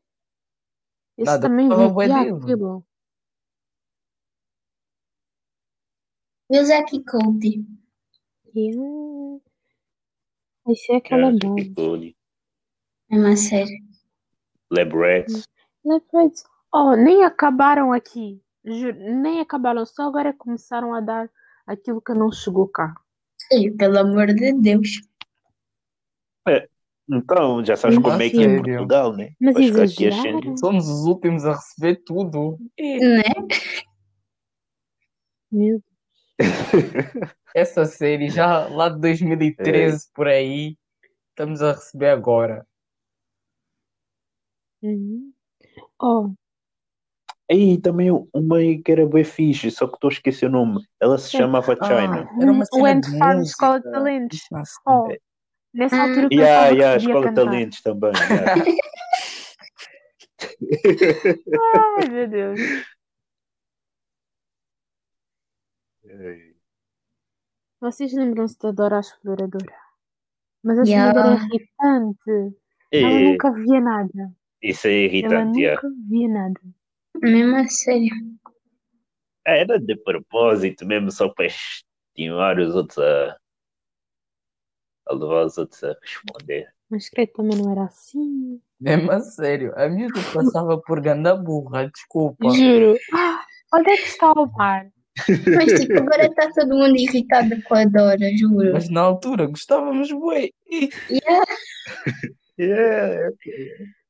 Esse 1.18 1.30
Nada, 1.30 1.49
também 1.49 1.68
dele. 1.68 2.32
aquilo. 2.42 2.84
E 6.51 6.59
o 6.59 6.64
Zack 6.64 6.97
e 6.97 7.05
Cody. 7.05 7.64
Yeah. 8.55 9.40
Isso 10.68 10.92
é 10.92 10.97
aquela. 10.97 11.32
Jackie 11.32 11.74
Cole, 11.74 12.16
É 13.11 13.16
uma 13.16 13.36
série. 13.36 13.82
Lab 14.70 14.92
Leopards. 15.85 16.45
Oh, 16.72 16.97
nem 16.97 17.24
acabaram 17.24 17.93
aqui. 17.93 18.41
Juro, 18.64 18.97
nem 18.99 19.41
acabaram. 19.41 19.85
Só 19.85 20.03
agora 20.03 20.32
começaram 20.32 20.95
a 20.95 21.01
dar 21.01 21.30
aquilo 21.66 22.01
que 22.01 22.14
não 22.14 22.32
chegou 22.32 22.66
cá. 22.68 22.95
E, 23.53 23.70
pelo 23.70 23.99
amor 23.99 24.28
de 24.28 24.53
Deus. 24.55 25.01
Então, 27.09 27.64
já 27.64 27.76
sabes 27.76 27.97
Sim, 27.97 28.03
como 28.03 28.22
é 28.22 28.30
que 28.30 28.39
é 28.39 28.45
em. 28.45 28.57
Portugal, 28.57 29.14
né? 29.14 29.32
Mas 29.39 29.57
aqui 29.57 30.11
xingar. 30.11 30.57
Somos 30.59 30.89
os 30.89 31.05
últimos 31.05 31.45
a 31.45 31.53
receber 31.53 31.97
tudo. 31.97 32.59
Né? 32.78 33.22
Meu 35.53 35.82
Essa 37.55 37.85
série 37.85 38.28
já 38.28 38.66
lá 38.66 38.89
de 38.89 38.99
2013 39.01 40.11
por 40.12 40.26
aí, 40.26 40.76
estamos 41.28 41.62
a 41.62 41.72
receber 41.72 42.09
agora. 42.09 42.66
Uhum. 44.82 45.34
Oh, 46.01 46.32
Aí 47.51 47.78
também 47.78 48.11
uma 48.32 48.57
que 48.82 48.91
era 48.91 49.07
bem 49.07 49.22
fixe, 49.22 49.70
só 49.70 49.87
que 49.87 49.95
estou 49.95 50.09
a 50.09 50.12
esquecer 50.12 50.47
o 50.47 50.51
nome. 50.51 50.82
Ela 50.99 51.18
se 51.18 51.30
Sim. 51.30 51.39
chamava 51.39 51.76
China. 51.76 52.28
era 52.41 52.53
uma 52.53 52.64
o 52.64 52.76
cena 52.76 52.91
Ant 52.91 53.01
de 53.05 53.18
Farm. 53.18 53.41
Escola 53.43 53.80
de 53.80 53.91
Talentos. 53.91 54.41
Oh, 54.87 55.09
nessa 55.74 55.97
Hum. 55.97 56.01
altura 56.01 56.28
eu 56.30 56.39
Yeah, 56.39 56.68
que 56.70 56.74
yeah, 56.76 56.97
Escola 56.97 57.28
de. 57.28 57.35
Talentos 57.35 57.82
também. 57.82 58.12
yeah. 58.22 58.64
Ai, 61.99 62.09
meu 62.09 62.28
Deus. 62.28 62.61
Vocês 67.80 68.12
lembram-se 68.14 68.59
da 68.59 68.70
Dora 68.70 68.97
a 68.97 69.01
Exploradora? 69.01 69.74
Mas 70.62 70.78
a 70.78 70.85
Yeah. 70.85 71.12
senhora 71.12 71.28
era 71.28 71.45
irritante. 71.45 72.57
Ela 72.91 73.09
É, 73.09 73.20
nunca 73.20 73.53
via 73.53 73.80
nada. 73.80 74.32
Isso 74.65 74.89
é 74.89 74.93
irritante. 74.93 75.61
yeah. 75.61 75.81
nunca 75.83 75.97
via 76.09 76.29
nada. 76.29 76.61
Mesmo 77.23 77.57
a 77.57 77.69
sério. 77.69 78.09
Era 79.47 79.79
de 79.79 79.95
propósito 79.95 80.87
mesmo, 80.87 81.12
só 81.12 81.29
para 81.29 81.47
estimar 81.47 82.59
os 82.59 82.75
outros 82.75 82.97
a, 82.99 83.37
a 85.07 85.15
levar 85.15 85.45
os 85.45 85.59
outros 85.59 85.85
a 85.85 85.95
responder. 86.01 86.73
Mas 86.89 87.11
creio 87.11 87.29
que 87.29 87.35
também 87.35 87.59
não 87.59 87.73
era 87.73 87.85
assim. 87.85 88.59
Mesmo 88.81 89.12
a 89.12 89.21
sério, 89.21 89.75
a 89.77 89.87
miúda 89.87 90.21
passava 90.33 90.81
por 90.81 90.99
ganda 91.01 91.37
burra, 91.37 91.91
desculpa. 91.91 92.49
Juro. 92.49 92.97
Ah, 93.12 93.45
onde 93.75 93.91
é 93.91 93.97
que 93.97 94.09
está 94.09 94.33
o 94.33 94.47
mar? 94.47 94.91
Mas 95.55 95.79
tipo, 95.79 95.99
agora 95.99 96.25
está 96.25 96.51
todo 96.53 96.75
mundo 96.75 96.97
irritado 96.97 97.62
com 97.65 97.75
a 97.75 97.85
Dora, 97.85 98.35
juro. 98.37 98.73
Mas 98.73 98.89
na 98.89 99.03
altura 99.03 99.47
gostávamos 99.47 100.11
bué. 100.11 100.49
Yeah. 100.71 101.45
Yeah, 102.57 103.31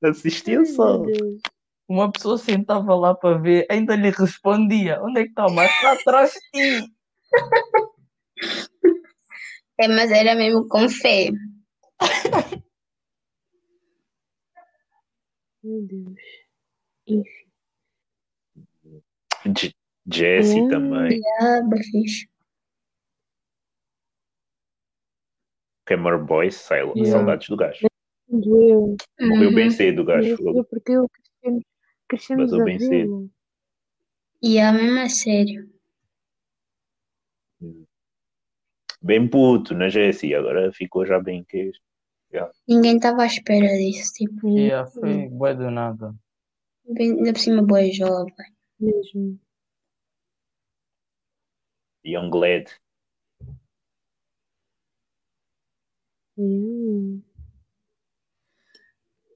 assistiu 0.04 0.60
Ai, 0.60 0.66
só. 0.66 1.02
Uma 1.88 2.10
pessoa 2.10 2.38
sentava 2.38 2.94
lá 2.94 3.14
para 3.14 3.38
ver, 3.38 3.66
ainda 3.70 3.94
lhe 3.96 4.10
respondia: 4.10 5.02
Onde 5.02 5.20
é 5.20 5.24
que 5.24 5.30
está 5.30 5.46
o 5.46 5.52
mar? 5.54 5.66
Está 5.66 5.92
atrás 5.92 6.32
de 6.32 6.40
ti. 6.80 6.94
É, 9.78 9.88
mas 9.88 10.10
era 10.10 10.34
mesmo 10.34 10.66
com 10.68 10.88
fé. 10.88 11.30
Meu 15.62 15.82
Deus. 15.82 16.14
Enfim. 17.06 17.44
J- 19.46 19.74
Jessie 20.06 20.62
Hum. 20.62 20.68
também. 20.68 21.20
Fixe. 21.90 22.28
Cameron 25.86 26.24
Boyce, 26.24 26.58
sei 26.58 26.82
lá, 26.82 26.92
Yeah. 26.94 27.10
saudades 27.12 27.48
do 27.48 27.56
gajo. 27.56 27.86
Doeu. 28.40 28.96
Morreu 29.20 29.52
bem 29.54 29.66
Uhum. 29.66 29.70
cedo 29.70 30.02
o 30.02 30.04
gajo. 30.04 30.36
Porque 30.68 30.92
eu 30.92 31.08
crescemos, 31.08 31.64
crescemos 32.08 32.52
a 32.54 32.64
bem 32.64 32.78
cedo. 32.78 33.30
E 34.42 34.58
é 34.58 34.70
mesmo 34.72 34.98
a 35.00 35.08
sério. 35.08 35.70
Bem 39.00 39.28
puto 39.28 39.74
na 39.74 39.88
Jessie, 39.88 40.34
agora 40.34 40.72
ficou 40.72 41.04
já 41.06 41.20
bem 41.20 41.44
que 41.44 41.70
Ninguém 42.66 42.96
estava 42.96 43.22
à 43.22 43.26
espera 43.26 43.68
disso. 43.68 44.12
Tipo, 44.14 44.48
Yeah, 44.58 44.90
foi 44.90 45.28
bué 45.28 45.54
do 45.54 45.70
nada. 45.70 46.14
bem, 46.84 47.12
ainda 47.12 47.32
por 47.32 47.38
cima, 47.38 47.62
boa 47.62 47.84
jovem. 47.92 48.34
Mesmo. 48.80 49.38
Young 52.04 52.30
Lad. 52.34 52.66
Yeah. 56.36 57.22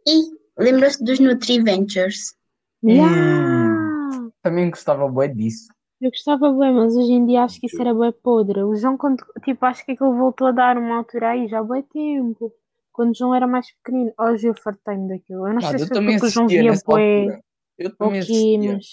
E 0.08 0.30
lembra-se 0.58 1.04
dos 1.04 1.20
Nutriventures? 1.20 2.34
Yeah. 2.82 4.30
Também 4.42 4.70
gostava 4.70 5.06
bué 5.08 5.28
disso. 5.28 5.68
Eu 6.00 6.10
gostava 6.10 6.52
bem, 6.52 6.72
mas 6.72 6.96
hoje 6.96 7.12
em 7.12 7.26
dia 7.26 7.42
acho 7.42 7.60
que 7.60 7.66
isso 7.66 7.80
era 7.80 7.92
bem 7.92 8.12
podre. 8.22 8.62
O 8.62 8.74
João, 8.76 8.96
quando, 8.96 9.22
tipo, 9.44 9.66
acho 9.66 9.84
que 9.84 9.92
aquilo 9.92 10.16
voltou 10.16 10.46
a 10.46 10.52
dar 10.52 10.78
uma 10.78 10.98
altura 10.98 11.30
aí, 11.30 11.48
já 11.48 11.58
há 11.58 11.64
bem 11.64 11.82
tempo. 11.82 12.52
Quando 12.92 13.10
o 13.10 13.14
João 13.14 13.34
era 13.34 13.46
mais 13.46 13.66
pequenino. 13.72 14.12
Hoje 14.18 14.46
eu 14.46 14.54
fartei-me 14.54 15.08
daquilo. 15.08 15.46
Eu 15.46 15.54
não 15.54 15.60
Mano, 15.60 15.66
sei 15.66 15.74
eu 15.74 15.78
se 15.80 15.86
foi 15.88 15.96
também 15.96 16.18
porque 16.18 16.26
o 16.26 16.30
João 16.30 16.46
via 16.46 16.70
altura. 16.70 17.40
Eu 17.76 17.96
também 17.96 18.18
assistia. 18.20 18.72
mas... 18.74 18.86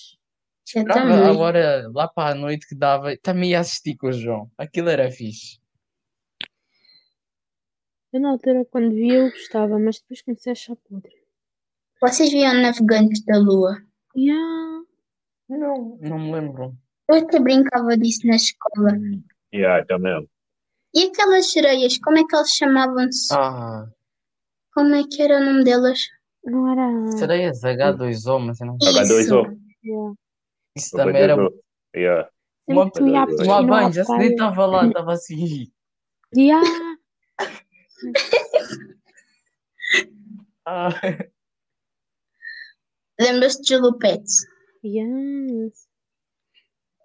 Eu 0.73 0.81
Esperava 0.81 1.11
também. 1.11 1.29
agora 1.29 1.91
lá 1.93 2.07
para 2.07 2.31
a 2.31 2.35
noite 2.35 2.67
que 2.67 2.75
dava. 2.75 3.15
Também 3.17 3.51
ia 3.51 3.59
assistir 3.59 3.95
com 3.97 4.07
o 4.07 4.13
João. 4.13 4.49
Aquilo 4.57 4.89
era 4.89 5.11
fixe. 5.11 5.59
Eu 8.15 8.21
na 8.21 8.29
altura, 8.29 8.63
quando 8.71 8.91
via, 8.91 9.15
eu 9.15 9.29
gostava, 9.29 9.77
mas 9.77 9.99
depois 9.99 10.21
comecei 10.21 10.49
a 10.49 10.53
achar 10.53 10.77
podre. 10.87 11.11
Vocês 12.01 12.31
viam 12.31 12.53
Navegantes 12.53 13.21
da 13.25 13.37
Lua? 13.37 13.75
Yeah. 14.15 14.85
Não, 15.49 15.97
não 15.99 16.19
me 16.19 16.31
lembro. 16.31 16.73
Eu 17.09 17.17
até 17.17 17.41
brincava 17.41 17.97
disso 17.97 18.25
na 18.25 18.37
escola. 18.37 18.97
Yeah, 19.53 19.85
também. 19.85 20.25
E 20.95 21.03
aquelas 21.07 21.51
sereias, 21.51 21.97
como 21.97 22.17
é 22.17 22.23
que 22.23 22.33
elas 22.33 22.51
chamavam-se? 22.51 23.33
Ah, 23.33 23.85
Como 24.73 24.95
é 24.95 25.03
que 25.03 25.21
era 25.21 25.35
o 25.41 25.43
nome 25.43 25.65
delas? 25.65 25.99
Não 26.45 26.71
era... 26.71 27.11
sereias 27.17 27.59
H2O, 27.63 28.39
mas 28.39 28.61
eu 28.61 28.67
não 28.67 28.77
H2O. 28.77 29.19
Isso. 29.19 29.35
Yeah. 29.83 30.13
Isso 30.77 30.91
também 30.95 31.21
era 31.21 31.35
Yeah. 31.93 32.29
uma, 32.65 32.89
uma 32.97 33.25
uma 33.25 33.63
banja. 33.63 34.05
Nem 34.17 34.29
estava 34.31 34.65
lá, 34.65 34.87
estava 34.87 35.11
assim. 35.11 35.69
Yeah. 36.33 36.65
Ah, 40.67 40.89
Lembras-te 43.19 43.61
de 43.61 43.67
Julupetes? 43.75 44.45
Yes. 44.83 45.87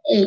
Ei, 0.06 0.26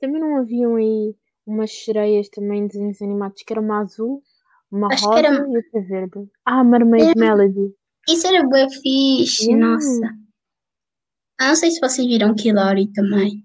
Também 0.00 0.20
não 0.20 0.36
haviam 0.38 0.74
aí 0.76 1.14
umas 1.46 1.70
sereias 1.72 2.28
também 2.28 2.66
de 2.66 2.72
desenhos 2.72 3.00
animados 3.00 3.42
que 3.44 3.52
era 3.52 3.60
uma 3.60 3.80
azul, 3.80 4.22
uma 4.70 4.88
Acho 4.92 5.06
rosa 5.06 5.18
era- 5.20 5.34
e 5.36 5.56
outra 5.56 5.80
verde. 5.88 6.30
Ah, 6.44 6.64
Mermaid 6.64 7.10
Era- 7.10 7.14
Melody. 7.36 7.74
isso 8.08 8.26
era 8.26 8.46
bem 8.48 8.68
fixe, 8.70 9.44
Yeah. 9.50 9.66
nossa. 9.66 10.14
Ah, 11.40 11.48
não 11.48 11.56
sei 11.56 11.70
se 11.70 11.80
vocês 11.80 12.06
viram 12.06 12.34
Kilori 12.34 12.92
também. 12.92 13.44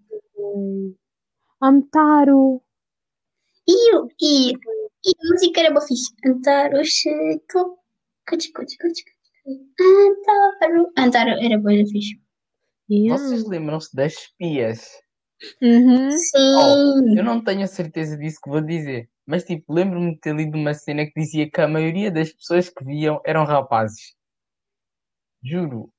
Amtaro. 1.62 2.62
E, 3.68 3.96
o- 3.96 4.08
e, 4.22 4.54
e 5.06 5.12
a 5.12 5.30
música 5.32 5.60
era 5.62 5.72
bem 5.72 5.88
fixe. 5.88 6.14
Antaro 6.26 6.84
Chico. 6.84 7.80
Cuti, 8.28 8.52
cuti, 8.52 8.78
cuti. 8.78 9.04
Antaro. 9.80 10.92
Antaro 10.98 11.30
era 11.30 11.58
bem 11.60 11.86
fixe. 11.88 12.20
Yeah. 12.90 13.18
vocês 13.18 13.48
lembram-se 13.48 13.96
das 13.96 14.14
espias? 14.14 14.88
Uhum. 15.62 16.12
Sim. 16.12 17.18
Eu 17.18 17.24
não 17.24 17.44
tenho 17.44 17.64
a 17.64 17.68
certeza 17.68 18.18
disso 18.18 18.40
que 18.44 18.50
vou 18.50 18.62
dizer, 18.62 19.10
mas 19.26 19.44
tipo, 19.44 19.74
lembro-me 19.74 20.14
de 20.14 20.20
ter 20.20 20.36
lido 20.36 20.56
uma 20.56 20.74
cena 20.74 21.06
que 21.06 21.20
dizia 21.20 21.50
que 21.50 21.62
a 21.62 21.68
maioria 21.68 22.12
das 22.12 22.32
pessoas 22.32 22.70
que 22.70 22.84
viam 22.86 23.22
eram 23.26 23.44
rapazes. 23.44 24.16
Juro. 25.44 25.92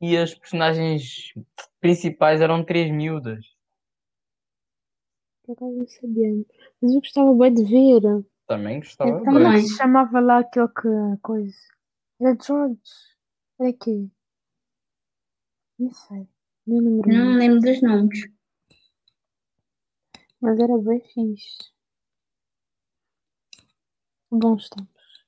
E 0.00 0.16
as 0.16 0.34
personagens 0.34 1.32
principais 1.80 2.40
eram 2.40 2.64
três 2.64 2.90
miúdas. 2.90 3.44
Por 5.44 5.52
acaso 5.52 5.72
não 5.72 5.86
sabia. 5.86 6.44
Mas 6.80 6.94
eu 6.94 7.00
gostava 7.00 7.34
bem 7.34 7.54
de 7.54 7.64
ver. 7.64 8.24
Também 8.50 8.80
gostava 8.80 9.10
Eu 9.12 9.18
é 9.18 9.24
também. 9.24 9.62
que 9.62 9.68
se 9.68 9.76
chamava 9.76 10.18
lá 10.18 10.40
aquele 10.40 10.66
que 10.66 10.88
coisa? 11.22 11.56
Era 12.20 12.36
George. 12.44 12.80
Era 13.60 13.72
quê? 13.72 14.10
Não 15.78 15.92
sei. 15.92 16.28
Não 16.66 16.78
lembro. 16.78 17.12
Não 17.12 17.36
lembro 17.36 17.60
dos 17.60 17.80
nomes. 17.80 18.28
Mas 20.40 20.58
era 20.58 20.76
bem 20.78 21.00
fixe. 21.00 21.70
Bons 24.32 24.68
tempos. 24.68 25.24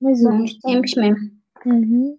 Mas 0.00 0.20
Bons 0.20 0.58
tempos 0.58 0.94
mesmo. 0.96 1.40
Uhum. 1.64 2.18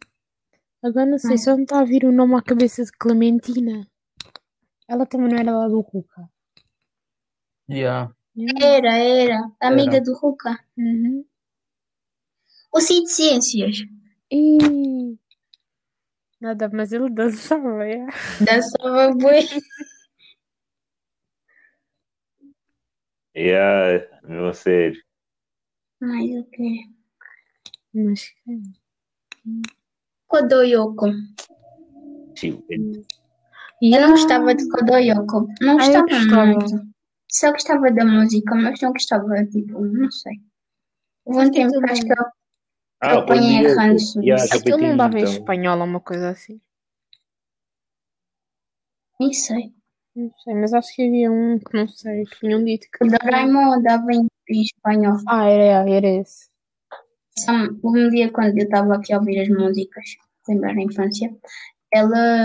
Agora 0.81 1.05
não 1.05 1.17
sei, 1.17 1.31
Ai. 1.31 1.37
só 1.37 1.57
me 1.57 1.63
está 1.63 1.81
a 1.81 1.83
vir 1.83 2.05
o 2.05 2.13
nome 2.13 2.35
à 2.35 2.41
cabeça 2.41 2.81
de 2.85 2.93
Clementina. 2.93 3.85
Ela 4.87 5.05
também 5.05 5.29
não 5.29 5.37
era 5.37 5.51
lá 5.51 5.67
do 5.67 5.81
Ruca. 5.81 6.29
Yeah. 7.69 8.13
Era, 8.61 8.97
era. 8.97 9.51
Amiga 9.59 9.95
Era. 9.97 10.03
do 10.03 10.13
Ruka. 10.13 10.57
Uhum. 10.77 11.25
O 12.71 12.79
Cid 12.79 13.07
Ciências. 13.07 13.77
E... 14.31 15.17
Nada, 16.39 16.69
mas 16.71 16.91
ele 16.91 17.09
dançava, 17.09 17.85
é? 17.85 18.05
Dançava 18.43 19.13
bem. 19.15 19.47
Yeah, 23.35 24.03
meu 24.23 24.51
sério. 24.51 24.99
Mais 26.01 26.31
o 26.31 26.43
quê? 26.45 26.89
Mas... 27.93 28.33
Kodoyoko. 30.25 31.05
Tio, 33.79 33.95
Eu 33.95 34.01
não 34.01 34.11
gostava 34.11 34.55
de 34.55 34.67
Kodoyoko. 34.69 35.47
Não 35.61 35.77
Ah, 35.79 35.85
eu 35.85 36.01
gostava 36.01 36.05
gostava. 36.07 36.45
muito. 36.45 36.87
Só 37.29 37.51
gostava 37.51 37.91
da 37.91 38.05
música, 38.05 38.55
mas 38.55 38.81
não 38.81 38.91
gostava, 38.91 39.45
tipo, 39.45 39.79
não 39.85 40.09
sei. 40.11 40.33
Houve 41.25 41.47
um 41.47 41.51
tempo 41.51 41.79
que 41.79 41.91
acho 41.91 42.01
que 42.03 42.11
eu 42.13 42.25
Ah, 43.01 43.13
Eu 43.13 43.75
ranço 43.75 44.21
yeah, 44.21 44.43
disso. 44.43 44.59
também 44.63 44.73
Aquilo 44.73 44.89
não 44.89 44.97
dava 44.97 45.19
em 45.19 45.21
então. 45.21 45.33
espanhol 45.33 45.77
ou 45.79 45.85
uma 45.85 45.99
coisa 45.99 46.29
assim. 46.29 46.59
nem 49.19 49.33
sei. 49.33 49.73
Não 50.15 50.31
sei, 50.43 50.53
mas 50.55 50.73
acho 50.73 50.95
que 50.95 51.07
havia 51.07 51.31
um 51.31 51.59
que 51.59 51.77
não 51.77 51.87
sei, 51.87 52.23
que 52.25 52.39
tinham 52.39 52.63
dito 52.63 52.87
que... 52.91 53.05
O 53.05 53.07
Doraemon 53.07 53.81
dava 53.83 54.11
em, 54.11 54.25
em 54.49 54.61
espanhol. 54.63 55.17
Ah, 55.27 55.47
era, 55.47 55.87
era 55.87 56.07
esse. 56.07 56.49
Só 57.37 57.51
um 57.83 58.09
dia 58.09 58.31
quando 58.31 58.57
eu 58.57 58.63
estava 58.63 58.95
aqui 58.95 59.13
a 59.13 59.19
ouvir 59.19 59.39
as 59.41 59.49
músicas, 59.49 60.05
lembrar 60.47 60.71
a 60.71 60.81
infância, 60.81 61.29
ela 61.93 62.43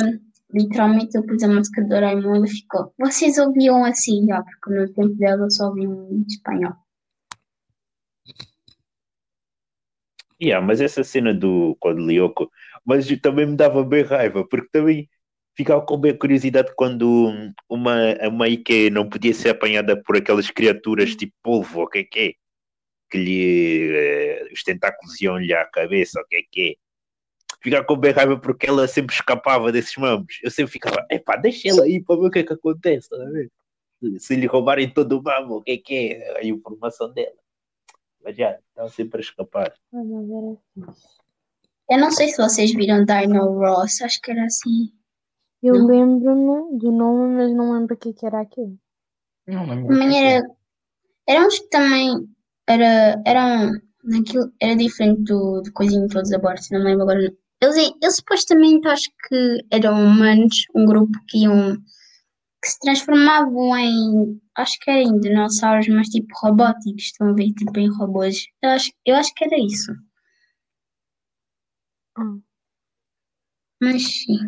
literalmente 0.53 1.17
eu 1.17 1.25
pus 1.27 1.43
a 1.43 1.49
música 1.49 1.83
do 1.83 1.89
Doraemon 1.89 2.45
e 2.45 2.49
ficou. 2.49 2.93
Vocês 2.99 3.39
ouviam 3.39 3.85
assim, 3.85 4.27
já, 4.27 4.43
porque 4.43 4.71
no 4.71 4.93
tempo 4.93 5.15
dela 5.15 5.45
eu 5.45 5.51
só 5.51 5.69
ouvia 5.69 5.85
em 5.85 6.25
espanhol. 6.29 6.75
Yeah, 10.41 10.65
mas 10.65 10.81
essa 10.81 11.05
cena 11.05 11.33
do 11.33 11.77
Codlioco, 11.79 12.51
mas 12.85 13.07
também 13.21 13.47
me 13.47 13.57
dava 13.57 13.85
bem 13.85 14.03
raiva, 14.03 14.45
porque 14.47 14.69
também 14.73 15.09
ficava 15.57 15.85
com 15.85 15.99
bem 15.99 16.17
curiosidade 16.17 16.73
quando 16.77 17.33
uma, 17.69 17.97
uma 18.29 18.49
Ike 18.49 18.91
não 18.91 19.09
podia 19.09 19.33
ser 19.35 19.51
apanhada 19.51 20.01
por 20.03 20.17
aquelas 20.17 20.51
criaturas 20.51 21.15
tipo 21.15 21.33
polvo, 21.43 21.83
o 21.83 21.89
que 21.89 21.99
é 21.99 22.05
que 22.05 22.21
é? 22.21 22.33
Que 23.11 23.19
lhe, 23.19 23.93
eh, 23.97 24.49
os 24.53 24.63
tentáculos 24.65 25.21
iam-lhe 25.21 25.55
à 25.55 25.65
cabeça, 25.67 26.21
o 26.21 26.27
que 26.27 26.37
é 26.37 26.43
que 26.51 26.71
é? 26.71 26.82
Ficava 27.63 27.85
com 27.85 27.97
bem 27.97 28.13
raiva 28.13 28.39
porque 28.39 28.69
ela 28.69 28.89
sempre 28.89 29.15
escapava 29.15 29.71
desses 29.71 29.97
mamos. 29.97 30.41
Eu 30.43 30.51
sempre 30.51 30.73
ficava, 30.73 31.07
epá, 31.11 31.37
deixa 31.37 31.69
ela 31.69 31.85
aí 31.85 32.03
para 32.03 32.17
ver 32.17 32.27
o 32.27 32.31
que 32.31 32.39
é 32.41 32.43
que 32.43 32.53
acontece, 32.53 33.09
tá 33.09 33.17
a 33.17 33.31
ver? 33.31 33.51
Se 34.19 34.35
lhe 34.35 34.47
roubarem 34.47 34.93
todo 34.93 35.19
o 35.19 35.23
mamo, 35.23 35.57
o 35.57 35.63
que 35.63 35.73
é 35.73 35.77
que 35.79 35.95
é 35.95 36.39
a 36.39 36.45
informação 36.45 37.13
dela? 37.13 37.37
Mas 38.25 38.37
já, 38.37 38.59
estava 38.69 38.89
sempre 38.89 39.19
a 39.19 39.21
escapar. 39.21 39.73
Fixe. 40.75 41.23
Eu 41.91 41.99
não 41.99 42.11
sei 42.11 42.29
se 42.29 42.41
vocês 42.41 42.73
viram 42.73 43.05
Dino 43.05 43.59
Ross, 43.59 44.01
acho 44.03 44.21
que 44.21 44.31
era 44.31 44.45
assim. 44.45 44.93
Eu 45.63 45.75
lembro-me 45.75 46.79
do 46.79 46.91
nome, 46.91 47.37
mas 47.37 47.53
não 47.53 47.73
lembro 47.73 47.95
o 47.95 47.99
que 47.99 48.09
é 48.09 48.13
que 48.13 48.27
era 48.27 48.41
aquilo. 48.41 48.79
Não 49.47 49.67
lembro. 49.69 49.89
Também 49.89 50.09
é 50.09 50.11
que 50.11 50.37
era. 50.37 50.49
Eram 51.29 51.47
uns 51.47 51.59
que 51.59 51.69
também. 51.69 52.29
Era, 52.67 53.23
eram. 53.27 53.73
Naquilo, 54.05 54.53
era 54.61 54.75
diferente 54.75 55.23
do, 55.23 55.61
do 55.61 55.73
Coisinho 55.73 56.09
Todos 56.09 56.33
a 56.33 56.39
Bordo, 56.39 56.63
se 56.63 56.73
não 56.73 56.81
me 56.81 56.87
lembro 56.87 57.03
agora. 57.03 57.33
Eles, 57.63 57.77
eles 58.03 58.17
supostamente 58.17 58.89
acho 58.89 59.09
que 59.29 59.65
eram 59.71 59.95
humanos, 60.05 60.67
um 60.75 60.85
grupo 60.85 61.13
que 61.29 61.45
iam 61.45 61.77
que 62.61 62.69
se 62.69 62.79
transformavam 62.81 63.77
em. 63.77 64.41
Acho 64.57 64.79
que 64.81 64.91
era 64.91 65.01
em 65.03 65.19
dinossauros, 65.21 65.89
mas 65.89 66.09
tipo 66.09 66.29
robóticos. 66.41 67.05
Estão 67.05 67.29
a 67.31 67.33
ver? 67.33 67.53
Tipo 67.53 67.79
em 67.79 67.89
robôs. 67.97 68.47
Eu 68.63 68.71
acho, 68.71 68.91
eu 69.07 69.15
acho 69.17 69.33
que 69.35 69.45
era 69.45 69.57
isso. 69.59 69.93
Ah, 72.17 72.37
Mas 73.81 74.03
sim. 74.03 74.39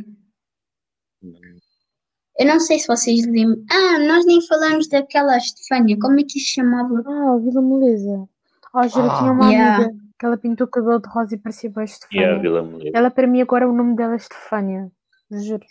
Eu 2.38 2.46
não 2.46 2.58
sei 2.60 2.78
se 2.78 2.86
vocês 2.88 3.24
lembram. 3.26 3.64
Ah, 3.70 3.98
nós 4.00 4.26
nem 4.26 4.44
falamos 4.46 4.88
daquela 4.88 5.36
Estefânia. 5.36 5.96
Como 6.00 6.18
é 6.20 6.24
que 6.24 6.38
se 6.40 6.52
chamava? 6.54 7.02
ah 7.06 7.38
Vila 7.38 7.62
Moleza. 7.62 8.28
Oh, 8.74 8.88
juro, 8.88 9.08
Ah. 9.10 9.18
tinha 9.18 9.32
uma 9.32 9.50
Yeah. 9.50 9.84
amiga 9.84 10.03
que 10.18 10.26
ela 10.26 10.36
pintou 10.36 10.66
o 10.66 10.70
cabelo 10.70 11.00
de 11.00 11.08
rosa 11.08 11.34
e 11.34 11.38
parecia 11.38 11.70
bem 11.70 11.84
Estefânia. 11.84 12.38
Vila 12.38 12.62
Mulher. 12.62 12.92
Ela 12.94 13.10
para 13.10 13.26
mim 13.26 13.40
agora 13.40 13.68
o 13.68 13.72
nome 13.72 13.96
dela 13.96 14.14
é 14.14 14.16
Estefânia. 14.16 14.90
Juro. 15.30 15.64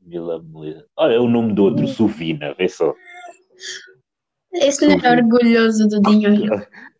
Vila 0.00 0.42
Mulher. 0.42 0.86
Olha, 0.96 1.14
é 1.14 1.18
o 1.18 1.28
nome 1.28 1.54
do 1.54 1.64
outro, 1.64 1.86
Suvina, 1.86 2.54
vê 2.54 2.68
só. 2.68 2.94
Esse 4.52 4.86
não 4.86 4.94
era 4.94 5.22
orgulhoso 5.22 5.88
do 5.88 6.00
dinheiro. 6.00 6.54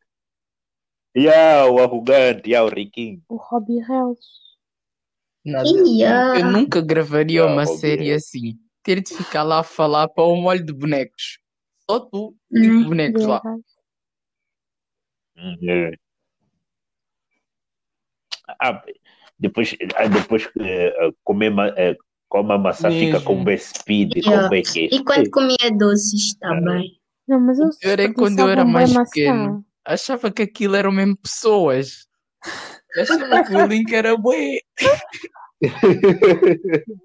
E 1.17 1.29
ah, 1.29 1.65
o 1.71 1.79
arrogante, 1.79 2.51
e 2.51 2.57
ah, 2.57 2.65
o 2.65 2.69
riquinho. 2.69 3.23
O 3.29 3.37
Robbie. 3.37 3.79
Nada. 5.45 5.69
Ia. 5.87 6.41
Eu 6.41 6.51
nunca 6.51 6.81
gravaria 6.81 7.45
Ah, 7.45 7.47
uma 7.47 7.67
série 7.67 8.13
assim. 8.13 8.59
Ter 8.83 9.01
de 9.01 9.15
ficar 9.15 9.45
lá 9.45 9.61
a 9.61 9.63
falar 9.63 10.09
para 10.09 10.27
um 10.27 10.43
molho 10.43 10.67
de 10.67 10.73
bonecos. 10.73 11.39
Só 11.91 12.01
tu, 12.01 12.35
Né? 12.51 12.63
tipo 12.63 12.85
bonecos 12.89 13.25
lá. 13.25 13.43
Hum, 15.37 15.57
é. 15.69 15.93
Ah, 18.61 18.83
depois, 19.39 19.77
ah, 19.97 20.07
depois 20.07 20.49
eh, 20.61 20.93
comer 21.25 21.51
ma- 21.51 21.75
eh, 21.77 21.97
come 22.29 22.53
a 22.53 22.59
maçã, 22.59 22.91
fica 22.91 23.21
com 23.21 23.43
best 23.45 23.79
speed, 23.79 24.17
Yeah. 24.17 24.43
como 24.49 24.55
é 24.55 24.63
que 24.63 24.81
é? 24.87 24.89
E 24.95 25.05
quando 25.05 25.31
comia 25.31 25.71
doces 25.77 26.35
também. 26.39 26.99
Não, 27.27 27.41
mas 27.41 27.59
eu 27.59 27.67
O 27.69 27.79
pior 27.79 27.99
é 28.01 28.13
quando 28.13 28.39
eu 28.39 28.49
era 28.49 28.65
mais 28.65 28.93
pequeno, 28.93 29.65
achava 29.85 30.31
que 30.31 30.43
aquilo 30.43 30.77
eram 30.77 30.93
mesmo 30.93 31.17
pessoas. 31.17 32.07
Achava 32.97 33.43
que 33.43 33.55
o 33.55 33.67
Link 33.67 33.93
era 33.93 34.17
bué. 34.17 34.61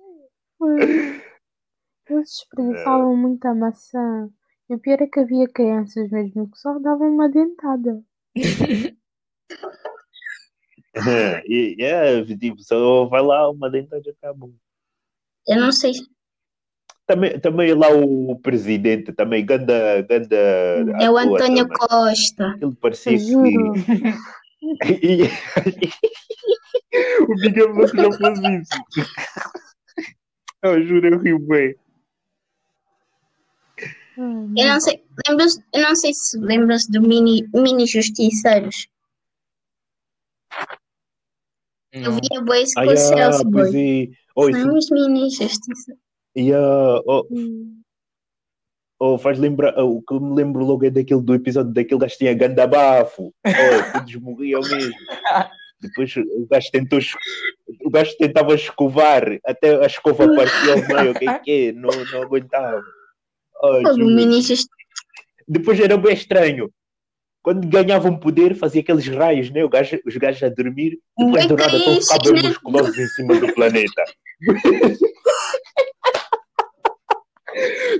Eles 2.10 2.30
desperdiçavam 2.30 3.16
muita 3.16 3.54
maçã. 3.54 4.30
E 4.70 4.76
o 4.76 4.80
pior 4.80 5.02
é 5.02 5.08
que 5.08 5.20
havia 5.20 5.48
crianças 5.48 6.12
mesmo 6.12 6.50
que 6.50 6.58
só 6.60 6.78
davam 6.78 7.12
uma 7.12 7.28
dentada. 7.28 8.04
e, 11.48 11.76
é, 11.80 12.24
tipo, 12.24 12.62
só 12.62 13.06
vai 13.06 13.22
lá, 13.22 13.50
uma 13.50 13.70
dentada 13.70 14.04
bom. 14.36 14.52
Eu 15.48 15.60
não 15.60 15.72
sei. 15.72 15.94
Também, 17.08 17.40
também 17.40 17.74
lá 17.74 17.90
o 17.90 18.38
presidente, 18.40 19.12
também, 19.12 19.44
ganda, 19.44 20.04
ganda 20.04 20.36
É 21.02 21.10
o 21.10 21.18
ator 21.18 21.42
Antônio 21.42 21.68
também. 21.68 21.78
Costa. 21.78 22.56
Ele 22.62 22.76
parecia 22.76 23.18
Juro. 23.18 23.74
que... 24.86 25.24
O 27.28 27.36
Miguel 27.36 27.74
Moura 27.74 27.88
já 27.88 28.12
fez 28.12 28.40
isso. 28.62 29.10
Eu 30.64 30.86
juro, 30.86 31.08
eu 31.08 31.20
rio 31.20 31.40
bem. 31.40 31.76
Eu 34.20 34.68
não 34.68 34.80
sei. 34.82 35.04
Lembras, 35.28 35.58
eu 35.74 35.82
não 35.82 35.96
sei 35.96 36.14
se 36.14 36.38
lembram-se 36.38 36.92
do 36.92 37.02
mini, 37.02 37.48
mini 37.54 37.86
justiceiros. 37.88 38.88
Eu 41.92 42.02
Não. 42.12 42.20
via 42.20 42.42
bois 42.44 42.74
com 42.74 42.82
Ah, 42.82 42.86
o 42.86 42.98
Celso, 42.98 43.46
boy. 43.46 44.12
Oh, 44.36 44.50
isso, 44.50 44.60
São 44.60 44.78
os 44.78 44.90
mini 44.92 45.30
justiceiros. 45.30 46.02
yeah, 46.38 47.02
oh, 47.08 47.26
hum. 47.32 47.82
oh, 49.00 49.18
faz 49.18 49.40
lembrar, 49.40 49.74
oh, 49.78 49.98
o 49.98 50.02
que 50.02 50.14
eu 50.14 50.20
me 50.20 50.36
lembro 50.36 50.64
logo 50.66 50.86
é 50.86 50.90
daquele 50.90 51.22
do 51.22 51.34
episódio 51.34 51.74
daquele 51.74 52.00
gajo 52.00 52.14
que 52.14 52.20
tinha 52.20 52.34
ganda 52.34 52.68
bafo. 52.68 53.34
Oh, 53.46 53.92
todos 54.00 54.16
morriam 54.16 54.62
mesmo. 54.62 54.94
Depois 55.82 56.14
o 56.18 56.46
gajo 56.52 56.70
tentou, 56.72 57.00
o 57.86 57.90
gajo 57.90 58.18
tentava 58.18 58.54
escovar, 58.54 59.24
até 59.46 59.82
a 59.82 59.88
escova 59.88 60.28
partia 60.36 60.74
ao 60.74 60.88
meio, 60.88 61.12
o 61.12 61.16
que 61.18 61.30
é 61.30 61.40
que 61.40 61.68
é? 61.70 61.72
Não, 61.72 61.90
não 62.12 62.24
aguentava. 62.24 62.84
O 63.62 63.82
juro. 63.94 64.06
mini 64.06 64.42
justiceiro. 64.42 64.70
Depois 65.48 65.80
era 65.80 65.98
bem 65.98 66.14
estranho. 66.14 66.72
Quando 67.42 67.68
ganhavam 67.68 68.20
poder, 68.20 68.54
fazia 68.56 68.82
aqueles 68.82 69.08
raios, 69.08 69.50
né? 69.50 69.64
O 69.64 69.70
gajo, 69.70 70.00
os 70.06 70.16
gajos 70.18 70.44
a 70.44 70.50
dormir, 70.50 71.00
depois 71.18 71.46
do 71.48 71.56
nada 71.56 71.78
estão 71.78 72.34
musculosos 72.36 72.98
em 72.98 73.08
cima 73.08 73.40
do 73.40 73.54
planeta. 73.54 74.04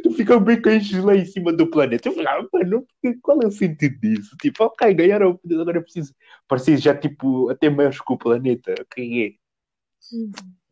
tu 0.04 0.12
fica 0.12 0.40
bem 0.40 0.62
com 0.62 0.70
eles 0.70 0.92
lá 1.04 1.16
em 1.16 1.26
cima 1.26 1.54
do 1.54 1.70
planeta. 1.70 2.10
Eu 2.10 2.14
falava, 2.14 2.48
mano, 2.52 2.86
qual 3.22 3.42
é 3.42 3.48
o 3.48 3.52
sentido 3.52 4.00
disso? 4.00 4.36
Tipo, 4.42 4.66
ok, 4.66 4.94
ganharam 4.94 5.32
o 5.32 5.38
poder, 5.38 5.62
agora 5.62 5.80
é 5.80 5.82
preciso. 5.82 6.14
Parecia 6.48 6.78
já, 6.78 6.96
tipo, 6.96 7.50
até 7.50 7.70
maiores 7.70 8.00
que 8.00 8.14
o 8.14 8.18
planeta. 8.18 8.74
O 8.80 8.86
que 8.94 9.38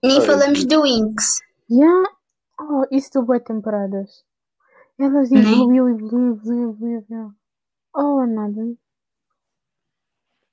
é? 0.03 0.07
Nem 0.07 0.21
falamos 0.21 0.65
do 0.65 0.83
Winx. 0.83 1.39
Yeah. 1.69 2.09
Oh, 2.59 2.83
isso 2.91 3.09
deu 3.13 3.23
boas 3.23 3.43
temporadas. 3.43 4.26
Elas 4.99 5.29
Né? 5.29 5.39
evoluiu, 5.39 5.89
evoluiu, 5.89 6.33
evoluiu, 6.33 6.69
evoluiu, 6.69 6.97
evoluiu. 6.99 7.35
Oh, 7.95 8.25
nada. 8.25 8.61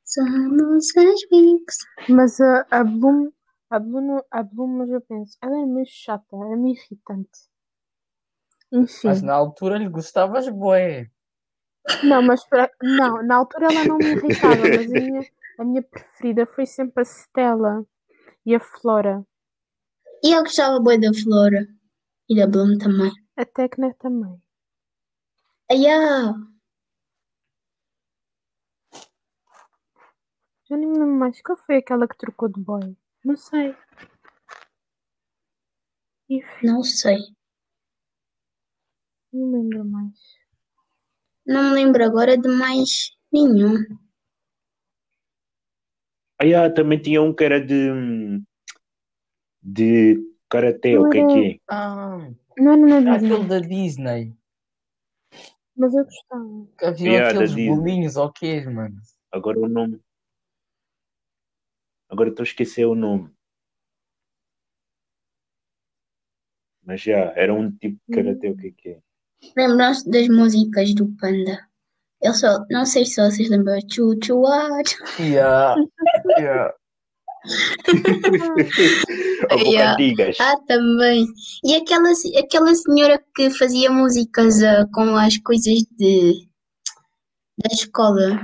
Somos 0.05 0.97
as 0.97 1.21
Winx. 1.33 1.79
Mas 2.09 2.41
a, 2.41 2.67
a 2.71 2.85
Bloom, 2.85 3.33
a 3.71 3.79
Bloom, 3.79 4.21
a 4.31 4.43
Bloom, 4.43 4.79
mas 4.79 4.91
eu 4.91 5.01
penso, 5.01 5.37
ela 5.43 5.59
é 5.59 5.67
meio 5.67 5.87
chata, 5.87 6.37
é 6.37 6.57
meio 6.57 6.77
irritante. 6.77 7.49
Enfim. 8.73 9.09
Mas 9.09 9.23
na 9.23 9.35
altura 9.35 9.79
lhe 9.79 9.89
gostavas 9.89 10.49
bué. 10.49 11.11
Não, 12.03 12.23
mas 12.23 12.45
para... 12.47 12.71
não, 12.83 13.23
na 13.23 13.37
altura 13.37 13.67
ela 13.67 13.85
não 13.85 13.99
me 13.99 14.13
irritava, 14.13 14.57
mas 14.57 14.87
a 14.87 15.01
minha, 15.01 15.21
a 15.59 15.65
minha 15.65 15.83
preferida 15.83 16.47
foi 16.47 16.67
sempre 16.67 17.03
a 17.03 17.05
Stella 17.05 17.85
e 18.45 18.55
a 18.55 18.61
Flora. 18.61 19.25
E 20.23 20.33
eu 20.33 20.43
gostava 20.43 20.81
bem 20.81 21.01
da 21.01 21.13
Flora. 21.13 21.67
E 22.29 22.37
da 22.37 22.47
Bloom 22.47 22.79
também. 22.79 23.13
A 23.37 23.45
Tecna 23.45 23.93
também. 23.95 24.41
Ai, 25.71 25.87
ah, 25.87 26.35
Já 30.69 30.77
nem 30.77 30.89
me 30.89 30.99
lembro 30.99 31.15
mais. 31.17 31.43
Qual 31.43 31.59
foi 31.59 31.77
aquela 31.77 32.09
que 32.09 32.17
trocou 32.17 32.49
de 32.49 32.61
boy? 32.61 32.97
Não 33.25 33.37
sei. 33.37 33.75
Enfim, 36.29 36.67
não 36.67 36.83
sei. 36.83 37.19
não 39.33 39.47
me 39.47 39.59
lembro 39.59 39.85
mais. 39.85 40.19
Não 41.47 41.63
me 41.65 41.75
lembro 41.75 42.05
agora 42.05 42.39
de 42.39 42.49
mais 42.49 43.11
nenhum. 43.33 43.77
Ah, 46.39 46.45
yeah, 46.45 46.73
também 46.73 47.01
tinha 47.01 47.21
um 47.21 47.35
que 47.35 47.45
era 47.45 47.61
de. 47.61 48.43
de 49.63 50.35
karatê, 50.49 50.97
o 50.97 51.11
que 51.11 51.19
é 51.19 51.27
que 51.27 51.51
é? 51.51 51.59
Ah, 51.69 52.31
Não 52.59 52.87
era 52.89 53.01
na 53.01 53.15
aquele 53.17 53.29
Disney, 53.31 53.49
da 53.49 53.59
Disney. 53.61 54.37
mas 55.77 55.95
eu 55.95 56.05
gostava. 56.05 56.67
Que 56.79 56.85
havia 56.85 57.07
Yeah, 57.11 57.25
da 57.25 57.31
aqueles 57.31 57.55
Disney. 57.55 57.69
bolinhos 57.77 58.17
ou 58.17 58.33
quê, 58.33 58.61
mano? 58.65 59.01
Agora 59.33 59.59
o 59.61 59.69
nome. 59.69 60.01
Agora 62.09 62.29
estou 62.31 62.43
a 62.43 62.47
esquecer 62.47 62.85
o 62.87 62.95
nome. 62.95 63.35
Mas 66.85 67.01
já, 67.01 67.33
era 67.35 67.53
um 67.53 67.71
tipo 67.73 67.99
de 68.09 68.15
karatê, 68.15 68.51
o 68.51 68.57
que 68.57 68.67
é 68.69 68.71
que 68.71 68.89
é? 68.91 69.01
Lembram-se 69.57 70.09
das 70.11 70.29
músicas 70.29 70.95
do 70.95 71.09
Panda? 71.17 71.67
Eu 72.23 72.33
só, 72.35 72.65
não 72.71 72.85
sei 72.87 73.05
se 73.05 73.21
vocês 73.21 73.49
lembram. 73.51 73.79
Chu 73.91 74.15
chu 74.23 74.47
ah, 74.47 74.83
chu. 74.87 75.23
Yeah. 75.23 75.77
Yeah. 76.39 76.75
Antigas. 79.51 80.37
Ah, 80.41 80.57
também. 80.67 81.27
E 81.65 81.75
aquela, 81.75 82.11
aquela 82.39 82.75
senhora 82.75 83.23
que 83.35 83.51
fazia 83.51 83.91
músicas 83.91 84.63
ah, 84.63 84.87
com 84.93 85.17
as 85.17 85.37
coisas 85.39 85.85
de 85.99 86.49
da 87.59 87.73
escola. 87.73 88.41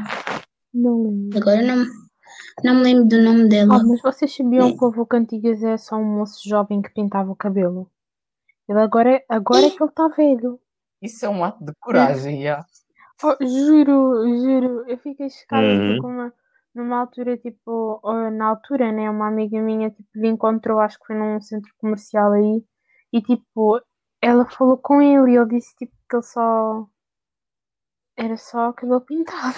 Não 0.72 1.02
lembro. 1.02 1.38
Agora 1.38 1.62
não, 1.62 1.84
não 2.62 2.74
me 2.76 2.82
lembro 2.82 3.08
do 3.08 3.22
nome 3.22 3.48
dela. 3.48 3.76
Ah, 3.76 3.82
mas 3.84 4.00
vocês 4.02 4.34
sabiam 4.34 4.76
que 4.76 4.84
o 4.84 4.88
avô 4.88 5.04
Cantigas 5.04 5.62
é 5.62 5.76
só 5.76 5.96
um 5.96 6.18
moço 6.18 6.48
jovem 6.48 6.80
que 6.80 6.90
pintava 6.90 7.30
o 7.30 7.36
cabelo? 7.36 7.90
Ele 8.68 8.80
agora 8.80 9.16
é, 9.16 9.24
agora 9.28 9.66
é 9.66 9.70
que 9.70 9.82
ele 9.82 9.90
está 9.90 10.08
velho. 10.08 10.60
Isso 11.02 11.24
é 11.24 11.28
um 11.28 11.42
ato 11.42 11.64
de 11.64 11.72
coragem, 11.80 12.42
yeah. 12.42 12.64
Oh, 13.22 13.36
juro, 13.40 14.24
juro, 14.38 14.84
eu 14.88 14.96
fiquei 14.98 15.28
chocada 15.28 15.66
Uhum. 15.66 15.94
porque 15.96 16.06
uma, 16.06 16.32
numa 16.74 17.00
altura, 17.00 17.36
tipo, 17.36 18.00
na 18.32 18.46
altura, 18.46 18.92
né, 18.92 19.10
uma 19.10 19.28
amiga 19.28 19.60
minha, 19.60 19.90
tipo, 19.90 20.08
lhe 20.14 20.28
encontrou, 20.28 20.80
acho 20.80 20.98
que 20.98 21.06
foi 21.06 21.16
num 21.16 21.40
centro 21.40 21.72
comercial 21.78 22.32
aí, 22.32 22.64
e, 23.12 23.20
tipo, 23.20 23.80
ela 24.22 24.48
falou 24.48 24.78
com 24.78 25.00
ele 25.00 25.32
e 25.32 25.36
ele 25.36 25.48
disse, 25.48 25.74
tipo, 25.76 25.92
que 26.08 26.16
ele 26.16 26.22
só, 26.22 26.86
era 28.16 28.36
só 28.36 28.72
cabelo 28.72 29.00
pintado. 29.00 29.56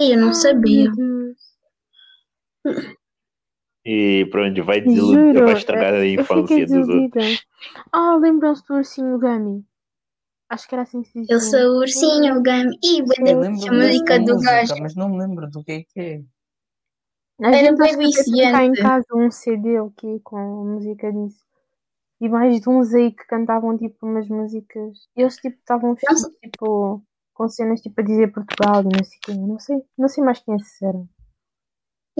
Eu 0.00 0.18
não 0.18 0.28
Ai, 0.28 0.34
sabia. 0.34 0.90
E 3.84 4.26
pronto, 4.30 4.64
vai 4.64 4.80
desiludir, 4.80 5.42
vai 5.42 5.54
estragar 5.54 5.94
a 5.94 6.06
infância 6.06 6.66
dos 6.66 6.88
outros. 6.88 7.46
Ah, 7.92 8.16
lembram-se 8.16 8.64
do 8.66 8.74
ursinho 8.74 9.18
Gummy? 9.18 9.64
Acho 10.52 10.68
que 10.68 10.74
era 10.74 10.82
assim 10.82 11.00
que 11.00 11.08
se 11.08 11.20
dizia. 11.20 11.34
Eu 11.34 11.40
sou 11.40 11.60
o 11.60 11.78
ursinho, 11.78 12.36
o 12.38 12.42
Gami. 12.42 12.76
Ih, 12.84 12.98
Eu 13.26 13.40
Lembro 13.40 13.68
a 13.68 13.72
música 13.72 14.20
do 14.20 14.38
gajo. 14.38 14.74
mas 14.82 14.94
não 14.94 15.08
me 15.08 15.18
lembro 15.18 15.48
do 15.50 15.64
que 15.64 15.72
é 15.72 15.82
que 15.82 16.00
é. 16.00 16.22
A 17.40 17.48
Era 17.48 17.74
gente 17.74 18.12
que 18.24 18.42
cá 18.52 18.62
em 18.62 18.74
casa 18.74 19.06
um 19.14 19.30
CD 19.30 19.78
aqui 19.78 20.20
com 20.22 20.36
a 20.36 20.44
música 20.74 21.10
disso. 21.10 21.42
E 22.20 22.28
mais 22.28 22.60
de 22.60 22.68
uns 22.68 22.92
aí 22.92 23.10
que 23.12 23.24
cantavam 23.26 23.78
tipo 23.78 23.96
umas 24.06 24.28
músicas. 24.28 25.08
Eles 25.16 25.36
tipo 25.36 25.56
estavam 25.56 25.94
tipo 25.96 27.02
com 27.32 27.48
cenas 27.48 27.80
tipo 27.80 27.98
a 27.98 28.04
dizer 28.04 28.30
Portugal 28.30 28.82
e 28.82 28.84
não 28.84 29.04
sei 29.04 29.18
o 29.18 29.20
quê. 29.22 29.32
Não 29.34 29.58
sei, 29.58 29.76
não 29.96 30.08
sei 30.08 30.22
mais 30.22 30.38
quem 30.40 30.54
esses 30.56 30.82
eram. 30.82 31.08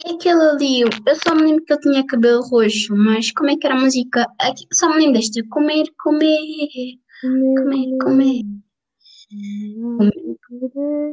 E 0.07 0.15
aquele 0.15 0.41
ali, 0.41 0.81
eu 0.81 1.17
só 1.23 1.35
me 1.35 1.43
lembro 1.43 1.65
que 1.67 1.73
ele 1.75 1.81
tinha 1.83 2.07
cabelo 2.07 2.43
roxo, 2.49 2.97
mas 2.97 3.31
como 3.31 3.51
é 3.51 3.57
que 3.59 3.67
era 3.67 3.77
a 3.77 3.81
música? 3.81 4.27
Aqui- 4.41 4.67
Só 4.73 4.89
me 4.89 4.97
lembro 4.97 5.13
deste 5.21 5.47
comer, 5.49 5.85
comer, 6.03 6.99
comer, 7.23 7.99
comer. 8.03 8.43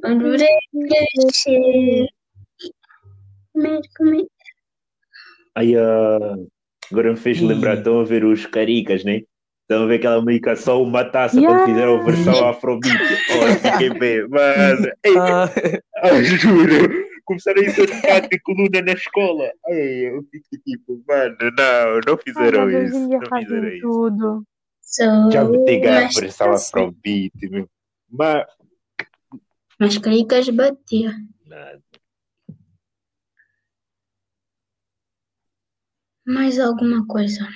Adorei 0.03 0.47
crescer. 0.88 2.07
Comer, 3.53 3.82
comer. 3.97 4.26
Aí, 5.55 5.76
ah, 5.76 6.36
agora 6.91 7.12
me 7.12 7.18
fez 7.18 7.41
lembrar, 7.41 7.78
estão 7.78 7.99
a 7.99 8.03
ver 8.03 8.24
os 8.26 8.45
caricas, 8.45 9.03
né? 9.03 9.22
Estão 9.62 9.84
a 9.84 9.88
ver 9.88 9.95
aquela 9.95 10.22
música 10.22 10.55
só 10.55 10.82
uma 10.82 11.03
taça 11.05 11.39
Yeah. 11.39 11.60
quando 11.60 11.68
fizeram 11.70 11.97
a 11.99 12.03
versão 12.03 12.47
afrobeat. 12.49 12.97
Oh, 13.32 13.72
fiquei 13.72 13.89
bem, 13.99 14.28
mano. 14.28 14.88
Ei, 15.03 15.18
Ah, 15.18 16.22
juro, 16.24 17.05
começaram 17.26 17.62
a 17.62 17.66
isso 17.66 17.86
de 17.86 18.39
coluna 18.41 18.82
na 18.82 18.93
escola. 18.93 19.51
Ei, 19.68 20.07
eu 20.07 20.24
fiquei 20.24 20.60
tipo, 20.66 21.03
mano, 21.07 21.36
não, 21.57 21.99
não 22.07 22.18
fizeram 22.18 22.66
mas 22.66 22.74
hoje 22.76 22.86
isso. 22.88 23.10
Não 23.10 23.39
fizeram 23.39 23.68
isso. 23.70 23.82
tudo. 23.82 24.43
Sou 24.90 25.30
Já 25.32 25.44
me 25.44 25.64
tem 25.66 25.86
a 25.86 26.02
mas 26.02 26.16
versão 26.16 26.52
assim, 26.52 26.66
afrobeat, 26.66 27.32
meu. 27.44 27.70
Mas, 28.10 28.48
Mas 29.80 29.98
caricas 30.00 30.50
batia. 30.50 31.16
nada. 31.46 31.84
Mais 36.26 36.60
alguma 36.60 37.06
coisa. 37.06 37.48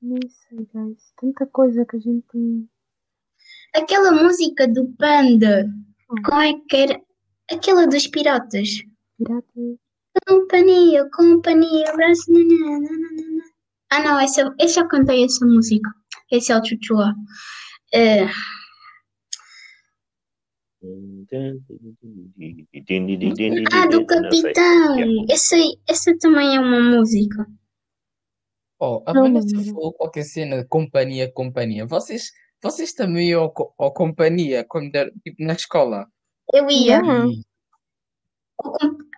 Nem 0.00 0.26
sei, 0.26 0.66
guys. 0.72 1.12
Tanta 1.20 1.46
coisa 1.46 1.84
que 1.84 1.96
a 1.96 2.00
gente 2.00 2.24
tem. 2.32 2.66
Aquela 3.74 4.10
música 4.12 4.66
do 4.66 4.88
Panda. 4.94 5.66
Hum. 6.10 6.22
Como 6.24 6.40
é 6.40 6.54
que 6.66 6.76
era? 6.76 7.02
Aquela 7.50 7.86
dos 7.86 8.06
piratas. 8.06 8.70
Piratas. 9.18 9.76
Companhia, 10.26 11.10
companhia, 11.10 11.92
braço. 11.92 12.32
nananana. 12.32 13.44
Ah, 13.90 14.02
não, 14.02 14.18
essa, 14.18 14.54
eu 14.58 14.68
já 14.68 14.86
cantei 14.88 15.24
essa 15.24 15.44
música. 15.44 15.90
Esse 16.34 16.50
é 16.52 16.58
o 16.58 16.64
Chuchua. 16.64 17.14
É, 17.92 18.24
ah, 23.72 23.86
do. 23.86 24.06
Capitão. 24.06 25.26
Essa, 25.30 25.56
essa 25.88 26.16
também 26.18 26.56
é 26.56 26.60
uma 26.60 26.80
música. 26.80 27.46
oh, 28.80 29.02
a 29.06 29.14
Não 29.14 29.22
Vanessa 29.22 29.56
lembro. 29.56 29.74
falou 29.74 29.92
qualquer 29.94 30.24
cena 30.24 30.62
de 30.62 30.68
companhia, 30.68 31.30
companhia. 31.32 31.86
Vocês, 31.86 32.30
vocês 32.62 32.92
também 32.92 33.28
iam 33.30 33.42
ao, 33.42 33.52
co- 33.52 33.74
ao 33.78 33.92
companhia 33.92 34.64
quando 34.68 34.94
era, 34.94 35.10
tipo, 35.22 35.42
na 35.42 35.54
escola? 35.54 36.06
Eu 36.52 36.68
ia. 36.68 37.00
E- 37.28 37.42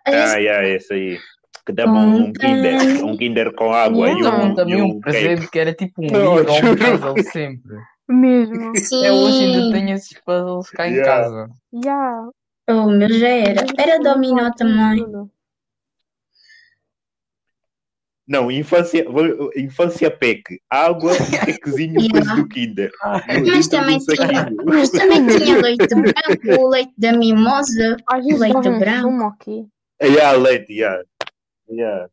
Ah, 0.07 0.37
yeah, 0.37 0.69
esse 0.69 0.93
aí. 0.93 1.19
Que 1.67 1.73
dava 1.73 1.91
um, 1.99 2.27
um 2.27 2.33
Kinder, 2.33 3.05
um 3.05 3.17
Kinder 3.17 3.53
com 3.53 3.73
água 3.73 4.09
e 4.09 4.23
Davam 4.23 4.41
um, 4.45 4.53
e 4.53 4.55
também 4.55 4.83
um 4.83 4.85
um 4.87 5.01
cake. 5.01 5.03
presente 5.03 5.51
que 5.51 5.59
era 5.59 5.75
tipo 5.75 6.01
um 6.01 6.07
Não, 6.13 6.37
livro 6.37 6.53
ou 6.53 6.59
um 6.59 6.77
puzzle 6.77 7.23
sempre. 7.25 7.77
Mesmo. 8.09 8.71
Até 8.71 9.13
hoje 9.13 9.45
ainda 9.45 9.63
Sim. 9.63 9.73
tenho 9.73 9.91
esses 9.97 10.21
puzzles 10.21 10.71
cá 10.71 10.89
em 10.89 10.93
Yeah. 10.95 11.13
casa. 11.23 11.51
Yeah. 11.75 12.29
Oh, 12.71 12.87
meu 12.89 13.09
já 13.13 13.29
era. 13.29 13.67
Era 13.77 13.99
dominó 13.99 14.53
também. 14.53 15.05
Não, 18.29 18.51
infância, 18.51 19.05
infância 19.57 20.11
PEC, 20.11 20.61
água 20.71 21.13
e 21.15 21.17
quequezinho 21.47 22.01
Yeah. 22.01 22.07
depois 22.07 22.35
do 22.37 22.49
Kinder. 22.49 22.91
Mas 23.45 23.67
também 23.67 23.99
saquinho. 24.01 24.57
Mas 24.67 24.91
também 24.91 25.27
tinha 25.27 25.61
leite 25.61 25.95
branco, 25.95 26.69
leite 26.69 26.93
da 26.97 27.13
mimosa. 27.13 27.97
Vezes 28.23 28.41
Leite 28.41 28.55
davam 28.55 28.73
um 28.73 28.79
branco. 28.79 29.25
aqui. 29.25 29.67
Yeah, 30.03 30.37
leite, 30.37 30.73
yeah. 30.73 31.03
Yeah, 31.69 32.09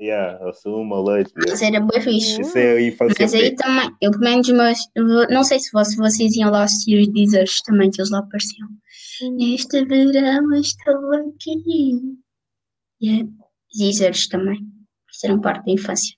yeah, 0.00 0.48
assumo 0.48 1.02
leite. 1.02 1.32
Mas 1.36 1.62
era 1.62 1.80
bem 1.80 2.00
fixe. 2.00 2.40
Isso 2.40 2.58
é 2.58 2.72
a 2.72 2.82
infância 2.82 3.16
Mas 3.20 3.34
aí 3.34 3.54
também, 3.54 3.90
eu 4.00 4.10
pelo 4.10 4.24
menos, 4.24 4.48
mas, 4.50 4.78
não 5.30 5.44
sei 5.44 5.58
se 5.58 5.70
vocês, 5.72 5.96
vocês 5.96 6.34
iam 6.36 6.50
lá 6.50 6.64
assistir 6.64 7.00
os 7.00 7.08
Deezers 7.12 7.60
também, 7.62 7.90
que 7.90 8.00
eles 8.00 8.10
lá 8.10 8.18
apareciam. 8.18 8.68
Este 9.38 9.84
verão 9.84 10.52
estou 10.54 11.14
aqui. 11.14 12.18
Yeah. 13.02 13.28
Deezers 13.76 14.28
também. 14.28 14.60
Fizeram 15.10 15.40
parte 15.40 15.66
da 15.66 15.72
infância. 15.72 16.16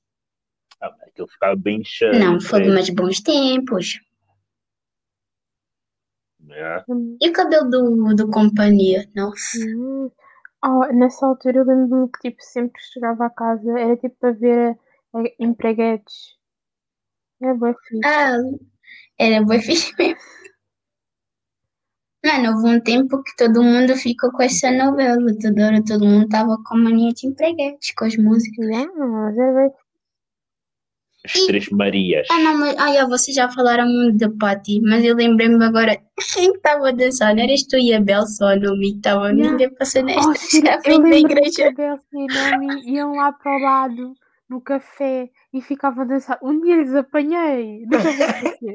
Ah, 0.81 0.91
mas 0.91 1.09
aquilo 1.09 1.29
ficava 1.29 1.57
bem 1.57 1.83
cheio. 1.85 2.19
Não, 2.19 2.41
foi 2.41 2.67
mais 2.69 2.89
bons 2.91 3.21
tempos. 3.21 4.01
Yeah. 6.49 6.85
E 7.21 7.29
o 7.29 7.33
cabelo 7.33 7.69
do, 7.69 8.15
do 8.15 8.31
companhia? 8.31 9.09
Nossa. 9.15 9.59
Hum. 9.59 10.11
Ah, 10.63 10.93
nessa 10.93 11.27
altura 11.27 11.59
eu 11.59 11.65
lembro-me 11.65 12.11
que 12.11 12.31
tipo, 12.31 12.43
sempre 12.43 12.73
que 12.73 12.87
chegava 12.93 13.27
a 13.27 13.31
casa 13.31 13.79
era 13.79 13.97
tipo 13.97 14.17
para 14.19 14.33
ver 14.33 14.79
empreguetes. 15.39 16.37
É 17.41 17.55
bem 17.55 17.75
fixe. 17.89 18.01
Ah, 18.05 18.37
era 19.19 19.45
bem 19.45 19.61
fixe 19.61 19.93
mesmo. 19.97 20.19
Mano, 22.25 22.57
houve 22.57 22.77
um 22.77 22.81
tempo 22.81 23.23
que 23.23 23.37
todo 23.37 23.63
mundo 23.63 23.95
ficou 23.95 24.33
com 24.33 24.43
essa 24.43 24.73
novela. 24.73 25.33
Toda 25.41 25.67
hora 25.67 25.85
todo 25.85 26.05
mundo 26.05 26.25
estava 26.25 26.57
com 26.65 26.77
mania 26.77 27.13
de 27.13 27.29
empreguetes, 27.29 27.95
com 27.95 28.05
as 28.05 28.17
músicas. 28.17 28.67
Yeah, 28.67 28.93
mas 28.93 29.39
era 29.39 29.55
bem 29.55 29.71
As 31.35 31.47
Três 31.47 31.69
Marias. 31.71 32.27
Ah, 32.31 32.39
não, 32.41 32.59
mas 32.59 32.77
ah, 32.79 32.93
já, 32.95 33.07
vocês 33.07 33.35
já 33.37 33.49
falaram 33.51 33.87
muito 33.87 34.17
da 34.19 34.31
Patty, 34.39 34.81
mas 34.83 35.05
eu 35.05 35.15
lembrei-me 35.15 35.63
agora 35.65 35.97
quem 36.35 36.53
estava 36.53 36.89
a 36.89 36.93
dançar. 36.93 37.35
Não 37.35 37.43
eras 37.43 37.63
tu 37.65 37.77
e 37.77 37.93
a 37.95 38.01
Bel 38.01 38.27
só, 38.27 38.57
não 38.57 38.77
me 38.77 38.95
estava 38.97 39.29
Yeah. 39.29 39.51
ninguém 39.53 39.75
passando 39.75 40.09
Oh, 40.11 40.33
esta 40.33 40.35
sim, 40.35 40.63
já 40.67 40.81
eu 40.85 41.03
vim 41.03 41.11
da 41.11 41.17
igreja. 41.17 41.69
a 41.69 41.73
Belsa 41.73 42.05
e 42.15 42.27
a 42.31 42.51
Naomi 42.51 42.91
iam 42.93 43.13
lá 43.15 43.33
para 43.33 43.57
o 43.57 43.61
lado, 43.61 44.13
no 44.49 44.61
café, 44.61 45.29
e 45.53 45.61
ficavam 45.61 46.05
a 46.05 46.07
dançar. 46.07 46.39
Um 46.43 46.61
dia 46.61 46.77
lhes 46.77 46.95
apanhei. 46.95 47.83
Nunca 47.83 47.99
vou 48.11 48.27
esquecer. 48.27 48.75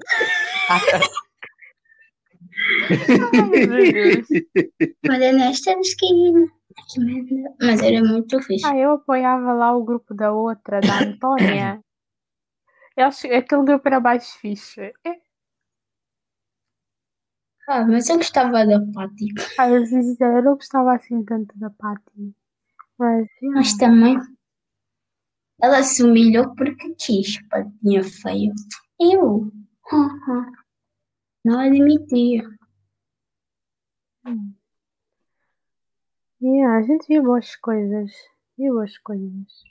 Ai, 3.34 3.58
meu 3.68 3.92
Deus. 3.92 4.28
Olha 5.10 5.34
nesta 5.34 5.72
esquina. 5.80 6.48
Que 6.92 7.00
merda. 7.00 7.50
Mas 7.62 7.82
era 7.82 8.04
muito 8.04 8.42
fixe. 8.42 8.66
Ah, 8.66 8.76
eu 8.78 8.92
apoiava 8.94 9.54
lá 9.54 9.76
o 9.76 9.84
grupo 9.84 10.14
da 10.14 10.32
outra, 10.32 10.80
da 10.82 11.00
Antônia. 11.02 11.80
Eles, 12.96 13.26
aquele 13.26 13.64
grupo 13.66 13.88
era 13.88 14.00
mais 14.00 14.32
fixe. 14.34 14.82
É, 15.04 15.22
Ah, 17.68 17.86
mas 17.86 18.10
eu 18.10 18.18
gostava 18.18 18.66
da 18.66 18.80
Patty. 18.94 19.28
ah, 19.58 19.70
eu, 19.70 19.86
sou 19.86 20.02
sincera, 20.02 20.40
eu 20.40 20.44
não 20.44 20.56
gostava 20.56 20.96
assim 20.96 21.24
tanto 21.24 21.58
da 21.58 21.70
Patty. 21.70 22.36
Mas. 22.98 23.28
Mas 23.42 23.78
também 23.78 24.18
ela 25.62 25.82
se 25.82 26.04
humilhou 26.04 26.54
porque 26.56 26.94
quis, 26.96 27.42
patinha 27.48 28.04
feia. 28.04 28.52
Eu 29.00 29.50
haha, 29.90 30.52
não 31.46 31.60
admitia. 31.60 32.44
Yeah, 36.42 36.78
a 36.78 36.82
gente 36.82 37.08
via 37.08 37.22
boas 37.22 37.56
coisas. 37.56 38.12
Via 38.58 38.72
boas 38.72 38.98
coisas. 38.98 39.64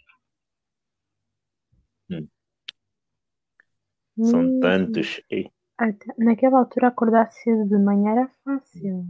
São 4.20 4.42
Mesmo. 4.42 4.60
tantos. 4.60 5.20
Ei, 5.30 5.50
Até- 5.78 6.14
naquela 6.18 6.58
altura 6.60 6.88
acordar 6.88 7.30
cedo 7.32 7.66
de 7.66 7.78
manhã 7.78 8.10
era 8.12 8.30
fácil. 8.44 9.06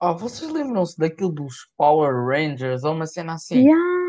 Ah, 0.00 0.12
vocês 0.12 0.50
lembram-se 0.50 0.98
daquilo 0.98 1.30
dos 1.30 1.70
Power 1.76 2.12
Rangers 2.26 2.84
ou 2.84 2.92
uma 2.94 3.06
cena 3.06 3.34
assim? 3.34 3.66
Yeah. 3.66 4.00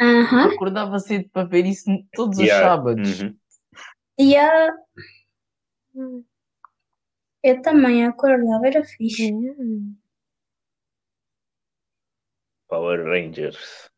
Aham. 0.00 0.52
Acordava 0.54 0.98
cedo 0.98 1.28
para 1.30 1.46
ver 1.48 1.64
isso 1.66 1.84
todos 2.12 2.38
os 2.38 2.44
Yeah. 2.44 2.68
sábados. 2.68 3.22
Uhum. 3.22 3.36
E 4.18 4.36
a- 4.36 4.74
eu 7.42 7.62
também 7.62 8.04
acordava, 8.04 8.66
era 8.66 8.84
fixe. 8.84 9.24
Yeah. 9.30 9.54
Power 12.68 13.04
Rangers. 13.04 13.88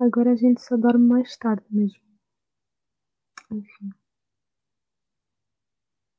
Agora 0.00 0.32
a 0.32 0.36
gente 0.36 0.60
só 0.60 0.76
dorme 0.76 1.06
mais 1.06 1.36
tarde 1.36 1.64
mesmo. 1.70 2.02
Enfim. 3.50 3.90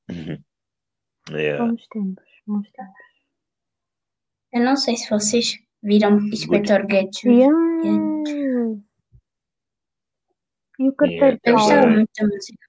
Yeah. 1.27 1.65
bons 1.65 1.87
tempos, 1.87 2.23
bons 2.45 2.71
tempos. 2.71 2.93
Eu 4.53 4.63
não 4.63 4.75
sei 4.75 4.95
se 4.95 5.09
vocês 5.09 5.57
Viram 5.81 6.17
Inspector 6.27 6.85
Gadget. 6.87 7.27
Yeah. 7.27 7.55
E 10.79 10.89
o 10.89 10.93
carteiro 10.93 11.39
Eu 11.43 11.53
Yeah, 11.53 11.53
gostava 11.53 11.87
muito 11.87 12.09
da 12.17 12.27
música. 12.27 12.67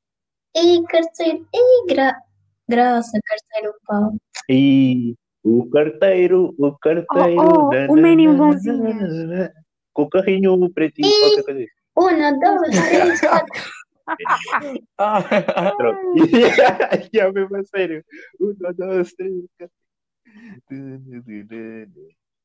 Ei, 0.55 0.83
carteiro, 0.85 1.47
ei, 1.53 1.87
gra... 1.89 2.23
graça, 2.69 3.19
carteiro 3.25 3.75
Paulo. 3.87 4.17
E 4.49 5.15
o 5.43 5.69
carteiro, 5.71 6.55
o 6.59 6.79
carteiro. 6.79 7.43
Oh, 7.43 7.71
oh, 7.71 7.93
o 7.93 7.97
menino 7.97 8.37
bonzinho. 8.37 8.85
Com 9.97 10.03
o 10.03 10.11
carrinho 10.11 10.53
pretinho, 10.71 11.09
Ih. 11.09 11.21
qualquer 11.37 11.45
coisa. 11.45 11.67
Um, 11.97 12.39
dois, 12.39 12.71
três, 12.89 13.21
quatro. 13.23 13.63
Ah, 14.99 15.23
Pronto. 15.75 16.01
E 17.15 17.19
é 17.19 17.23
a 17.23 17.33
mesma 17.33 17.65
sério. 17.65 18.05
Um, 18.39 18.55
dois, 18.77 19.13
três. 19.15 19.33
quatro. 19.59 19.75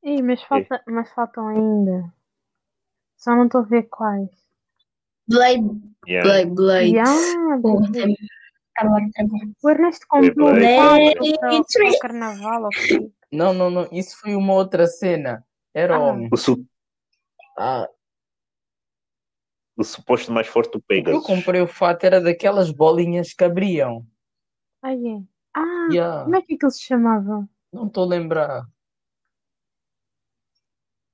Ih, 0.04 0.22
mas, 0.24 0.42
falta, 0.44 0.82
mas 0.88 1.12
faltam 1.14 1.48
ainda. 1.50 2.12
Só 3.18 3.36
não 3.36 3.46
estou 3.46 3.62
a 3.62 3.66
ver 3.66 3.84
quais. 3.84 4.30
Blade, 5.28 5.70
Yeah. 6.08 6.28
Blade, 6.28 6.50
Blade. 6.56 6.92
Yeah, 6.96 7.58
Blade. 7.62 7.92
tem- 7.92 8.16
Agora, 8.78 9.06
agora. 9.20 9.44
o 9.62 9.70
Ernesto 9.70 10.06
comprou 10.10 10.48
um 10.50 10.54
o- 10.54 11.62
o 11.96 12.00
carnaval. 12.00 12.70
não, 13.32 13.54
não, 13.54 13.70
não. 13.70 13.88
Isso 13.92 14.18
foi 14.20 14.34
uma 14.36 14.54
outra 14.54 14.88
cena. 14.88 15.46
Era 15.74 15.98
Ah. 15.98 16.14
o. 16.14 16.28
O, 16.32 16.38
su- 16.38 16.66
Ah, 17.64 17.88
o 19.78 19.84
suposto 19.84 20.32
mais 20.32 20.48
forte 20.48 20.72
do 20.72 20.80
que 20.82 20.94
eu 20.96 21.04
Pegasus. 21.04 21.24
comprei 21.28 21.62
o 21.62 21.68
fato 21.68 22.04
era 22.04 22.20
daquelas 22.20 22.72
bolinhas 22.72 23.34
que 23.34 23.44
abriam. 23.44 24.04
Ah, 24.82 24.92
é. 24.96 25.22
Ah, 25.56 25.88
Yeah, 25.92 26.24
como 26.24 26.36
é 26.38 26.42
que 26.42 26.56
aquilo 26.56 26.72
se 26.72 26.82
chamava? 26.82 27.48
não 27.72 27.86
estou 27.86 28.06
a 28.06 28.08
lembrar. 28.08 28.66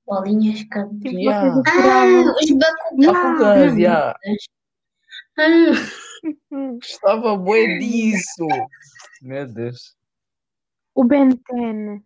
Bolinhas, 0.06 0.62
cabelo. 0.64 0.98
Tipo, 1.00 1.16
Yeah. 1.18 1.54
vocês 1.54 1.76
Ah, 1.84 2.34
os 2.40 2.50
Bakugans. 2.50 3.06
Bakugans, 3.06 3.76
yeah. 3.78 4.18
Ah, 5.38 5.98
Hum, 6.50 6.78
Gostava 6.78 7.36
bué 7.36 7.78
disso. 7.78 8.46
Meu 9.22 9.46
Deus. 9.46 9.94
O 10.94 11.04
Ben 11.04 11.28
10. 11.28 12.02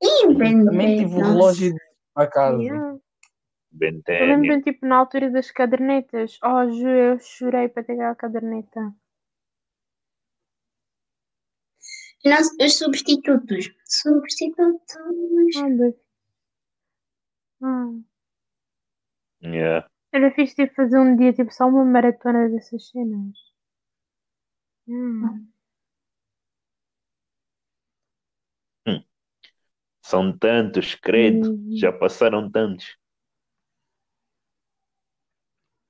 e 0.00 0.34
Ben 0.34 0.64
Também 0.64 0.96
10, 0.96 1.00
tive 1.10 1.20
o 1.20 1.24
relógio 1.26 1.72
de 1.74 1.80
para 2.14 2.30
casa. 2.30 2.62
Yeah. 2.62 2.98
Ben 3.70 3.96
Eu 3.96 4.02
10. 4.02 4.28
lembro 4.40 4.62
tipo, 4.62 4.86
na 4.86 4.96
altura 4.96 5.30
das 5.30 5.50
cadernetas. 5.50 6.38
Oh, 6.42 6.70
ju- 6.70 6.88
eu 6.88 7.18
chorei 7.18 7.68
para 7.68 7.84
ter 7.84 7.92
aquela 7.92 8.14
caderneta. 8.14 8.94
Não, 12.24 12.38
os 12.60 12.78
substitutos. 12.78 13.70
Substitutos. 13.84 14.96
Ah. 15.56 15.92
Ah. 17.62 17.90
Yeah. 19.40 19.88
Era 20.12 20.30
fixe 20.32 20.54
tipo, 20.56 20.74
fazer 20.74 20.98
um 20.98 21.16
dia 21.16 21.32
tipo, 21.32 21.52
só 21.52 21.66
uma 21.68 21.84
maratona 21.84 22.48
dessas 22.48 22.88
cenas. 22.88 23.36
Hum. 24.86 25.46
São 30.02 30.36
tantos, 30.36 30.94
credo. 30.94 31.52
Hum. 31.52 31.76
Já 31.76 31.92
passaram 31.92 32.50
tantos. 32.50 32.96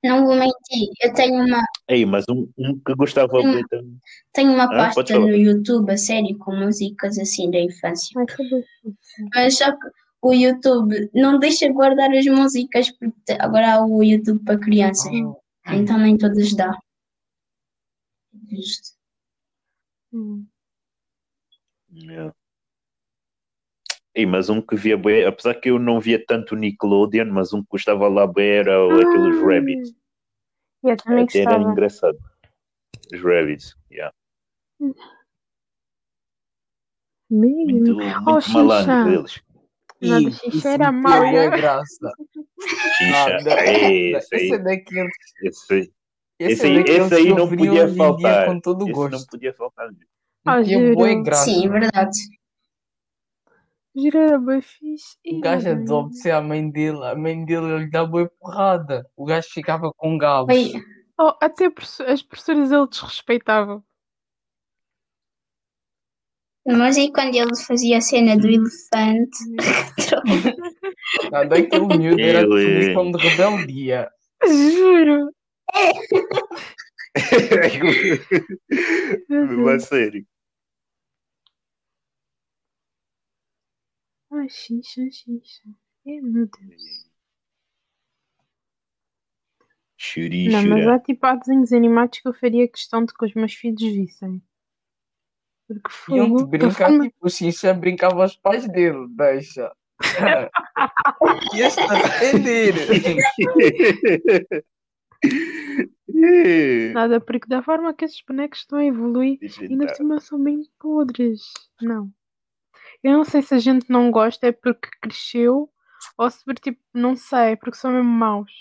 Não 0.03 0.25
vou 0.25 0.35
mentir, 0.35 0.89
eu 1.01 1.13
tenho 1.13 1.43
uma, 1.45 1.61
Ei, 1.89 2.05
mas 2.05 2.23
um, 2.29 2.47
um 2.57 2.79
que 2.79 2.95
gostava 2.95 3.39
Hum. 3.39 3.51
muito 3.51 3.67
também. 3.67 3.97
tenho 4.33 4.53
uma 4.53 4.63
Ah, 4.63 4.93
pasta 4.93 5.19
no 5.19 5.27
YouTube, 5.35 5.91
a 5.91 5.97
sério, 5.97 6.37
com 6.37 6.55
músicas 6.55 7.17
assim 7.19 7.51
da 7.51 7.59
infância. 7.59 8.09
Fixe. 8.27 9.29
Mas 9.35 9.57
só 9.57 9.71
que 9.73 9.87
o 10.21 10.33
YouTube 10.33 11.09
não 11.13 11.37
deixa 11.37 11.67
guardar 11.71 12.11
as 12.11 12.25
músicas, 12.27 12.89
porque 12.91 13.33
agora 13.39 13.73
há 13.75 13.85
o 13.85 14.01
YouTube 14.01 14.41
para 14.45 14.57
crianças. 14.57 15.11
Então 15.67 15.97
nem 15.97 16.17
todas 16.17 16.53
dá. 16.55 16.77
Isto. 18.51 18.89
Hum. 20.13 20.45
Yeah. 21.91 22.31
Ei, 24.19 24.25
mas 24.25 24.49
um 24.49 24.61
que 24.61 24.75
via 24.75 24.97
bem, 24.97 25.23
apesar 25.23 25.55
que 25.55 25.69
eu 25.69 25.79
não 25.79 25.97
via 25.97 26.21
tanto 26.25 26.53
Nickelodeon, 26.53 27.31
mas 27.31 27.53
um 27.53 27.61
que 27.61 27.69
gostava 27.71 28.09
lá 28.09 28.27
bem 28.27 28.49
era 28.49 28.85
o- 28.85 28.99
aqueles 28.99 29.37
Ah. 29.37 29.45
Rabbits. 29.45 29.93
Eu 30.83 30.97
também 30.97 31.23
Até 31.23 31.39
era 31.39 31.51
gostava. 31.51 31.71
engraçado. 31.71 32.17
Os 33.13 33.21
Rabbits, 33.21 33.75
yeah. 33.89 34.13
Mesmo. 34.81 34.95
Muito, 37.31 37.91
Oh, 37.93 38.31
muito 38.31 38.49
malandro 38.51 38.91
Xixa. 38.91 39.03
deles. 39.05 39.41
Nada, 40.01 40.29
Ih, 40.29 40.67
era 40.67 40.91
mau. 40.91 41.21
deu 41.21 41.31
bué 41.31 41.49
graça. 41.51 42.13
Xixa, 42.97 43.37
Ah, 43.47 43.63
é, 43.63 44.11
esse 44.17 44.35
aí, 44.35 44.41
Esse 44.41 44.53
é 44.53 44.57
daqueles. 44.59 45.13
esse 45.43 45.73
aí, 45.73 45.91
Esse 46.39 46.65
é 46.65 46.69
aí, 46.69 46.83
esse 46.83 47.15
aí 47.15 47.29
não 47.29 47.47
podia 47.47 47.87
faltar. 47.95 48.45
com 48.47 48.59
todo 48.59 48.81
o 48.83 48.89
Esse 48.89 48.93
gosto. 48.93 49.11
não 49.17 49.25
podia 49.27 49.53
faltar. 49.53 49.89
Ah, 50.45 50.61
bué 50.61 50.63
juro. 50.65 51.23
graça. 51.23 51.45
Sim, 51.45 51.65
é 51.65 51.69
verdade. 51.69 52.38
Bem 54.45 54.61
fixe. 54.61 55.17
O 55.27 55.39
gajo 55.41 55.69
a 55.69 55.73
bem. 55.75 55.83
desobedecer 55.83 56.33
à 56.35 56.41
mãe 56.41 56.69
dele, 56.69 57.03
a 57.05 57.15
mãe 57.15 57.43
dele 57.45 57.79
lhe 57.79 57.89
dá 57.89 58.05
boa 58.05 58.29
porrada. 58.39 59.05
O 59.15 59.25
gajo 59.25 59.47
ficava 59.51 59.91
com 59.93 60.17
galos. 60.17 60.53
Oh, 61.19 61.33
até 61.41 61.65
as 62.07 62.21
professoras 62.21 62.71
ele 62.71 62.87
desrespeitava. 62.87 63.83
mas 66.65 66.97
e 66.97 67.11
quando 67.11 67.35
ele 67.35 67.55
fazia 67.55 67.97
a 67.97 68.01
cena 68.01 68.37
do 68.37 68.47
elefante? 68.47 69.39
Nada, 71.31 71.57
aquele 71.57 71.97
miúdo 71.97 72.21
era 72.21 72.45
de 72.47 72.53
Ele- 72.53 72.93
posição 72.93 73.11
de 73.11 73.17
rebeldia. 73.27 74.09
Juro. 74.47 75.29
Meu 79.29 79.57
Mas 79.65 79.83
sério. 79.85 80.25
Ai, 84.31 84.49
xixa, 84.49 85.01
xixa. 85.11 85.63
É, 86.05 86.21
meu 86.21 86.47
Deus. 86.47 87.09
Churi, 89.97 90.49
Não, 90.49 90.65
mas 90.65 90.87
há 90.87 90.99
tipo 90.99 91.25
há 91.25 91.35
desenhos 91.35 91.73
animados 91.73 92.19
que 92.19 92.27
eu 92.27 92.33
faria 92.33 92.69
questão 92.69 93.03
de 93.03 93.13
que 93.13 93.25
os 93.25 93.33
meus 93.33 93.53
filhos 93.53 93.81
vissem. 93.81 94.41
Porque 95.67 95.91
fogo, 95.91 96.45
da 96.45 96.45
brincar, 96.45 96.99
tipo, 96.99 97.15
o 97.21 97.29
Xixa 97.29 97.73
brincava 97.73 98.21
aos 98.21 98.37
pais 98.37 98.67
dele, 98.69 99.07
deixa. 99.09 99.75
Ias-te 101.53 101.81
arrepender. 101.81 102.73
Nada, 106.93 107.19
porque 107.19 107.47
da 107.47 107.61
forma 107.61 107.93
que 107.93 108.05
esses 108.05 108.23
bonecos 108.27 108.59
estão 108.59 108.79
a 108.79 108.85
evoluir, 108.85 109.37
ainda 109.41 109.77
por 109.77 109.83
estar. 109.83 109.95
cima 109.95 110.19
são 110.19 110.41
bem 110.41 110.63
podres. 110.79 111.41
Não. 111.81 112.11
Eu 113.03 113.13
não 113.13 113.23
sei 113.23 113.41
se 113.41 113.53
a 113.53 113.59
gente 113.59 113.89
não 113.89 114.11
gosta 114.11 114.47
é 114.47 114.51
porque 114.51 114.89
cresceu 115.01 115.69
ou 116.17 116.29
se 116.29 116.43
porque 116.43 116.71
tipo, 116.71 116.81
não 116.93 117.15
sei, 117.15 117.55
porque 117.55 117.77
são 117.77 117.91
mesmo 117.91 118.09
maus. 118.09 118.51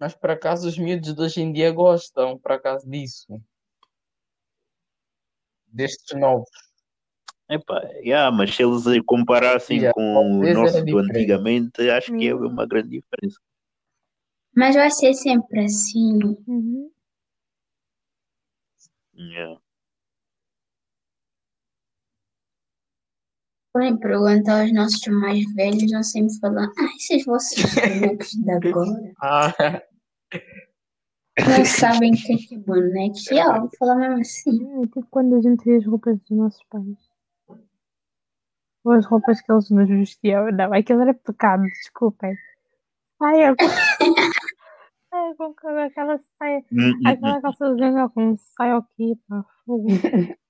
Mas 0.00 0.14
por 0.14 0.30
acaso 0.30 0.68
os 0.68 0.76
miúdos 0.78 1.14
de 1.14 1.20
hoje 1.22 1.40
em 1.40 1.52
dia 1.52 1.70
gostam, 1.72 2.38
por 2.38 2.52
acaso 2.52 2.88
disso. 2.88 3.40
Destes 5.72 6.18
novos. 6.18 6.48
Epá, 7.50 7.80
yeah, 8.04 8.30
mas 8.30 8.54
se 8.56 8.62
eles 8.64 8.84
comparassem 9.06 9.78
Yeah, 9.78 9.92
com 9.94 10.40
o 10.40 10.54
nosso 10.54 10.84
do 10.84 10.98
antigamente, 10.98 11.88
acho 11.90 12.12
que 12.16 12.28
é 12.28 12.34
Hum. 12.34 12.46
uma 12.48 12.66
grande 12.66 12.90
diferença. 12.90 13.38
Mas 14.54 14.74
vai 14.76 14.90
ser 14.90 15.12
sempre 15.14 15.64
assim. 15.64 16.18
Uhum. 16.46 16.90
Yeah. 19.14 19.56
Podem 23.76 23.98
perguntar 23.98 24.62
aos 24.62 24.72
nossos 24.72 25.06
mais 25.08 25.44
velhos, 25.52 25.92
vão 25.92 26.02
sempre 26.02 26.34
falar, 26.40 26.64
ah, 26.64 26.84
esses 26.96 27.26
vossos 27.26 27.62
bonecos 27.74 28.30
de 28.30 28.50
agora 28.50 29.12
Ah, 29.20 29.52
não 31.46 31.62
sabem 31.66 32.14
o 32.14 32.16
que 32.16 32.32
é 32.32 32.36
que 32.38 32.54
é 32.54 32.58
bonecos. 32.58 33.30
E 33.30 33.36
eu 33.36 33.60
vou 33.60 33.70
falar 33.78 33.96
mesmo 33.96 34.20
assim. 34.20 34.82
É 34.82 34.86
tipo 34.86 35.06
quando 35.10 35.36
a 35.36 35.42
gente 35.42 35.62
vê 35.62 35.76
as 35.76 35.84
roupas 35.84 36.18
dos 36.20 36.30
nossos 36.38 36.64
pais. 36.70 36.96
Ou 38.82 38.92
as 38.92 39.04
roupas 39.04 39.42
que 39.42 39.52
eles 39.52 39.68
nos 39.68 39.86
vestiam. 39.90 40.50
Não, 40.52 40.72
aquilo 40.72 41.02
era 41.02 41.12
pecado, 41.12 41.64
desculpem. 41.64 42.34
Saia 43.18 43.54
com, 43.54 43.66
saia 45.10 45.34
com 45.36 45.54
aquela- 45.80 46.20
saia, 46.38 46.64
Hum, 46.72 46.92
hum, 46.92 47.00
aquela 47.08 47.42
calça 47.42 47.74
de 47.74 48.08
com 48.14 48.36
saia 48.38 48.76
aqui, 48.78 49.20
pá, 49.28 49.44
fogo. 49.66 49.88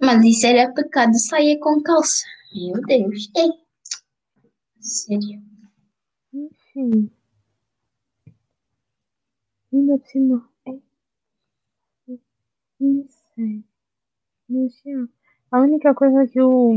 Mas 0.00 0.24
isso 0.24 0.46
era 0.46 0.72
pecado, 0.72 1.12
saia 1.18 1.58
com 1.60 1.82
calça. 1.82 2.26
Meu 2.52 2.80
Deus, 2.82 3.30
ei. 3.36 3.50
Sério. 4.80 5.42
Enfim. 6.32 7.10
Ainda 9.72 9.98
por 9.98 10.06
cima. 10.08 10.50
É. 10.66 10.72
Não 12.80 13.06
sei. 13.34 13.64
Mas 14.48 14.74
já. 14.84 15.08
A 15.52 15.60
única 15.60 15.94
coisa 15.94 16.26
que 16.26 16.40
eu, 16.40 16.72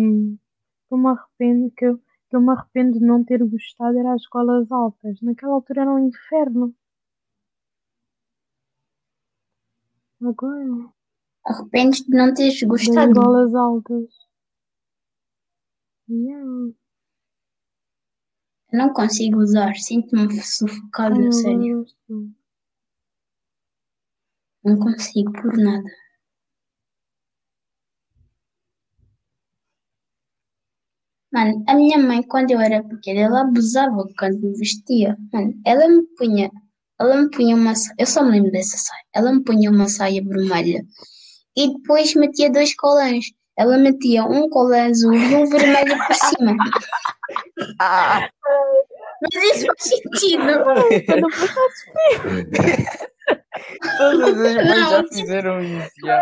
que 0.88 0.94
eu 0.94 0.98
me 0.98 1.08
arrependo, 1.10 1.72
que 1.72 1.86
eu, 1.86 1.98
que 2.30 2.36
eu 2.36 2.41
me 2.41 2.52
arrependo 2.52 3.00
de 3.00 3.06
não 3.06 3.24
ter 3.24 3.44
gostado 3.44 3.98
era 4.00 4.14
as 4.14 4.22
escolas 4.22 4.72
altas. 4.72 5.22
Naquela 5.22 5.54
altura 5.54 5.82
era 5.82 5.91
um 5.91 6.08
inferno. 6.08 6.76
Agora, 10.22 10.94
Arrependes 11.46 12.02
de 12.06 12.10
não 12.16 12.34
teres 12.34 12.62
gostado. 12.64 13.12
escolas 13.12 13.54
altas. 13.54 14.06
Yeah. 16.10 16.74
Eu 18.72 18.80
não 18.80 18.94
consigo 18.94 19.39
usar, 19.39 19.76
sinto-me 19.76 20.24
a 20.24 21.10
eu 21.10 21.32
sério. 21.32 21.80
gosto. 21.80 22.32
Não 24.64 24.80
consigo 24.80 25.32
por 25.34 25.58
nada. 25.58 25.89
Mano, 31.32 31.64
a 31.68 31.76
minha 31.76 31.98
mãe, 31.98 32.22
quando 32.24 32.52
eu 32.52 32.60
era 32.62 32.84
pequena, 32.84 33.22
ela 33.22 33.41
abusava 33.41 34.08
quando 34.18 34.39
me 34.39 34.58
vestia. 34.58 35.18
Mano, 35.32 35.54
ela 35.66 35.88
me 35.89 36.04
punha, 36.16 36.50
ela 37.00 37.22
me 37.22 37.30
punha 37.32 37.56
uma, 37.56 37.74
eu 37.98 38.06
só 38.06 38.24
me 38.24 38.32
lembro 38.32 38.52
dessa 38.52 38.78
saia. 38.78 39.04
Ela 39.14 39.34
me 39.34 39.44
punha 39.44 39.70
uma 39.72 39.89
saia 39.89 40.24
vermelha 40.24 40.86
e 41.56 41.74
depois 41.74 42.14
metia 42.16 42.51
dois 42.51 42.76
colãs. 42.76 43.26
Ela 43.58 43.78
metia 43.78 44.24
um 44.26 44.49
colã 44.49 44.88
azul 44.88 45.14
e 45.14 45.36
um 45.36 45.45
vermelho 45.47 45.95
por 46.08 46.16
cima. 46.16 46.56
Ah, 47.80 48.28
Mas 49.22 49.43
isso 49.56 49.68
faz 49.68 49.84
sentido. 49.84 50.49
Eu 50.49 51.22
não 51.22 51.30
posso 51.30 51.54
todas 53.97 54.39
as 54.41 54.56
mães 54.56 54.89
já 54.89 55.04
fizeram 55.08 55.62
isso. 55.64 55.91
Já. 56.04 56.22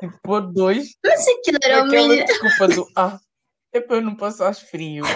Tipo, 0.00 0.18
pôr 0.22 0.40
dois 0.52 0.94
Mas 1.04 1.26
aquilo 1.28 1.58
era 1.62 1.82
o 1.82 1.86
aquela 1.86 2.08
melhor. 2.08 2.24
desculpa 2.26 2.68
do 2.68 2.86
ah, 2.96 3.18
é 3.72 3.80
para 3.80 3.96
eu 3.96 4.02
não 4.02 4.14
passar 4.16 4.54
frio. 4.54 5.04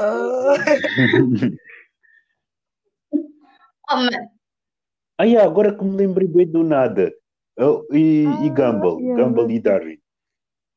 Ah. 0.00 0.54
Oh, 3.90 4.08
Ah, 5.22 5.24
yeah, 5.24 5.44
agora 5.46 5.72
que 5.72 5.84
me 5.84 5.96
lembrei 5.96 6.26
bem 6.26 6.48
do 6.50 6.64
nada. 6.64 7.14
Oh, 7.56 7.86
e, 7.92 8.24
e 8.24 8.26
Ah, 8.26 8.54
Gumball, 8.58 8.98
yeah, 9.00 9.22
Gumball 9.22 9.50
e 9.52 9.60
Darwin 9.60 9.98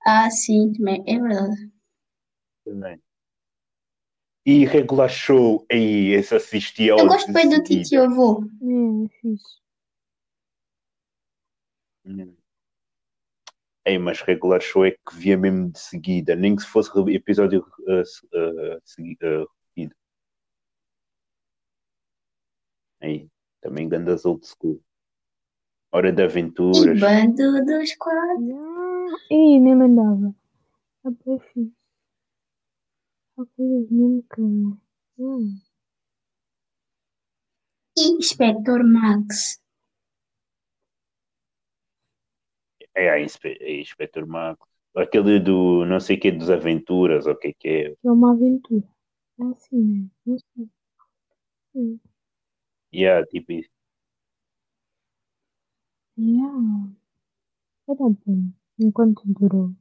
Ah, 0.06 0.30
sim, 0.30 0.72
também, 0.74 1.04
é 1.08 1.18
verdade. 1.20 1.72
também. 2.64 3.02
E 4.46 4.64
Regular 4.66 5.10
Show, 5.10 5.66
aí 5.72 6.12
esse 6.14 6.36
assisti 6.36 6.92
ao 6.92 7.00
Eu 7.00 7.08
gosto 7.08 7.34
bem 7.34 7.50
do 7.50 7.64
titio 7.64 8.04
avô. 8.04 8.44
É, 8.62 9.10
fixe. 9.20 9.56
Hum. 12.06 12.38
Ei, 13.84 13.98
mas 13.98 14.22
Regular 14.22 14.62
Show 14.62 14.86
é 14.86 14.92
que 14.92 15.16
via 15.16 15.36
mesmo 15.38 15.72
de 15.72 15.80
seguida, 15.80 16.36
nem 16.36 16.56
que 16.56 16.62
se 16.62 16.68
fosse 16.68 16.92
re- 16.94 17.16
episódio 17.16 17.66
uh, 17.88 18.02
uh, 18.02 18.82
segui- 18.84 19.18
repetido. 19.22 19.96
Aí, 23.02 23.30
também 23.66 23.90
grandes 23.90 24.24
old 24.26 24.46
school. 24.46 24.80
Hora 25.92 26.12
de 26.12 26.22
E 26.22 26.26
Aventuras. 26.26 27.00
bando 27.00 27.66
dos 27.66 27.96
quatro. 27.96 29.18
Ih, 29.32 29.60
nem 29.60 29.76
lembrava. 29.76 30.36
Ah, 31.04 31.10
bem 31.26 31.40
fixe. 31.40 31.74
Há 33.38 33.46
coisas 33.58 33.90
mesmo 33.90 34.24
que. 34.34 34.42
Hum. 35.18 35.58
E 37.98 38.02
Inspector 38.20 38.84
Max. 38.86 39.60
É, 42.94 43.10
a 43.10 43.20
Inspe 43.20 43.58
é 43.60 43.82
Inspector 43.82 44.28
Max. 44.28 44.60
Aquele 44.96 45.40
do 45.40 45.86
não 45.86 46.00
sei 46.00 46.18
o 46.18 46.20
que 46.20 46.32
dos 46.32 46.50
Aventuras, 46.50 47.26
ou 47.26 47.34
o 47.34 47.38
que 47.38 47.54
que 47.54 47.68
é. 47.68 47.96
É 48.04 48.12
uma 48.12 48.32
aventura. 48.32 48.84
É 49.40 49.44
assim, 49.46 49.82
né? 49.82 50.08
Não 50.26 50.38
sei. 50.38 50.70
Hum. 51.74 52.00
Yeah, 52.96 53.26
tipo 53.28 53.52
isso. 53.52 53.70
Yeah. 56.18 56.96
Era 57.90 57.98
bom. 57.98 58.52
Enquanto 58.80 59.22
durou. 59.26 59.76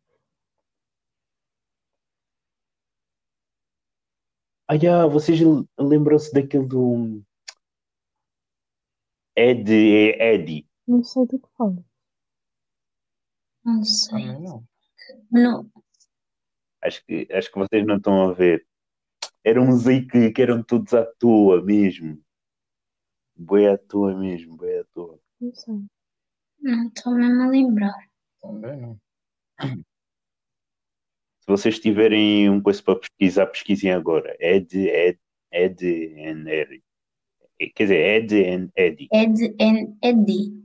Ah, 4.67 4.75
yeah, 4.75 5.07
vocês 5.07 5.39
lembram-se 5.79 6.33
daquele 6.33 6.67
do 6.67 7.23
Ed, 9.37 9.71
é 9.71 10.35
Eddie. 10.35 10.67
Não 10.89 11.05
sei 11.05 11.25
do 11.27 11.39
que 11.39 11.49
fala. 11.57 11.85
Não 13.65 13.85
sei. 13.85 14.27
Também 14.27 14.43
não. 14.43 14.65
Não. 15.31 15.71
Acho 16.83 17.05
que, 17.05 17.29
acho 17.31 17.53
que 17.53 17.59
vocês 17.59 17.87
não 17.87 17.97
estão 17.97 18.29
a 18.29 18.33
ver. 18.33 18.67
Eram 19.45 19.69
uns 19.69 19.87
aí 19.87 20.05
que, 20.05 20.33
que 20.33 20.43
eram 20.43 20.63
todos 20.63 20.93
à 20.95 21.05
toa 21.05 21.63
mesmo. 21.63 22.24
Boi 23.37 23.67
à 23.67 23.77
toa 23.77 24.17
mesmo, 24.17 24.57
boi 24.57 24.79
à 24.79 24.85
toa. 24.93 25.19
Não 25.41 25.55
sei. 25.55 25.75
Não 26.61 26.89
estou 26.89 27.15
mesmo 27.15 27.43
a 27.43 27.49
lembrar. 27.49 28.09
Também 28.41 28.77
não. 28.81 29.01
Se 31.41 31.47
vocês 31.47 31.79
tiverem 31.79 32.49
um 32.49 32.63
coisa 32.63 32.83
para 32.83 32.99
pesquisar, 32.99 33.47
pesquisem 33.49 33.93
agora. 33.93 34.35
Ed, 34.41 34.75
Ed, 34.77 35.21
Ed 35.53 35.85
and 36.27 36.49
Eddie. 36.49 36.83
Quer 37.75 37.85
dizer, 37.85 37.97
Ed 37.97 38.51
and 38.51 38.71
Eddie. 38.75 39.09
Ed 39.13 39.57
and 39.61 39.97
Eddie. 40.03 40.65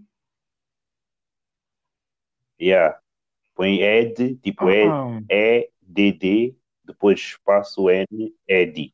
Yeah. 2.62 3.00
Põe 3.56 3.82
Ed, 3.82 4.38
tipo 4.38 4.70
Ed, 4.70 4.88
Ah, 4.90 5.22
E, 5.30 5.70
D, 5.82 6.14
D, 6.14 6.56
depois 6.86 7.20
espaço 7.20 7.90
N, 7.90 8.34
Eddie. 8.48 8.94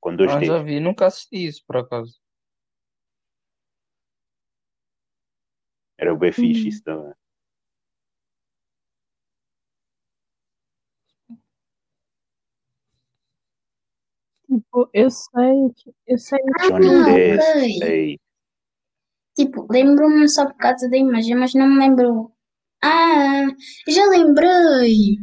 Com 0.00 0.16
dois 0.16 0.32
ah, 0.32 0.42
já 0.42 0.62
vi, 0.62 0.80
nunca 0.80 1.06
assisti 1.06 1.46
isso 1.46 1.62
por 1.66 1.76
acaso. 1.76 2.18
Era 5.98 6.14
bem 6.14 6.32
fixe 6.32 6.64
Hum. 6.64 6.68
isso 6.68 6.82
também. 6.84 7.12
Tipo, 14.46 14.88
eu 14.94 15.10
sei 15.10 15.70
que. 15.76 15.90
Eu 16.06 16.18
sei 16.18 16.38
que. 16.38 16.68
Johnny 16.68 16.88
Ah, 16.88 17.04
Test. 17.04 17.82
Ei. 17.82 18.18
Tipo, 19.36 19.66
lembro-me 19.70 20.28
só 20.28 20.46
por 20.46 20.56
causa 20.56 20.88
da 20.90 20.96
imagem, 20.96 21.34
mas 21.36 21.54
não 21.54 21.66
me 21.68 21.78
lembro. 21.78 22.32
Ah, 22.82 23.46
já 23.88 24.04
lembrei. 24.06 25.16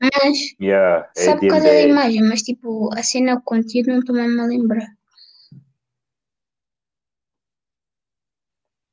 Mas 0.00 0.38
Yeah, 0.60 1.08
só 1.16 1.32
Ed 1.32 1.40
por 1.40 1.48
causa 1.48 1.64
da 1.68 1.80
imagem, 1.82 2.22
mas 2.22 2.42
tipo, 2.42 2.90
a 2.94 3.02
cena, 3.02 3.34
o 3.36 3.42
conteúdo, 3.42 3.88
não 3.88 3.98
estou 4.00 4.14
mesmo 4.14 4.40
a 4.42 4.46
lembrar. 4.46 4.95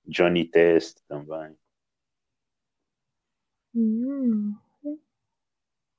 Johnny 0.07 0.45
Test 0.45 1.01
também. 1.07 1.57
Hum. 3.75 4.55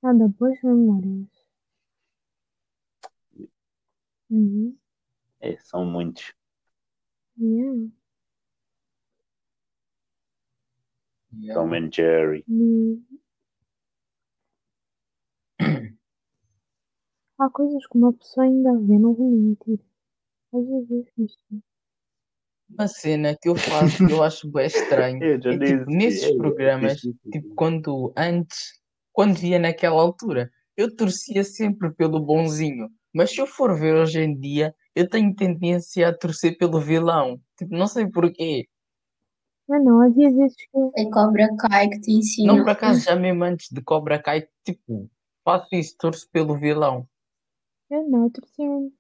Nada, 0.02 0.28
boas 0.28 0.60
memórias. 0.62 1.28
Uhum. 4.30 4.76
É, 5.40 5.56
são 5.58 5.84
muitos. 5.84 6.34
Yeah. 7.38 7.90
Yeah. 11.32 11.54
Tom 11.54 11.74
and 11.74 11.90
Jerry. 11.92 12.44
E... 12.48 13.00
Há 17.38 17.50
coisas 17.50 17.86
que 17.86 17.98
uma 17.98 18.12
pessoa 18.12 18.44
ainda 18.46 18.78
vê, 18.78 18.98
não 18.98 19.14
vou 19.14 19.30
mentir. 19.30 19.80
Às 20.52 20.66
vezes 20.66 20.90
é 20.90 21.10
fixe. 21.12 21.38
Uma 22.76 22.88
cena 22.88 23.36
que 23.40 23.48
eu 23.48 23.54
faço 23.54 24.06
que 24.06 24.12
eu 24.12 24.22
acho 24.22 24.50
bem 24.50 24.66
estranho 24.66 25.22
Eu 25.22 25.40
já 25.40 25.52
é 25.52 25.56
disse, 25.56 25.78
tipo, 25.78 25.90
nesses 25.90 26.30
eu 26.30 26.36
programas, 26.36 26.94
disse 26.94 27.14
tipo, 27.32 27.54
quando 27.54 28.12
antes, 28.16 28.80
quando 29.12 29.34
via 29.36 29.58
naquela 29.58 30.00
altura, 30.00 30.50
eu 30.76 30.94
torcia 30.94 31.44
sempre 31.44 31.92
pelo 31.92 32.20
bonzinho. 32.20 32.88
Mas 33.14 33.30
se 33.30 33.40
eu 33.40 33.46
for 33.46 33.78
ver 33.78 33.94
hoje 33.94 34.20
em 34.20 34.38
dia, 34.38 34.74
eu 34.94 35.08
tenho 35.08 35.34
tendência 35.34 36.08
a 36.08 36.12
torcer 36.12 36.58
pelo 36.58 36.80
vilão. 36.80 37.40
Tipo, 37.56 37.76
não 37.76 37.86
sei 37.86 38.08
porquê. 38.08 38.66
Mas 39.68 39.84
não, 39.84 40.00
havia 40.00 40.30
vezes 40.32 40.56
que. 40.56 40.78
É 40.96 41.10
Cobra 41.10 41.48
Kai 41.56 41.88
que 41.88 42.00
te 42.00 42.12
ensina. 42.12 42.52
Não 42.52 42.62
por 42.64 42.70
acaso, 42.70 43.00
já 43.00 43.14
mesmo 43.16 43.44
antes 43.44 43.68
de 43.70 43.80
Cobra 43.80 44.20
Kai, 44.20 44.48
tipo, 44.64 45.08
faço 45.44 45.68
isso, 45.72 45.96
torço 45.96 46.28
pelo 46.30 46.58
vilão. 46.58 47.08
Eu 47.88 48.08
não, 48.08 48.24
eu 48.24 48.30
torcia 48.30 48.68
mesmo 48.68 48.92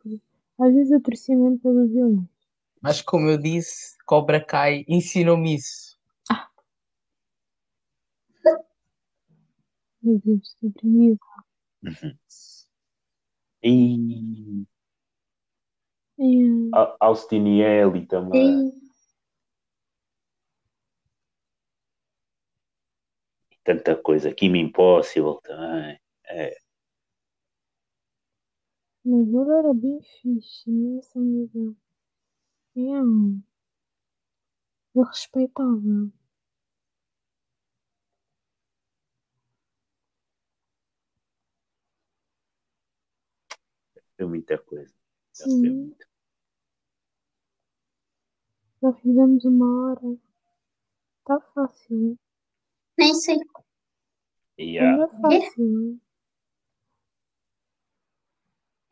Às 0.60 0.74
vezes 0.74 0.92
eu 0.92 1.02
torcia 1.02 1.36
mesmo 1.36 1.58
pelo 1.58 1.88
violão. 1.88 2.28
Mas 2.84 3.00
como 3.00 3.30
eu 3.30 3.38
disse, 3.38 3.96
Cobra 4.04 4.44
Kai 4.44 4.84
ensinou-me 4.86 5.54
isso. 5.54 5.98
Meu 10.02 10.20
Deus, 10.22 10.54
que 10.60 10.70
tremia. 10.70 11.16
E 13.62 14.66
É, 16.18 16.24
A- 16.74 16.96
Austin 17.00 17.46
e 17.46 17.62
Ellie 17.62 18.06
também. 18.06 18.70
Sim. 18.70 18.80
tanta 23.64 23.96
coisa. 23.96 24.30
Kim 24.30 24.56
Impossible 24.56 25.40
também. 25.42 25.98
É. 26.26 26.54
Mas 29.06 29.26
ele 29.26 29.50
era 29.58 29.72
bem 29.72 30.02
fixe, 30.20 30.70
não 30.70 31.00
se 31.00 31.18
me 31.18 31.74
engano. 32.76 33.42
É. 34.94 34.98
Eu 34.98 35.02
respeitava. 35.02 36.12
Tem 44.16 44.26
muita 44.28 44.56
coisa. 44.58 44.94
Já 45.36 45.44
Sim. 45.44 45.60
foi 45.60 45.70
muito. 45.70 46.06
Já 48.82 48.92
fizemos 48.94 49.44
uma 49.44 49.90
hora. 49.90 50.18
Tá 51.24 51.40
fácil. 51.54 52.18
Nem 52.98 53.14
sei. 53.14 53.38
Yeah. 54.58 55.02
Ainda 55.02 55.16
é 55.16 55.40
fácil. 55.40 56.00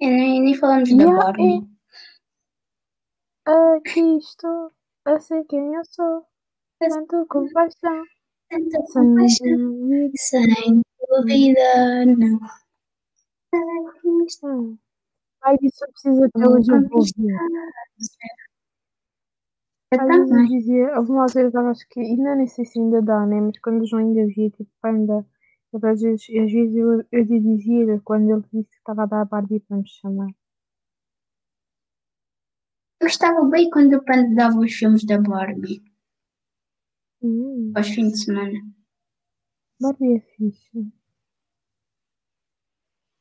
Eu 0.01 0.11
nem, 0.11 0.43
nem 0.43 0.55
falamos 0.57 0.89
da 0.91 1.05
Yeah, 1.05 1.25
Barbie. 1.25 1.72
Aqui 3.45 4.19
estou, 4.19 4.71
a 5.05 5.19
ser 5.19 5.45
quem 5.47 5.75
eu 5.75 5.83
sou. 5.87 6.25
Tanto 6.79 7.27
compaixão. 7.29 8.05
Tanta 8.49 8.79
compaixão. 8.93 10.11
Sem 10.17 10.83
dúvida, 11.11 12.07
não. 12.07 12.39
Aqui 13.89 14.09
está. 14.27 14.49
Ai, 15.43 15.57
isso 15.63 15.85
eu 15.85 15.93
preciso 15.93 16.25
até 16.25 16.49
hoje 16.49 16.73
eu 16.73 16.89
vou. 16.89 17.03
Eu 19.91 20.01
eu 20.01 20.09
também. 20.09 20.47
dizia, 20.49 20.97
houve 20.99 21.11
uma 21.13 21.23
altura 21.25 21.51
que 21.51 21.57
eu 21.57 21.67
acho 21.67 21.89
que, 21.91 22.01
ainda 22.01 22.35
nem 22.37 22.47
sei 22.47 22.65
se 22.65 22.79
ainda 22.79 23.03
dá, 23.03 23.27
né? 23.27 23.41
Mas 23.41 23.59
quando 23.61 23.83
o 23.83 23.87
João 23.87 24.03
ainda 24.03 24.27
via, 24.27 24.51
tipo, 24.51 24.71
panda, 24.81 25.27
eu, 25.73 25.81
às 25.89 26.01
vezes, 26.01 26.23
às 26.31 26.53
vezes 26.53 26.77
eu, 26.77 27.05
eu 27.13 27.25
dizia, 27.25 28.01
quando 28.05 28.31
ele 28.31 28.43
disse 28.53 28.71
que 28.71 28.79
estava 28.79 29.03
a 29.05 29.07
dar 29.07 29.21
a 29.23 29.25
Barbie 29.25 29.61
para 29.61 29.77
me 29.77 29.89
chamar. 29.89 30.31
Eu 33.03 33.09
gostava 33.09 33.45
bem 33.47 33.69
quando 33.69 33.95
o 33.95 34.05
Panda 34.05 34.33
dava 34.33 34.61
os 34.61 34.73
filmes 34.75 35.05
da 35.05 35.19
Barbie 35.19 35.83
Hum, 37.21 37.73
aos 37.75 37.89
fins 37.89 38.13
de 38.13 38.25
semana. 38.25 38.61
Barbie 39.81 40.19
é 40.19 40.21
fixe. 40.21 40.93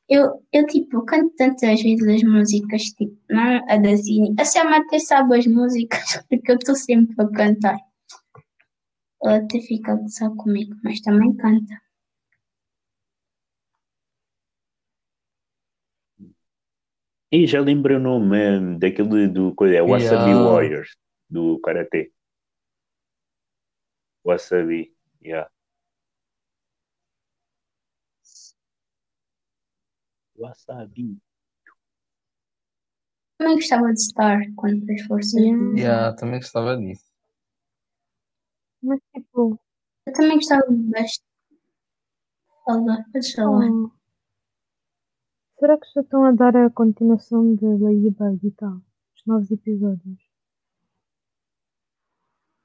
Eu, 0.08 0.40
eu 0.52 0.66
tipo, 0.66 1.04
canto 1.04 1.34
tantas 1.34 1.82
vezes 1.82 2.06
as 2.06 2.22
músicas, 2.22 2.82
tipo, 2.96 3.18
não 3.28 3.60
a 3.68 3.76
da 3.76 3.96
Zini. 3.96 4.32
A 4.38 4.44
Selma 4.44 4.76
até 4.76 5.00
sabe 5.00 5.36
as 5.36 5.48
músicas, 5.48 6.00
porque 6.30 6.52
eu 6.52 6.56
estou 6.56 6.76
sempre 6.76 7.16
a 7.18 7.28
cantar. 7.28 7.78
Ela 9.20 9.38
até 9.38 9.60
fica 9.60 9.94
a 9.94 9.96
gozar 9.96 10.30
comigo, 10.36 10.76
mas 10.84 11.00
também 11.00 11.34
canta. 11.34 11.81
E 17.34 17.46
já 17.46 17.62
lembro 17.62 17.96
o 17.96 17.98
nome 17.98 18.36
eh, 18.38 18.60
daquele 18.78 19.26
do 19.26 19.54
coisa, 19.54 19.76
é 19.76 19.82
Wasabi 19.82 20.30
Yeah. 20.30 20.44
Warriors 20.44 20.96
do 21.30 21.58
Karate. 21.60 22.12
Wasabi, 24.22 24.94
yeah. 25.24 25.50
Wasabi. 30.36 31.16
Também 33.38 33.54
gostava 33.54 33.86
de 33.86 34.00
estar 34.00 34.40
quando 34.54 34.84
fez 34.84 35.06
forças. 35.06 35.34
Yeah. 35.34 36.14
Também 36.16 36.38
gostava 36.38 36.76
disso. 36.76 37.10
Mas, 38.82 39.00
tipo, 39.14 39.58
Eu 40.06 40.12
também 40.12 40.34
gostava 40.34 40.66
bastante. 40.68 41.24
Fala, 42.66 43.04
podes 43.10 43.32
falar. 43.32 43.70
Será 45.62 45.78
que 45.78 45.86
já 45.94 46.00
estão 46.00 46.24
a 46.24 46.32
dar 46.32 46.56
a 46.56 46.68
continuação 46.70 47.54
de 47.54 47.64
Ladybug 47.64 48.44
e 48.44 48.50
tal? 48.50 48.80
Os 49.14 49.24
novos 49.24 49.48
episódios? 49.48 50.18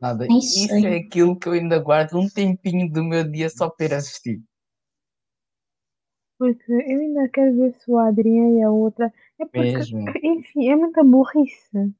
Nada. 0.02 0.26
Isso 0.32 0.68
sei. 0.68 0.86
é 0.86 0.96
aquilo 0.98 1.38
que 1.38 1.48
eu 1.48 1.54
ainda 1.54 1.78
guardo 1.78 2.18
um 2.18 2.28
tempinho 2.28 2.92
do 2.92 3.04
meu 3.04 3.24
dia 3.24 3.52
só 3.52 3.70
para 3.70 3.86
ir 3.86 3.94
assistir. 3.94 4.42
Porque 6.40 6.72
eu 6.72 7.00
ainda 7.00 7.30
quero 7.30 7.56
ver 7.56 7.76
se 7.76 7.92
o 7.92 8.00
Adrien 8.00 8.60
e 8.60 8.64
a 8.64 8.72
outra. 8.72 9.14
É 9.40 9.46
porque, 9.46 9.60
Mesmo. 9.60 10.04
enfim, 10.24 10.68
é 10.68 10.76
muita 10.76 11.04
burrice. 11.04 11.94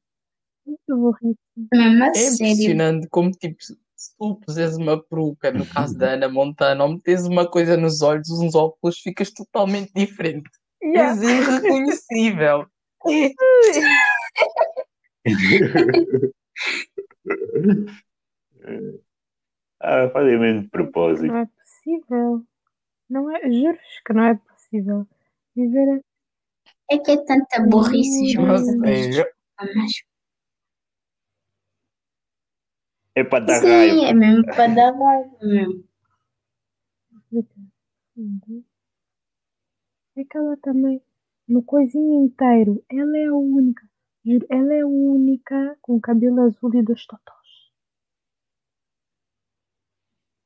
Muita 0.66 0.96
burrice. 0.96 1.40
Mesmo 1.72 2.04
a 2.04 2.08
É 2.08 2.14
sério. 2.16 2.34
impressionante 2.54 3.08
como, 3.10 3.30
tipo, 3.32 3.64
se 3.64 3.78
se 3.98 4.16
tu 4.16 4.36
puseres 4.36 4.78
uma 4.78 5.02
peruca, 5.02 5.52
no 5.52 5.66
caso 5.66 5.98
da 5.98 6.12
Ana 6.14 6.30
Montana, 6.30 6.84
ou 6.84 6.92
metes 6.92 7.26
uma 7.26 7.50
coisa 7.50 7.76
nos 7.76 8.04
olhos, 8.04 8.30
uns 8.30 8.54
óculos, 8.54 9.00
ficas 9.00 9.32
totalmente 9.32 9.92
diferente. 9.92 10.48
És 10.82 11.22
irreconhecível. 11.22 12.66
ah, 19.82 20.10
fazem 20.12 20.40
mesmo 20.40 20.64
de 20.64 20.70
propósito. 20.70 21.28
Não 21.28 21.38
é 21.38 21.46
possível. 21.46 22.44
Não 23.10 23.36
é, 23.36 23.42
juro-vos 23.52 24.00
que 24.06 24.14
não 24.14 24.26
é 24.26 24.36
possível. 24.36 25.08
Viver 25.56 26.04
É 26.90 26.98
que 26.98 27.12
é 27.12 27.18
tanta 27.26 27.62
burrice 27.68 28.34
sei. 28.34 28.46
mas 29.58 30.04
É 33.16 33.24
para 33.24 33.46
dar 33.46 33.62
Sim, 33.62 33.68
raiva. 33.68 34.06
é 34.06 34.14
mesmo 34.14 34.46
para 34.46 34.68
dar 34.68 34.94
raiva 34.94 35.38
mesmo. 35.42 35.84
É 40.18 40.24
que 40.24 40.36
ela 40.36 40.58
também, 40.58 41.00
no 41.48 41.62
coisinho 41.62 42.26
inteiro, 42.26 42.84
ela 42.90 43.18
é 43.18 43.26
a 43.26 43.36
única. 43.36 43.88
Juro, 44.26 44.48
ela 44.50 44.74
é 44.74 44.82
a 44.82 44.88
única 44.88 45.78
com 45.80 46.02
cabelo 46.02 46.42
azul 46.42 46.74
e 46.74 46.82
dois 46.82 47.06
totós. 47.06 47.48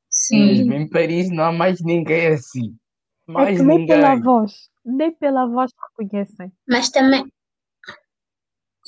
Sim. 0.10 0.46
Mesmo 0.46 0.74
em 0.74 0.90
Paris 0.90 1.30
não 1.32 1.46
há 1.46 1.52
mais 1.54 1.82
ninguém 1.82 2.28
assim. 2.28 2.76
É 3.30 3.32
Mais 3.32 3.58
que 3.58 3.64
nem 3.64 3.88
pela 3.88 4.10
ninguém. 4.10 4.24
voz. 4.26 4.70
Nem 4.84 5.12
pela 5.14 5.48
voz 5.48 5.72
reconhecem. 5.90 6.52
Mas 6.68 6.90
também. 6.90 7.26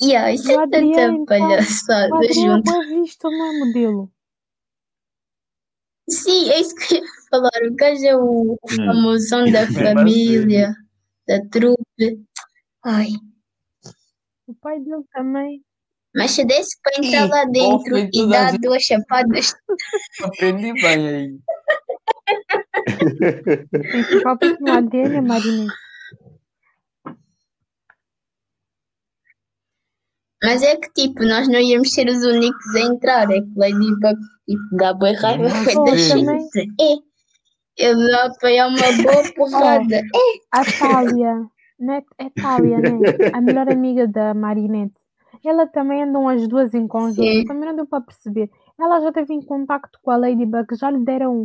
Yeah, 0.02 0.32
isso 0.32 0.50
é 0.52 0.56
O 0.56 0.60
Adriano, 0.60 1.24
tanta 1.24 1.36
então. 1.36 1.48
palhaçada 1.48 2.12
O 2.12 2.16
Adriano 2.16 2.62
é 2.68 2.86
visto, 3.00 3.30
não 3.30 3.46
é 3.46 3.58
modelo. 3.58 4.12
Sim, 6.08 6.50
é 6.50 6.60
isso 6.60 6.74
que 6.76 6.96
eu 6.96 6.98
ia 7.02 7.08
falar. 7.30 7.50
O 7.66 7.74
gajo 7.74 8.04
é 8.06 8.16
o 8.16 8.52
o 8.52 8.58
Hum. 8.70 8.86
famosão 8.86 9.50
da 9.50 9.66
família, 9.72 10.74
da 11.26 11.40
trupe. 11.48 12.22
Ai, 12.84 13.08
O 14.46 14.54
pai 14.54 14.78
dele 14.80 15.02
também. 15.12 15.62
mas 16.14 16.32
se 16.32 16.44
desse 16.44 16.76
para 16.82 17.04
entrar 17.04 17.26
lá 17.28 17.44
dentro 17.46 17.96
e 18.12 18.22
a 18.22 18.26
dar 18.28 18.50
gente. 18.52 18.60
duas 18.60 18.82
chapadas, 18.82 19.54
Aprendi 20.22 20.72
bem 20.80 21.08
aí. 21.08 21.38
Tem 24.08 24.22
palpite 24.22 24.60
no 24.60 24.72
Adriano 24.72 25.14
e 25.14 25.18
a 25.18 25.22
Marinette. 25.22 25.74
Mas 30.44 30.62
é 30.62 30.76
que 30.76 30.90
tipo, 30.92 31.22
nós 31.24 31.48
não 31.48 31.58
íamos 31.60 31.92
ser 31.92 32.06
os 32.08 32.22
únicos 32.24 32.74
a 32.76 32.80
entrar. 32.80 33.30
É 33.30 33.40
que 33.40 33.52
Ladybug 33.56 34.16
tipo, 34.48 34.76
dá 34.76 34.92
boa 34.94 35.12
raiva, 35.16 35.44
Não 35.44 35.50
foi 35.50 35.74
da 35.84 35.96
gente. 35.96 36.58
É. 36.80 36.94
Ele 37.76 38.10
dá 38.10 38.26
apanhar 38.26 38.68
uma 38.68 38.76
boa 39.02 39.22
porrada. 39.34 39.96
É. 39.96 40.02
A 40.52 40.64
Thalia. 40.64 41.34
Né? 41.80 42.02
É 42.18 42.30
Thalia, 42.30 42.78
né? 42.78 42.90
A 43.32 43.40
melhor 43.40 43.68
amiga 43.68 44.06
da 44.06 44.32
Marinette. 44.32 44.94
Ela 45.44 45.66
também 45.66 46.02
andam 46.04 46.28
as 46.28 46.46
duas 46.48 46.72
em 46.72 46.86
conjunto. 46.86 47.22
Sim. 47.22 47.44
Também 47.44 47.68
não 47.68 47.76
deu 47.76 47.86
para 47.86 48.00
perceber. 48.00 48.48
Ela 48.80 49.00
já 49.00 49.08
esteve 49.08 49.34
em 49.34 49.42
contacto 49.42 49.98
com 50.02 50.10
a 50.10 50.16
Ladybug. 50.16 50.74
Já 50.78 50.90
lhe 50.90 51.04
deram 51.04 51.42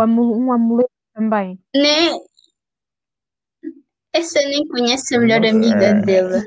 amu- 0.00 0.36
um 0.36 0.52
amuleto 0.52 0.90
também. 1.14 1.58
Nem. 1.74 2.20
Essa 4.12 4.38
nem 4.40 4.68
conhece 4.68 5.16
a 5.16 5.18
melhor 5.18 5.44
amiga 5.44 5.94
dela. 5.94 6.40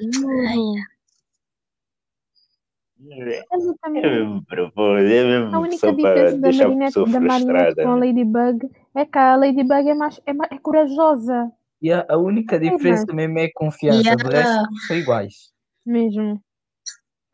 É 3.19 3.89
mesmo 3.89 4.45
propósito, 4.45 5.11
é 5.11 5.38
A 5.53 5.60
única 5.60 5.91
diferença 5.91 6.38
da 6.38 6.52
Marinette, 6.52 7.11
da 7.11 7.19
Marinette 7.19 7.84
com 7.84 7.89
a? 7.89 7.95
Ladybug 7.95 8.69
é 8.95 9.06
que 9.06 9.18
a 9.18 9.35
Ladybug 9.35 9.89
é 9.89 9.94
mais, 9.95 10.22
é 10.26 10.34
mais 10.34 10.52
é 10.52 10.57
corajosa. 10.60 11.52
E 11.81 11.91
a, 11.91 12.06
a 12.10 12.18
única 12.18 12.60
diferença 12.60 13.11
mesmo 13.14 13.39
é 13.39 13.45
a 13.45 13.52
confiança. 13.53 14.02
Yeah. 14.02 14.30
resto, 14.30 14.88
são 14.88 14.98
iguais. 14.98 15.52
Mesmo. 15.85 16.41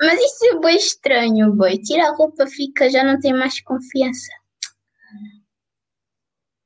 Mas 0.02 0.20
isso 0.20 0.46
é 0.46 0.60
bem 0.60 0.76
estranho, 0.78 1.54
boy. 1.54 1.78
Tira 1.78 2.10
a 2.10 2.16
roupa, 2.16 2.46
fica, 2.48 2.90
já 2.90 3.04
não 3.04 3.20
tem 3.20 3.34
mais 3.34 3.62
confiança. 3.62 4.32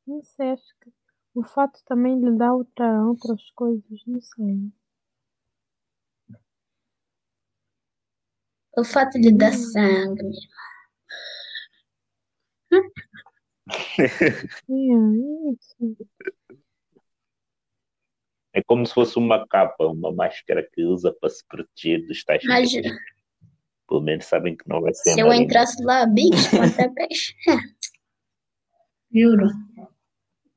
Não 0.05 0.23
sei, 0.23 0.51
acho 0.51 0.63
que 0.81 0.91
o 1.35 1.43
fato 1.43 1.79
também 1.85 2.19
lhe 2.19 2.31
dá 2.37 2.53
outra, 2.53 3.03
outras 3.03 3.41
coisas, 3.55 4.01
não 4.07 4.21
sei. 4.21 4.71
O 8.77 8.83
fato 8.83 9.19
de 9.19 9.31
dar 9.31 9.53
sangue. 9.53 10.31
É, 13.69 14.05
isso. 15.51 15.97
Como 18.65 18.85
se 18.85 18.93
fosse 18.93 19.17
uma 19.17 19.45
capa, 19.45 19.85
uma 19.85 20.09
máscara 20.11 20.65
que 20.71 20.83
usa 20.83 21.13
para 21.19 21.29
se 21.29 21.45
proteger 21.45 22.07
dos 22.07 22.23
tais 22.23 22.43
Mas. 22.45 22.71
Pelo 23.87 24.01
menos 24.01 24.25
sabem 24.25 24.55
que 24.55 24.67
não 24.69 24.81
vai 24.81 24.93
ser 24.93 25.13
se 25.13 25.19
eu 25.19 25.33
entrasse 25.33 25.83
lá, 25.83 26.05
bicos, 26.05 26.47
pontapés. 26.47 27.33
Juro. 29.11 29.47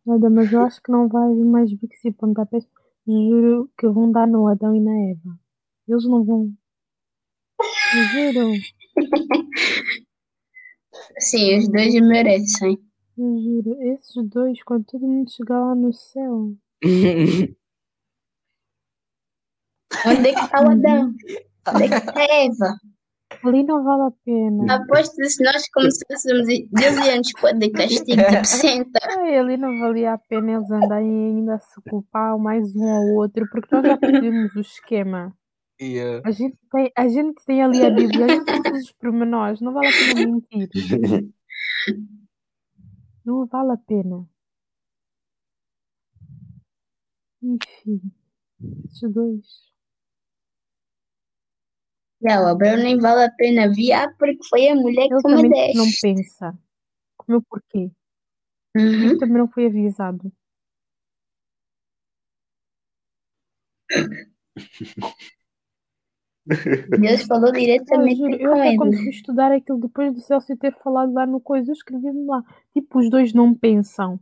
Olha, 0.07 0.31
mas 0.31 0.53
eu 0.53 0.61
acho 0.61 0.81
que 0.83 0.91
não 0.91 1.09
vai 1.09 1.35
mais 1.35 1.73
bicos 1.73 2.05
e 2.05 2.13
pontapés. 2.13 2.67
Juro 3.07 3.71
que 3.77 3.89
vão 3.89 4.11
dar 4.11 4.27
no 4.27 4.47
Adão 4.47 4.75
e 4.75 4.81
na 4.81 4.93
Eva. 5.11 5.39
Eles 5.89 6.05
não 6.05 6.25
vão. 6.25 6.53
Juro, 7.93 8.53
Sim, 11.19 11.59
os 11.59 11.69
dois 11.69 11.95
merecem. 11.95 12.79
eu 13.19 13.39
juro. 13.43 13.77
Esses 13.83 14.29
dois, 14.29 14.63
quando 14.63 14.85
todo 14.85 15.07
mundo 15.07 15.31
chegar 15.31 15.61
lá 15.61 15.75
no 15.75 15.93
céu. 15.93 16.55
Onde 20.07 20.29
é 20.29 20.35
que 20.35 20.41
está 20.41 20.63
o 20.63 20.71
Adão? 20.71 21.13
Onde 21.69 21.85
é 21.85 21.89
que 21.89 21.95
está 21.95 22.21
a 22.21 22.45
Eva? 22.45 22.79
Ali 23.45 23.63
não 23.65 23.83
vale 23.85 24.03
a 24.03 24.11
pena. 24.25 24.75
Aposto 24.75 25.17
que 25.17 25.29
se 25.29 25.43
nós 25.43 25.69
começássemos 25.73 26.47
nos 26.47 27.33
pôr 27.41 27.55
de 27.55 27.71
castigo, 27.71 28.23
tipo, 28.23 28.45
senta. 28.45 28.99
Ai, 29.03 29.39
ali 29.39 29.57
não 29.57 29.79
valia 29.79 30.15
a 30.15 30.19
pena 30.19 30.53
eles 30.53 30.71
andarem 30.71 31.09
ainda 31.09 31.55
a 31.55 31.61
se 31.61 31.81
culpar 31.89 32.39
mais 32.39 32.75
um 32.75 32.89
ao 32.89 33.07
outro, 33.15 33.49
porque 33.51 33.75
nós 33.75 33.87
já 33.87 33.97
percebemos 33.97 34.55
o 34.57 34.61
esquema. 34.61 35.35
Yeah. 35.81 36.21
A 36.29 36.31
gente 36.31 36.59
tem, 36.71 36.93
a 36.95 37.09
gente 37.09 37.43
tem 37.47 37.63
ali 37.63 37.83
a 37.83 37.91
Bíblia, 37.91 38.27
a 38.27 38.29
gente 38.29 38.45
tem 38.45 38.63
todos 38.63 38.83
os 38.83 38.93
pormenores, 38.93 39.61
não 39.63 39.73
vale 39.73 39.89
a 39.89 39.91
pena 39.91 40.27
mentir. 40.27 40.69
Não 43.25 43.47
vale 43.47 43.73
a 43.73 43.77
pena. 43.79 44.29
Enfim, 47.43 48.13
esses 48.85 49.11
dois. 49.11 49.71
Não, 52.21 52.49
Abraão 52.49 52.77
nem 52.77 52.99
vale 52.99 53.25
a 53.25 53.31
pena 53.31 53.73
viar 53.73 54.15
porque 54.19 54.47
foi 54.47 54.69
a 54.69 54.75
mulher 54.75 55.07
Ele 55.11 55.23
que 55.23 55.29
me 55.29 55.43
também 55.43 55.75
não 55.75 55.87
pensa. 56.03 56.59
Comeu 57.17 57.43
porquê? 57.49 57.91
Uhum. 58.77 59.05
Ele 59.05 59.19
também 59.19 59.39
não 59.39 59.49
foi 59.49 59.67
avisado. 59.67 60.31
Deus 66.99 67.23
falou 67.23 67.53
diretamente 67.53 68.17
juro, 68.17 68.35
eu 68.35 68.51
com 68.51 68.77
quando 68.77 68.95
ele. 68.95 69.03
fui 69.03 69.11
estudar 69.11 69.53
aquilo 69.53 69.79
depois 69.79 70.13
do 70.13 70.21
Celso 70.21 70.57
ter 70.57 70.75
falado 70.83 71.13
lá 71.13 71.27
no 71.27 71.41
coisa, 71.41 71.71
eu 71.71 71.75
escrevi-me 71.75 72.27
lá. 72.27 72.43
Tipo, 72.73 72.99
os 72.99 73.11
dois 73.11 73.33
não 73.33 73.55
pensam. 73.55 74.19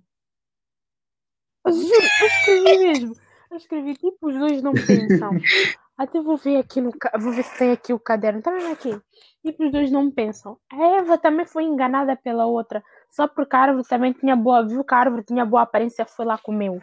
Juro, 1.66 2.06
eu 2.20 2.26
escrevi 2.26 2.78
mesmo. 2.78 3.14
Eu 3.50 3.56
escrevi, 3.56 3.94
tipo, 3.94 4.28
os 4.28 4.38
dois 4.38 4.62
não 4.62 4.72
pensam. 4.72 5.30
Até 5.96 6.20
vou 6.20 6.36
ver 6.36 6.58
aqui 6.58 6.80
no 6.80 6.92
vou 7.18 7.32
ver 7.32 7.42
se 7.42 7.58
tem 7.58 7.72
aqui 7.72 7.92
o 7.92 7.98
caderno. 7.98 8.40
Tá 8.40 8.52
vendo 8.52 8.70
aqui? 8.70 8.96
Tipo, 9.44 9.64
os 9.64 9.72
dois 9.72 9.90
não 9.90 10.10
pensam. 10.10 10.56
A 10.70 10.98
Eva 10.98 11.18
também 11.18 11.44
foi 11.44 11.64
enganada 11.64 12.14
pela 12.14 12.46
outra. 12.46 12.84
Só 13.10 13.26
porque 13.26 13.56
a 13.56 13.60
árvore 13.60 13.88
também 13.88 14.12
tinha 14.12 14.36
boa, 14.36 14.64
viu 14.64 14.84
que 14.84 14.94
a 14.94 14.98
árvore 14.98 15.24
tinha 15.24 15.44
boa 15.44 15.62
aparência, 15.62 16.04
foi 16.04 16.24
lá 16.24 16.38
comeu. 16.38 16.80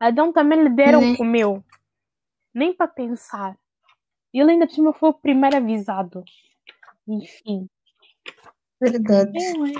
Adão 0.00 0.32
também 0.32 0.62
lhe 0.62 0.70
deram, 0.70 1.14
comeu. 1.14 1.62
Nem 2.54 2.74
para 2.74 2.88
pensar. 2.88 3.56
E 4.32 4.40
ele 4.40 4.52
ainda 4.52 4.66
por 4.66 4.74
cima 4.74 4.92
foi 4.92 5.10
o 5.10 5.14
primeiro 5.14 5.56
avisado. 5.56 6.24
Enfim. 7.06 7.68
Verdade. 8.80 9.36
É, 9.36 9.58
ué. 9.58 9.72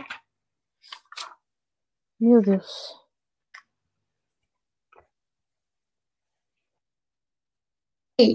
Meu 2.21 2.43
Deus. 2.43 3.01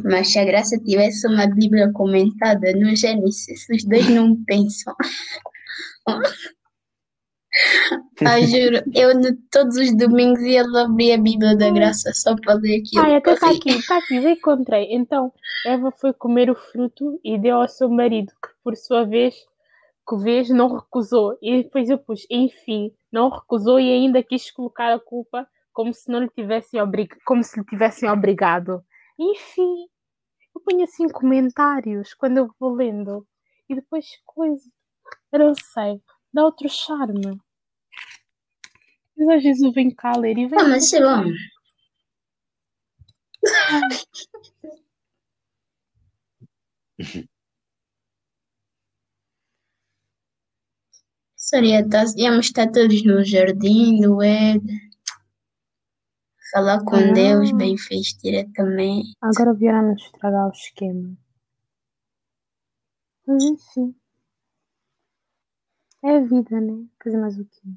Mas 0.03 0.31
se 0.31 0.39
a 0.39 0.45
graça 0.45 0.79
tivesse 0.79 1.27
uma 1.27 1.45
Bíblia 1.45 1.91
comentada 1.93 2.73
no 2.73 2.95
Gênesis, 2.95 3.67
os 3.69 3.83
dois 3.83 4.09
não 4.09 4.43
pensam. 4.43 4.95
Ah, 8.25 8.39
juro, 8.39 8.81
eu 8.93 9.11
todos 9.51 9.75
os 9.75 9.95
domingos 9.97 10.41
ia 10.41 10.63
abrir 10.63 11.13
a 11.13 11.17
Bíblia 11.17 11.55
da 11.55 11.69
Graça 11.69 12.11
só 12.13 12.35
para 12.35 12.53
ler 12.55 12.81
aquilo. 12.81 13.03
Ai, 13.03 13.15
até 13.15 13.33
está 13.33 13.49
aqui, 13.49 13.69
está 13.71 13.97
aqui, 13.97 14.21
já 14.21 14.31
encontrei. 14.31 14.87
Então, 14.91 15.33
Eva 15.65 15.91
foi 15.91 16.13
comer 16.13 16.49
o 16.49 16.55
fruto 16.55 17.19
e 17.23 17.37
deu 17.37 17.57
ao 17.57 17.67
seu 17.67 17.89
marido, 17.89 18.31
que 18.41 18.49
por 18.63 18.75
sua 18.75 19.05
vez, 19.05 19.35
que 20.07 20.15
vez 20.17 20.49
não 20.49 20.75
recusou. 20.75 21.37
E 21.41 21.63
depois 21.63 21.89
eu 21.89 21.97
pus, 21.97 22.25
enfim, 22.29 22.91
não 23.11 23.29
recusou 23.29 23.79
e 23.79 23.91
ainda 23.91 24.23
quis 24.23 24.49
colocar 24.49 24.93
a 24.93 24.99
culpa 24.99 25.47
como 25.73 25.93
se 25.93 26.09
não 26.09 26.19
lhe 26.19 26.29
tivessem 26.29 26.81
obrigado, 26.81 27.19
como 27.25 27.43
se 27.43 27.59
lhe 27.59 27.65
tivessem 27.65 28.09
obrigado. 28.09 28.81
Enfim, 29.19 29.87
eu 30.55 30.61
ponho 30.61 30.83
assim 30.83 31.09
comentários 31.09 32.13
quando 32.13 32.37
eu 32.37 32.49
vou 32.57 32.73
lendo. 32.73 33.27
E 33.67 33.75
depois 33.75 34.05
coisa. 34.25 34.63
Eu 35.31 35.39
não 35.39 35.53
sei, 35.53 36.01
dá 36.33 36.45
outro 36.45 36.69
charme. 36.69 37.39
Mas 39.17 39.27
às 39.37 39.43
vezes 39.43 39.61
eu 39.63 39.71
venho 39.71 39.95
cá 39.95 40.15
ler 40.17 40.37
e 40.37 40.47
venho 40.47 40.61
Ah, 40.61 40.67
mas 40.67 40.91
é 40.93 40.99
bom. 41.01 41.25
Seria, 51.35 51.87
tá, 51.87 52.03
íamos 52.17 52.47
estar 52.47 52.69
todos 52.71 53.03
no 53.05 53.23
jardim 53.23 54.01
do 54.01 54.21
Ed, 54.21 54.65
falar 56.51 56.83
com 56.83 56.95
Ah. 56.95 57.13
Deus, 57.13 57.51
bem 57.53 57.77
fez 57.77 58.07
diretamente. 58.21 59.13
Agora 59.21 59.53
vieram 59.53 59.89
nos 59.91 60.01
estragar 60.03 60.47
o 60.47 60.51
esquema. 60.51 61.15
Mas 63.27 63.43
enfim. 63.43 63.95
É 66.03 66.17
a 66.17 66.19
vida, 66.21 66.61
né? 66.61 66.85
Fazer 67.03 67.17
mais 67.17 67.37
o 67.37 67.45
quê? 67.45 67.69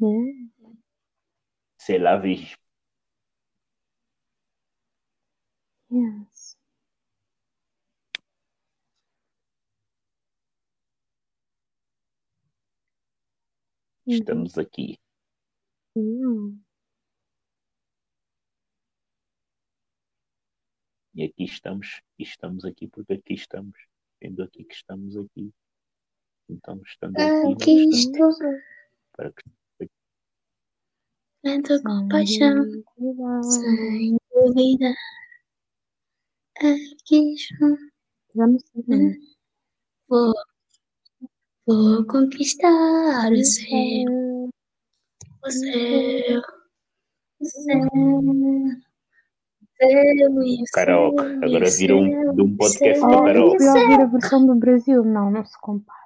Né? 0.00 0.76
Sei 1.78 1.98
lá, 1.98 2.16
vi. 2.16 2.54
Yes. 5.90 6.56
Estamos 14.06 14.58
aqui. 14.58 14.98
E 21.14 21.24
aqui 21.24 21.44
estamos. 21.44 22.02
Estamos 22.18 22.64
aqui 22.64 22.88
porque 22.88 23.14
aqui 23.14 23.34
estamos. 23.34 23.78
Sendo 24.22 24.42
aqui 24.42 24.64
que 24.64 24.74
estamos 24.74 25.16
aqui. 25.16 25.52
Então, 26.48 26.80
estando 26.82 27.16
aqui, 27.16 27.42
nós 27.42 27.54
Aqui 27.54 27.88
estamos 27.88 28.38
estou, 28.38 28.60
para 29.12 29.32
que 29.32 29.42
com 31.82 32.08
paixão, 32.08 32.64
Sem 33.42 34.16
dúvida. 34.34 34.94
Aqui 36.58 37.34
estou, 37.34 37.76
não. 38.88 39.12
vou, 40.08 40.32
vou 41.66 42.06
conquistar 42.06 43.30
o 43.32 43.44
céu, 43.44 44.48
o 45.44 45.50
céu, 45.50 46.42
o 47.40 47.44
céu. 47.44 47.86
Karaoke. 50.72 51.16
céu, 51.22 51.38
Agora 51.42 51.70
vira 51.70 51.96
um, 51.96 52.34
de 52.34 52.42
um 52.42 52.56
podcast 52.56 53.00
para 53.00 53.08
Oh, 53.10 53.18
eu 53.18 53.24
karaoke. 53.24 53.58
fui 53.58 53.82
ouvir 53.82 54.00
a 54.00 54.06
versão 54.06 54.46
do 54.46 54.54
Brasil. 54.54 55.04
Não, 55.04 55.30
não 55.30 55.44
se 55.44 55.60
compara. 55.60 55.98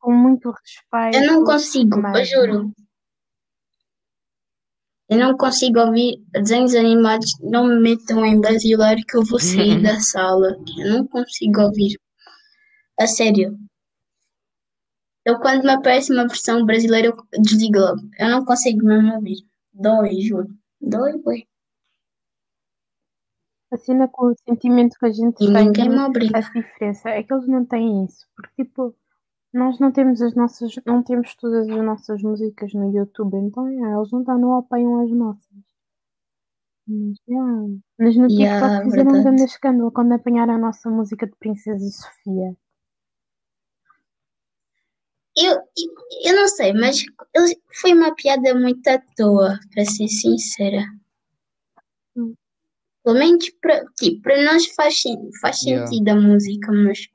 Com 0.00 0.12
muito 0.12 0.50
respeito. 0.50 1.24
Eu 1.24 1.32
não 1.32 1.44
consigo, 1.44 1.96
eu 1.96 2.02
mas 2.02 2.28
juro. 2.28 2.72
Eu 5.10 5.18
não 5.18 5.36
consigo 5.36 5.78
ouvir 5.80 6.24
desenhos 6.32 6.74
animados. 6.74 7.30
Não 7.42 7.66
me 7.66 7.78
metam 7.80 8.24
em 8.24 8.40
brasileiro 8.40 9.02
que 9.06 9.16
eu 9.16 9.24
vou 9.24 9.38
sair 9.38 9.82
da 9.82 10.00
sala. 10.00 10.56
Eu 10.78 10.88
não 10.94 11.06
consigo 11.06 11.60
ouvir. 11.62 11.98
A 12.98 13.06
sério. 13.06 13.58
Eu 15.24 15.38
quando 15.40 15.64
me 15.64 15.70
aparece 15.72 16.12
uma 16.12 16.26
versão 16.28 16.64
brasileira 16.64 17.08
eu 17.08 17.40
desligo 17.42 17.78
logo. 17.78 18.00
Eu 18.18 18.28
não 18.30 18.44
consigo 18.44 18.84
mesmo 18.86 19.14
ouvir. 19.14 19.38
Dói, 19.72 20.20
juro. 20.20 20.48
Dói, 20.80 21.12
ué. 21.26 21.42
A 23.72 23.76
cena 23.76 24.06
com 24.08 24.26
o 24.26 24.34
sentimento 24.48 24.96
que 24.98 25.06
a 25.06 25.10
gente 25.12 25.42
E 25.44 25.52
tem, 25.52 25.64
ninguém 25.64 25.88
me 25.88 25.98
a 25.98 26.06
obriga. 26.06 26.40
diferença 26.40 27.08
é 27.10 27.22
que 27.22 27.32
eles 27.32 27.48
não 27.48 27.64
têm 27.64 28.04
isso. 28.04 28.26
Porque, 28.36 28.64
tipo, 28.64 28.94
nós 29.52 29.78
não 29.78 29.90
temos 29.90 30.22
as 30.22 30.34
nossas, 30.34 30.74
não 30.86 31.02
temos 31.02 31.34
todas 31.34 31.68
as 31.68 31.84
nossas 31.84 32.22
músicas 32.22 32.72
no 32.72 32.92
YouTube, 32.94 33.36
então, 33.36 33.66
é, 33.66 33.96
eles 33.96 34.10
não, 34.12 34.24
tá, 34.24 34.38
não 34.38 34.56
apoiam 34.56 35.00
as 35.00 35.10
nossas. 35.10 35.70
Mas, 36.86 37.16
yeah. 37.28 37.62
Mas 37.98 38.16
no 38.16 38.28
TikTok 38.28 38.40
Yeah, 38.40 38.84
fizeram 38.84 39.12
um 39.12 39.22
grande 39.22 39.44
escândalo 39.44 39.92
quando 39.92 40.12
apanharam 40.12 40.54
a 40.54 40.58
nossa 40.58 40.90
música 40.90 41.26
de 41.26 41.36
Princesa 41.36 41.88
Sofia. 41.90 42.56
Eu, 45.36 45.62
eu, 46.24 46.36
não 46.36 46.48
sei, 46.48 46.72
mas 46.72 46.98
foi 47.80 47.94
uma 47.94 48.14
piada 48.14 48.52
muito 48.54 48.86
à 48.88 48.98
toa, 49.16 49.58
para 49.72 49.84
ser 49.84 50.08
sincera. 50.08 50.84
Hum. 52.16 52.34
Pelo 53.04 53.18
menos 53.18 53.48
para, 53.60 53.84
tipo, 53.98 54.22
para 54.22 54.42
nós 54.44 54.66
faz, 54.74 55.00
faz 55.40 55.62
Yeah. 55.62 55.86
sentido 55.86 56.08
a 56.08 56.14
música, 56.16 56.72
mas 56.72 57.08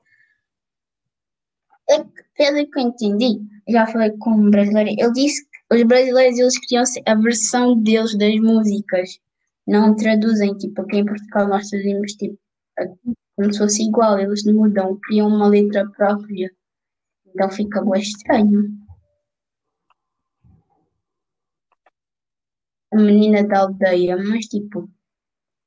é 1.88 2.02
que, 2.02 2.25
pelo 2.36 2.70
que 2.70 2.78
eu 2.78 2.82
entendi, 2.82 3.40
já 3.68 3.86
falei 3.86 4.10
com 4.18 4.30
um 4.30 4.50
brasileiro, 4.50 4.90
ele 4.90 5.12
disse 5.12 5.44
que 5.48 5.74
os 5.74 5.82
brasileiros 5.84 6.38
eles 6.38 6.58
criam 6.58 6.84
a 7.06 7.14
versão 7.14 7.80
deles 7.82 8.16
das 8.16 8.36
músicas, 8.36 9.18
não 9.66 9.96
traduzem, 9.96 10.56
tipo, 10.58 10.82
aqui 10.82 10.98
em 10.98 11.04
Portugal 11.04 11.48
nós 11.48 11.68
traduzimos 11.68 12.12
tipo, 12.12 12.38
como 13.36 13.52
se 13.52 13.58
fosse 13.58 13.82
igual, 13.82 14.18
eles 14.18 14.44
mudam, 14.44 14.98
criam 15.02 15.28
uma 15.28 15.48
letra 15.48 15.88
própria. 15.90 16.50
Então 17.26 17.50
fica 17.50 17.84
bem 17.84 18.00
estranho. 18.00 18.64
A 22.92 22.96
menina 22.96 23.46
da 23.46 23.60
aldeia, 23.60 24.16
mas 24.16 24.46
tipo, 24.46 24.88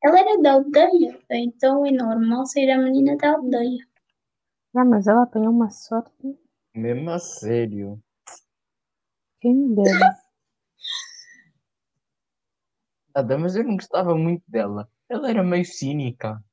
ela 0.04 0.20
era 0.20 0.42
da 0.42 0.54
aldeia, 0.54 1.20
então 1.30 1.86
é 1.86 1.92
normal 1.92 2.46
ser 2.46 2.72
a 2.72 2.78
menina 2.78 3.16
da 3.18 3.34
aldeia. 3.34 3.86
Ah, 4.76 4.86
mas 4.86 5.08
ela 5.08 5.24
apanhou 5.24 5.52
uma 5.52 5.70
sorte. 5.70 6.38
Mesmo 6.74 7.10
a 7.12 7.20
sério. 7.20 8.02
Quem 9.42 9.56
me 9.56 9.76
dera. 9.76 10.16
Nada, 13.16 13.38
mas 13.38 13.56
eu 13.56 13.64
não 13.64 13.76
gostava 13.76 14.16
muito 14.16 14.44
dela. 14.48 14.90
Ela 15.10 15.30
era 15.30 15.44
meio 15.44 15.66
cínica. 15.66 16.44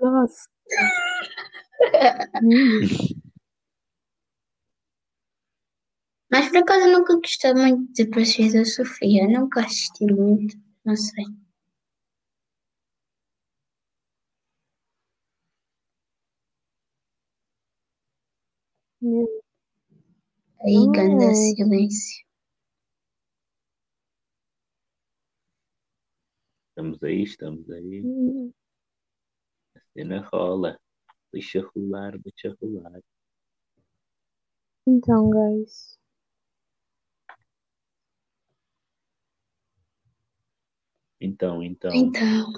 Nossa. 0.00 0.48
Mas 6.30 6.48
por 6.48 6.58
acaso 6.58 6.86
eu 6.86 6.98
nunca 6.98 7.16
gostei 7.16 7.54
muito 7.54 7.92
de 7.92 8.06
Princesa 8.06 8.64
Sofia, 8.64 9.26
nunca 9.28 9.60
assisti 9.60 10.04
muito, 10.04 10.56
não 10.84 10.96
sei. 10.96 11.24
Meu 19.04 19.44
Aí 20.60 20.86
ganda 20.92 21.34
silêncio. 21.34 22.24
Estamos 26.70 27.02
aí, 27.02 27.22
estamos 27.22 27.70
aí. 27.70 28.02
Deus. 28.02 28.52
A 29.76 29.80
cena 29.92 30.28
rola. 30.32 30.78
Deixa 31.32 31.60
rolar, 31.74 32.18
deixa 32.18 32.56
rolar. 32.60 33.00
Então, 34.86 35.30
guys. 35.30 35.98
Então, 41.20 41.62
então, 41.62 41.90
Então, 41.94 42.52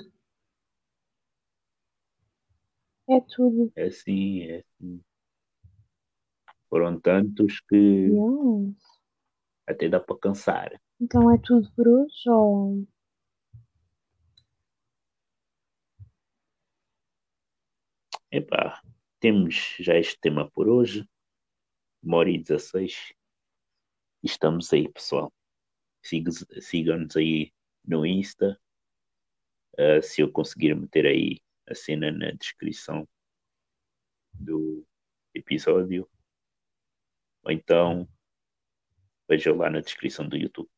É 3.09 3.21
tudo. 3.21 3.73
é 3.77 3.85
assim, 3.85 4.43
é 4.43 4.59
assim. 4.59 5.01
Foram 6.69 6.99
tantos 7.01 7.61
que 7.69 8.09
Deus. 8.11 8.75
até 9.67 9.89
dá 9.89 10.01
para 10.01 10.19
cansar. 10.19 10.81
Então 11.01 11.31
é 11.31 11.39
tudo 11.39 11.71
por 11.75 11.87
hoje 11.87 12.29
ou. 12.29 12.87
Epá, 18.31 18.83
temos 19.21 19.77
já 19.79 19.97
este 19.99 20.19
tema 20.21 20.51
por 20.51 20.69
hoje. 20.69 21.09
Uma 22.03 22.19
hora 22.19 22.31
e 22.31 22.39
16. 22.39 23.13
Estamos 24.23 24.73
aí, 24.73 24.91
pessoal. 24.91 25.33
Siga- 26.03 26.31
Sigam-nos 26.61 27.17
aí 27.17 27.53
no 27.85 28.05
Insta. 28.05 28.61
Ah, 29.79 30.01
se 30.03 30.21
eu 30.23 30.31
conseguir 30.31 30.75
meter 30.75 31.07
aí 31.07 31.41
a 31.69 31.75
cena 31.75 32.11
na 32.11 32.31
descrição 32.33 33.07
do 34.35 34.85
episódio. 35.35 36.09
Ou 37.47 37.53
então 37.53 38.09
vejam 39.29 39.57
lá 39.57 39.71
na 39.71 39.81
descrição 39.81 40.29
do 40.29 40.37
YouTube. 40.37 40.69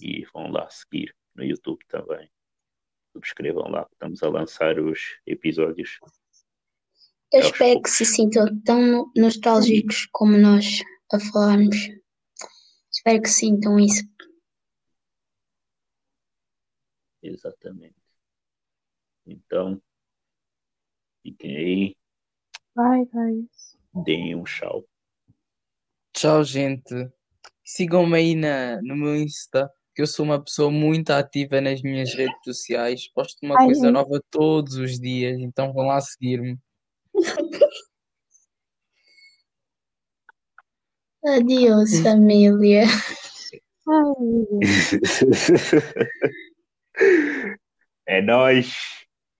E 0.00 0.24
vão 0.32 0.52
lá 0.52 0.70
seguir 0.70 1.12
no 1.34 1.44
YouTube 1.44 1.84
também. 1.88 2.30
Subscrevam 3.12 3.68
lá 3.68 3.84
que 3.84 3.92
estamos 3.92 4.22
a 4.22 4.28
lançar 4.28 4.78
os 4.78 5.20
episódios 5.26 5.98
eu 7.32 7.40
espero 7.40 7.56
que 7.58 7.74
poucos. 7.74 7.96
se 7.96 8.04
sintam 8.04 8.60
tão 8.62 9.10
nostálgicos 9.16 10.06
como 10.12 10.36
nós 10.36 10.80
a 11.10 11.18
falarmos. 11.18 11.76
Espero 12.90 13.22
que 13.22 13.28
sintam 13.28 13.80
isso. 13.80 14.04
Exatamente. 17.22 17.96
Então, 19.24 19.82
fiquem 21.22 21.56
aí, 21.56 21.96
Bye, 22.74 23.06
guys. 23.06 23.78
deem 24.04 24.34
um 24.34 24.44
tchau. 24.44 24.86
Tchau, 26.22 26.44
gente. 26.44 27.10
Sigam-me 27.64 28.16
aí 28.16 28.36
na, 28.36 28.80
no 28.80 28.94
meu 28.94 29.16
Insta, 29.16 29.68
que 29.92 30.02
eu 30.02 30.06
sou 30.06 30.24
uma 30.24 30.40
pessoa 30.40 30.70
muito 30.70 31.10
ativa 31.10 31.60
nas 31.60 31.82
minhas 31.82 32.14
redes 32.14 32.38
sociais. 32.44 33.12
Posto 33.12 33.38
uma 33.42 33.58
Ai, 33.58 33.64
coisa 33.66 33.86
gente. 33.86 33.92
nova 33.92 34.22
todos 34.30 34.76
os 34.76 35.00
dias, 35.00 35.40
então 35.40 35.72
vão 35.72 35.86
lá 35.86 36.00
seguir-me. 36.00 36.56
Adeus, 41.26 41.98
família. 42.04 42.84
É 48.06 48.22
nóis. 48.22 49.01